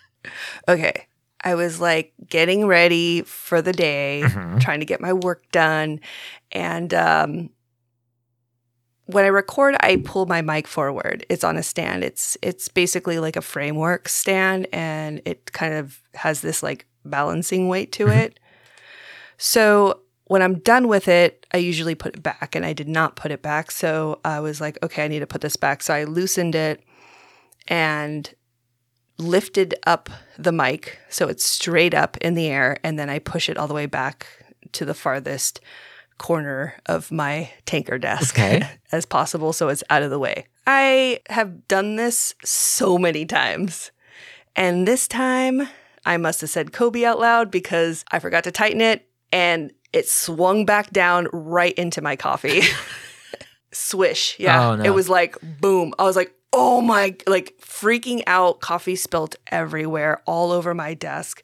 [0.69, 1.07] Okay.
[1.43, 4.61] I was like getting ready for the day, Mhm.
[4.61, 5.99] trying to get my work done.
[6.53, 7.49] And um,
[9.13, 11.25] when I record, I pull my mic forward.
[11.29, 12.03] It's on a stand.
[12.03, 17.67] It's it's basically like a framework stand and it kind of has this like balancing
[17.67, 18.19] weight to mm-hmm.
[18.19, 18.39] it.
[19.37, 23.15] So when I'm done with it, I usually put it back and I did not
[23.15, 23.71] put it back.
[23.71, 25.83] So I was like, okay, I need to put this back.
[25.83, 26.81] So I loosened it
[27.67, 28.33] and
[29.19, 33.47] lifted up the mic so it's straight up in the air and then I push
[33.47, 34.25] it all the way back
[34.71, 35.59] to the farthest
[36.17, 38.67] corner of my tanker desk Okay.
[38.91, 40.45] as possible so it's out of the way.
[40.65, 43.91] I have done this so many times.
[44.55, 45.67] And this time
[46.05, 50.07] I must have said Kobe out loud because I forgot to tighten it and it
[50.07, 52.61] swung back down right into my coffee.
[53.71, 54.35] Swish.
[54.39, 54.69] Yeah.
[54.69, 54.83] Oh, no.
[54.83, 55.93] It was like boom.
[55.97, 58.59] I was like, oh my, like freaking out.
[58.59, 61.43] Coffee spilt everywhere, all over my desk.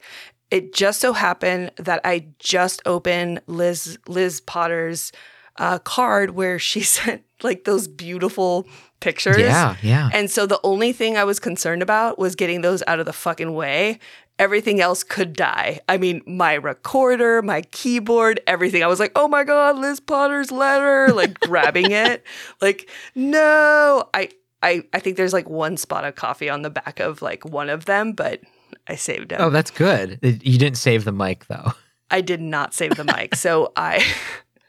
[0.50, 5.12] It just so happened that I just opened Liz Liz Potter's
[5.56, 8.66] uh, card where she sent like those beautiful
[9.00, 9.38] pictures.
[9.38, 10.10] Yeah, yeah.
[10.12, 13.12] And so the only thing I was concerned about was getting those out of the
[13.12, 13.98] fucking way.
[14.38, 15.80] Everything else could die.
[15.86, 18.82] I mean, my recorder, my keyboard, everything.
[18.82, 22.24] I was like, oh my God, Liz Potter's letter, like grabbing it.
[22.62, 24.08] Like, no.
[24.14, 24.30] I,
[24.62, 27.68] I I think there's like one spot of coffee on the back of like one
[27.68, 28.40] of them, but
[28.86, 29.40] I saved it.
[29.40, 30.18] Oh, that's good.
[30.22, 31.72] You didn't save the mic though.
[32.10, 33.34] I did not save the mic.
[33.36, 34.04] So I,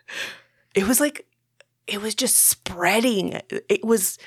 [0.76, 1.26] it was like,
[1.88, 3.42] it was just spreading.
[3.50, 4.18] It was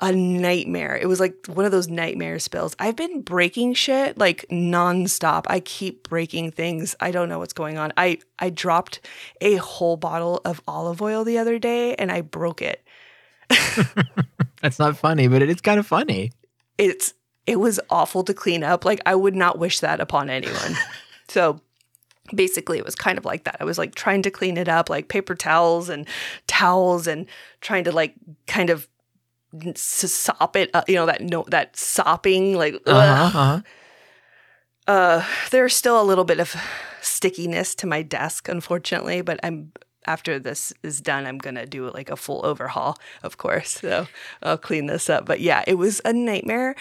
[0.00, 0.96] a nightmare.
[0.96, 2.76] It was like one of those nightmare spills.
[2.78, 5.44] I've been breaking shit like nonstop.
[5.46, 6.94] I keep breaking things.
[7.00, 7.92] I don't know what's going on.
[7.96, 9.00] I, I dropped
[9.40, 12.84] a whole bottle of olive oil the other day and I broke it.
[14.60, 16.32] That's not funny, but it is kind of funny.
[16.78, 17.14] It's,
[17.46, 18.84] it was awful to clean up.
[18.84, 20.74] Like I would not wish that upon anyone.
[21.28, 21.60] so
[22.34, 23.56] basically it was kind of like that.
[23.60, 26.06] I was like trying to clean it up, like paper towels and
[26.46, 27.26] towels and
[27.60, 28.14] trying to like
[28.48, 28.88] kind of
[29.64, 33.60] s- sop it, up, you know, that no, that sopping, like, Uh-huh, uh-huh.
[34.88, 36.54] uh, there's still a little bit of
[37.00, 39.72] stickiness to my desk, unfortunately, but I'm,
[40.06, 43.70] after this is done, I'm going to do like a full overhaul, of course.
[43.80, 44.06] So
[44.42, 45.26] I'll clean this up.
[45.26, 46.74] But yeah, it was a nightmare.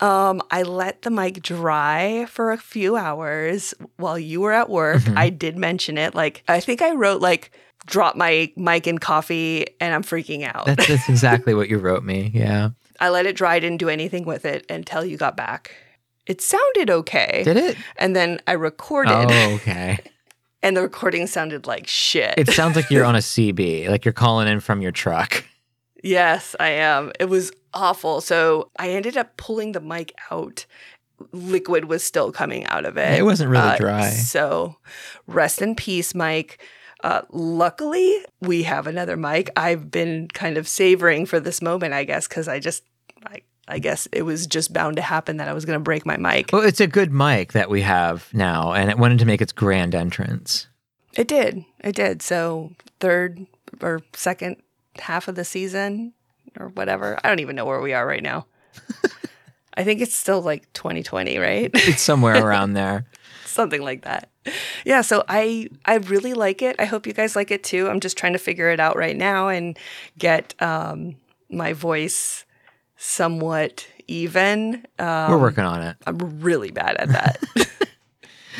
[0.00, 5.02] Um, I let the mic dry for a few hours while you were at work.
[5.02, 5.16] Mhm.
[5.16, 6.14] I did mention it.
[6.14, 7.50] Like, I think I wrote like,
[7.86, 10.66] drop my mic in coffee and I'm freaking out.
[10.66, 12.30] That's, that's exactly what you wrote me.
[12.34, 12.70] Yeah.
[13.00, 15.74] I let it dry, I didn't do anything with it until you got back.
[16.26, 17.42] It sounded okay.
[17.44, 17.76] Did it?
[17.96, 19.98] And then I recorded, Oh, okay.
[20.62, 22.34] And the recording sounded like shit.
[22.36, 25.44] It sounds like you're on a CB, like you're calling in from your truck.
[26.02, 27.12] yes, I am.
[27.20, 28.20] It was awful.
[28.20, 30.66] So I ended up pulling the mic out.
[31.32, 33.18] Liquid was still coming out of it.
[33.18, 34.08] It wasn't really Uh, dry.
[34.10, 34.76] So
[35.26, 36.60] rest in peace, Mike.
[37.02, 39.50] Uh, luckily, we have another mic.
[39.56, 42.82] I've been kind of savoring for this moment, I guess, because I just,
[43.68, 46.16] I, guess it was just bound to happen that I was going to break my
[46.16, 46.50] mic.
[46.52, 49.52] Well, it's a good mic that we have now, and it wanted to make its
[49.52, 50.66] grand entrance.
[51.14, 51.64] It did.
[51.80, 52.22] It did.
[52.22, 53.46] So third
[53.80, 54.56] or second
[55.00, 56.12] half of the season
[56.58, 57.18] or whatever.
[57.22, 58.46] I don't even know where we are right now.
[59.74, 61.70] I think it's still like 2020, right?
[61.74, 63.06] It's somewhere around there.
[63.44, 64.30] Something like that.
[64.84, 66.76] Yeah, so I I really like it.
[66.78, 67.88] I hope you guys like it too.
[67.88, 69.78] I'm just trying to figure it out right now and
[70.18, 71.16] get um
[71.50, 72.44] my voice
[72.98, 74.86] somewhat even.
[74.98, 75.96] Um, We're working on it.
[76.06, 77.42] I'm really bad at that.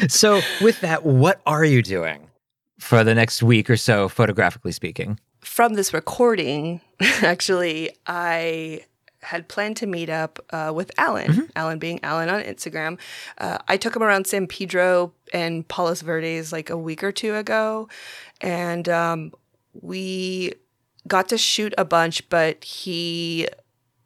[0.07, 2.31] So, with that, what are you doing
[2.79, 5.19] for the next week or so, photographically speaking?
[5.49, 8.83] from this recording, actually, I
[9.23, 12.99] had planned to meet up uh, with Alan, Alan being Alan on Instagram.
[13.39, 17.35] Uh, I took him around San Pedro and Palos Verdes like a week or two
[17.35, 17.89] ago,
[18.41, 19.33] and um,
[19.73, 20.55] we
[21.09, 23.49] got to shoot a bunch, but he,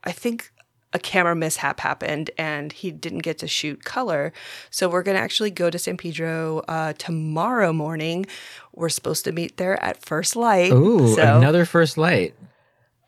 [0.05, 0.53] I think,
[0.93, 4.33] a camera mishap happened and he didn't get to shoot color.
[4.71, 8.27] So we're going to actually go to San Pedro uh, tomorrow morning.
[8.75, 10.73] We're supposed to meet there at first light.
[10.73, 12.35] Ooh, so another first light.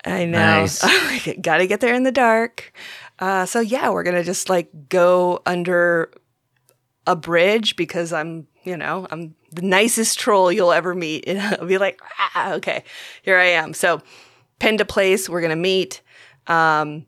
[0.05, 0.39] I know.
[0.39, 0.83] Nice.
[1.43, 2.73] Got to get there in the dark.
[3.19, 6.11] Uh, so yeah, we're gonna just like go under
[7.07, 11.25] a bridge because I'm, you know, I'm the nicest troll you'll ever meet.
[11.29, 12.85] And I'll be like, ah, okay,
[13.23, 13.73] here I am.
[13.73, 14.03] So
[14.59, 15.29] pinned to place.
[15.29, 16.01] We're gonna meet.
[16.47, 17.07] Um,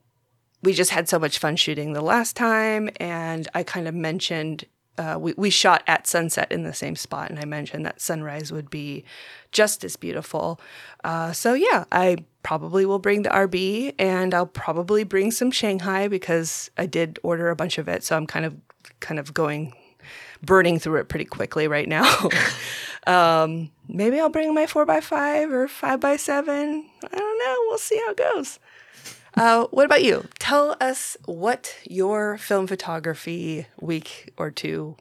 [0.63, 4.65] we just had so much fun shooting the last time, and I kind of mentioned
[4.99, 8.51] uh, we we shot at sunset in the same spot, and I mentioned that sunrise
[8.51, 9.05] would be
[9.53, 10.61] just as beautiful.
[11.05, 16.09] Uh, so yeah, I probably will bring the RB, and I'll probably bring some Shanghai
[16.09, 18.05] because I did order a bunch of it.
[18.05, 18.57] So I'm kind of
[19.01, 19.75] kind of going
[20.43, 22.29] burning through it pretty quickly right now.
[23.07, 26.87] um, maybe I'll bring my four by five or five by seven.
[27.05, 27.57] I don't know.
[27.69, 28.59] We'll see how it goes.
[29.37, 30.27] Uh, what about you?
[30.39, 34.97] Tell us what your film photography week or two.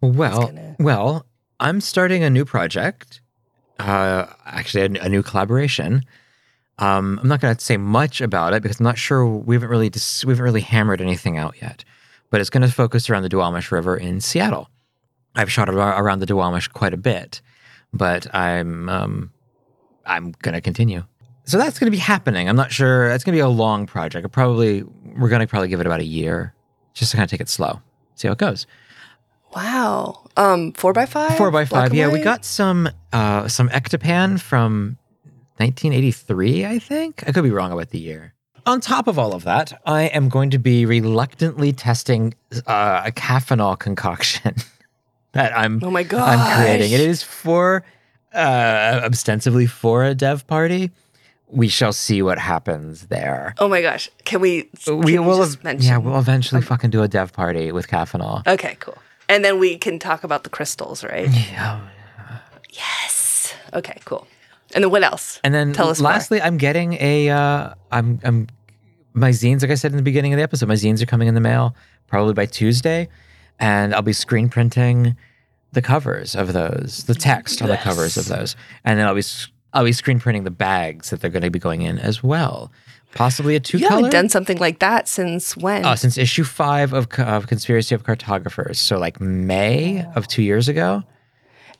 [0.00, 1.26] Well, well,
[1.58, 3.20] I'm starting a new project.
[3.78, 6.04] Uh, actually, a, a new collaboration.
[6.78, 9.68] Um, I'm not going to say much about it because I'm not sure we haven't
[9.68, 11.84] really dis- we haven't really hammered anything out yet.
[12.30, 14.70] But it's going to focus around the Duwamish River in Seattle.
[15.34, 17.42] I've shot around the Duwamish quite a bit,
[17.92, 19.32] but I'm um,
[20.06, 21.04] I'm going to continue.
[21.44, 22.48] So that's going to be happening.
[22.48, 23.10] I'm not sure.
[23.10, 24.24] It's going to be a long project.
[24.24, 24.82] It probably
[25.16, 26.54] we're going to probably give it about a year,
[26.94, 27.80] just to kind of take it slow,
[28.14, 28.66] see how it goes.
[29.54, 30.28] Wow.
[30.36, 31.36] Um, four by five.
[31.36, 31.92] Four by five.
[31.92, 34.96] Yeah, we got some uh some Ektapan from
[35.56, 37.24] 1983, I think.
[37.26, 38.34] I could be wrong about the year.
[38.66, 42.34] On top of all of that, I am going to be reluctantly testing
[42.66, 44.54] uh, a caffeinol concoction
[45.32, 46.92] that I'm Oh my god I'm creating.
[46.92, 47.82] It is for
[48.32, 50.92] uh ostensibly for a dev party.
[51.52, 53.54] We shall see what happens there.
[53.58, 54.08] Oh my gosh.
[54.24, 54.64] Can we?
[54.84, 55.86] Can we we will just mention?
[55.88, 58.46] yeah, we'll eventually fucking do a dev party with caffeinol.
[58.46, 58.96] Okay, cool.
[59.28, 61.28] And then we can talk about the crystals, right?
[61.30, 61.80] Yeah.
[62.72, 63.54] Yes.
[63.74, 64.26] Okay, cool.
[64.74, 65.40] And then what else?
[65.42, 66.10] And then Tell us more.
[66.12, 68.46] lastly, I'm getting a uh I'm I'm
[69.12, 71.26] my zines, like I said in the beginning of the episode, my zines are coming
[71.28, 71.74] in the mail
[72.06, 73.08] probably by Tuesday.
[73.58, 75.16] And I'll be screen printing
[75.72, 78.56] the covers of those, the text on the covers of those.
[78.84, 79.22] And then I'll be
[79.70, 82.22] s- I'll be screen printing the bags that they're going to be going in as
[82.22, 82.70] well.
[83.14, 83.98] Possibly a two you color.
[84.02, 85.84] haven't done something like that since when?
[85.84, 88.78] Oh, since issue five of, of Conspiracy of Cartographers.
[88.78, 91.02] So, like May of two years ago.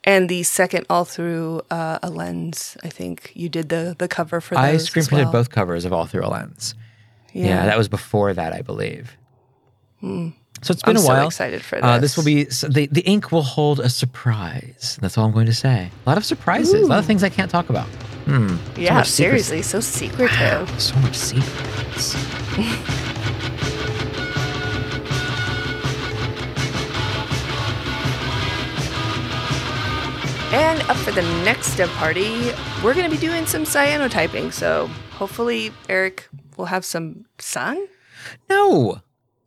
[0.02, 4.40] and the second all through uh, a lens, I think you did the the cover
[4.40, 4.64] for those.
[4.64, 5.32] I screen printed well.
[5.32, 6.74] both covers of All Through a Lens.
[7.32, 7.46] Yeah.
[7.46, 7.66] Yeah.
[7.66, 9.16] that was before that, I believe.
[10.00, 10.30] Hmm.
[10.62, 12.16] So it's been I'm a so excited for Uh, this this.
[12.16, 14.98] will be so the the ink will hold a surprise.
[15.00, 15.90] That's all I'm going to say.
[16.04, 16.74] A lot of surprises.
[16.82, 17.86] A lot of things I can't talk about.
[18.26, 18.56] Hmm.
[18.76, 19.10] Yeah, secrecy.
[19.12, 20.80] seriously, so secretive.
[20.80, 22.14] So much secrets.
[30.52, 32.50] And up for the next step party,
[32.82, 34.52] we're going to be doing some cyanotyping.
[34.52, 37.86] So hopefully, Eric will have some sun.
[38.48, 39.00] No,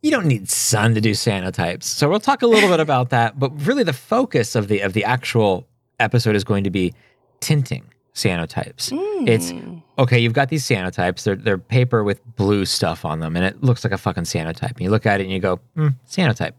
[0.04, 1.84] you don't need sun to do cyanotypes.
[1.84, 3.38] So we'll talk a little bit about that.
[3.38, 5.66] But really, the focus of the of the actual
[5.98, 6.92] episode is going to be
[7.40, 8.90] tinting cyanotypes.
[9.26, 9.54] It's
[9.98, 10.18] okay.
[10.18, 11.22] You've got these cyanotypes.
[11.22, 14.72] They're they're paper with blue stuff on them, and it looks like a fucking cyanotype.
[14.72, 16.52] And you look at it and you go, hmm, cyanotype.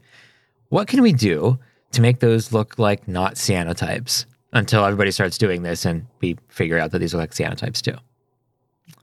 [0.70, 1.60] What can we do
[1.92, 4.26] to make those look like not cyanotypes?
[4.54, 7.98] Until everybody starts doing this and we figure out that these look like cyanotypes too.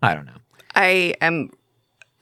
[0.02, 0.38] I don't know.
[0.74, 1.50] I am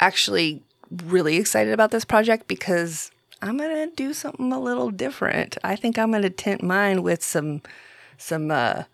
[0.01, 0.65] actually
[1.05, 3.11] really excited about this project because
[3.43, 5.57] I'm gonna do something a little different.
[5.65, 7.63] I think I'm gonna tint mine with some
[8.19, 8.85] some uh,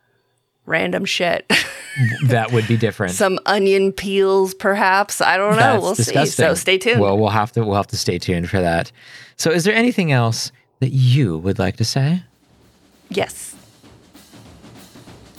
[0.66, 1.51] random shit.
[2.27, 3.14] that would be different.
[3.14, 5.20] some onion peels, perhaps.
[5.20, 5.56] I don't know.
[5.56, 6.27] That's we'll see.
[6.27, 7.01] So stay tuned.
[7.01, 8.93] Well, we'll have to we'll have to stay tuned for that.
[9.36, 12.23] So, is there anything else that you would like to say?
[13.09, 13.56] Yes.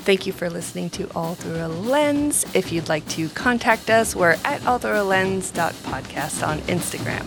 [0.07, 2.45] Thank you for listening to All Through a Lens.
[2.55, 7.25] If you'd like to contact us, we're at allthroughalens.podcast on Instagram.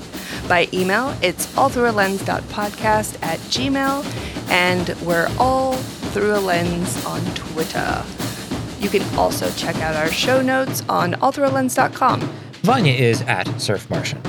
[0.48, 8.02] By email, it's allthroughalens.podcast at gmail, and we're all through a lens on Twitter.
[8.78, 12.20] You can also check out our show notes on allthroughalens.com.
[12.62, 14.23] Vanya is at Surf Martian.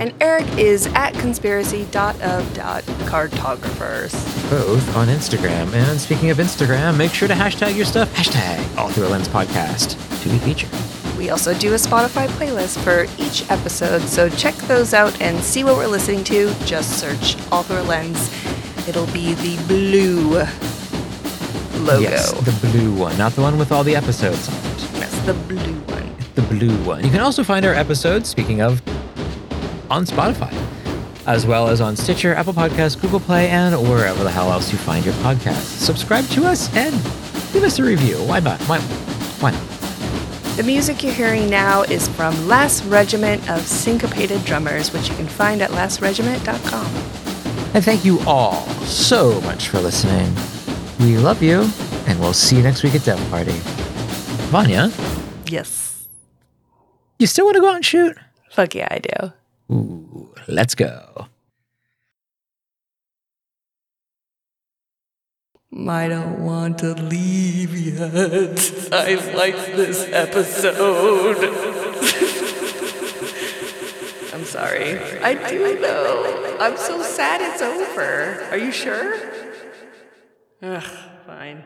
[0.00, 4.12] And Eric is at conspiracy.of.cartographers.
[4.50, 5.72] both on Instagram.
[5.72, 8.12] And speaking of Instagram, make sure to hashtag your stuff.
[8.14, 10.70] Hashtag All Through a Lens Podcast to be featured.
[11.16, 15.62] We also do a Spotify playlist for each episode, so check those out and see
[15.64, 16.52] what we're listening to.
[16.64, 18.30] Just search All Through a Lens.
[18.88, 20.38] It'll be the blue
[21.84, 22.00] logo.
[22.00, 24.78] Yes, the blue one, not the one with all the episodes on it.
[25.00, 26.14] That's the blue one.
[26.34, 27.04] The blue one.
[27.04, 28.82] You can also find our episodes, speaking of,
[29.90, 30.52] on Spotify,
[31.26, 34.78] as well as on Stitcher, Apple Podcasts, Google Play, and wherever the hell else you
[34.78, 35.78] find your podcasts.
[35.78, 36.94] Subscribe to us and
[37.52, 38.16] give us a review.
[38.24, 38.60] Why not?
[38.62, 38.80] Why,
[39.40, 39.60] why not?
[40.56, 45.26] The music you're hearing now is from Last Regiment of Syncopated Drummers, which you can
[45.26, 46.86] find at lastregiment.com.
[47.74, 50.32] And thank you all so much for listening.
[51.00, 51.68] We love you,
[52.06, 53.50] and we'll see you next week at Dev Party.
[54.50, 54.92] Vanya,
[55.46, 56.06] Yes.
[57.18, 58.16] you still want to go out and shoot?
[58.52, 59.32] Fuck yeah, I do.
[59.70, 61.28] Ooh, let's go.
[65.88, 68.88] I don't want to leave yet.
[68.92, 71.36] I like this episode.
[74.32, 74.98] I'm sorry.
[75.20, 76.56] I do though.
[76.60, 78.46] I'm so sad it's over.
[78.50, 79.16] Are you sure?
[80.62, 80.82] Ugh,
[81.26, 81.64] fine.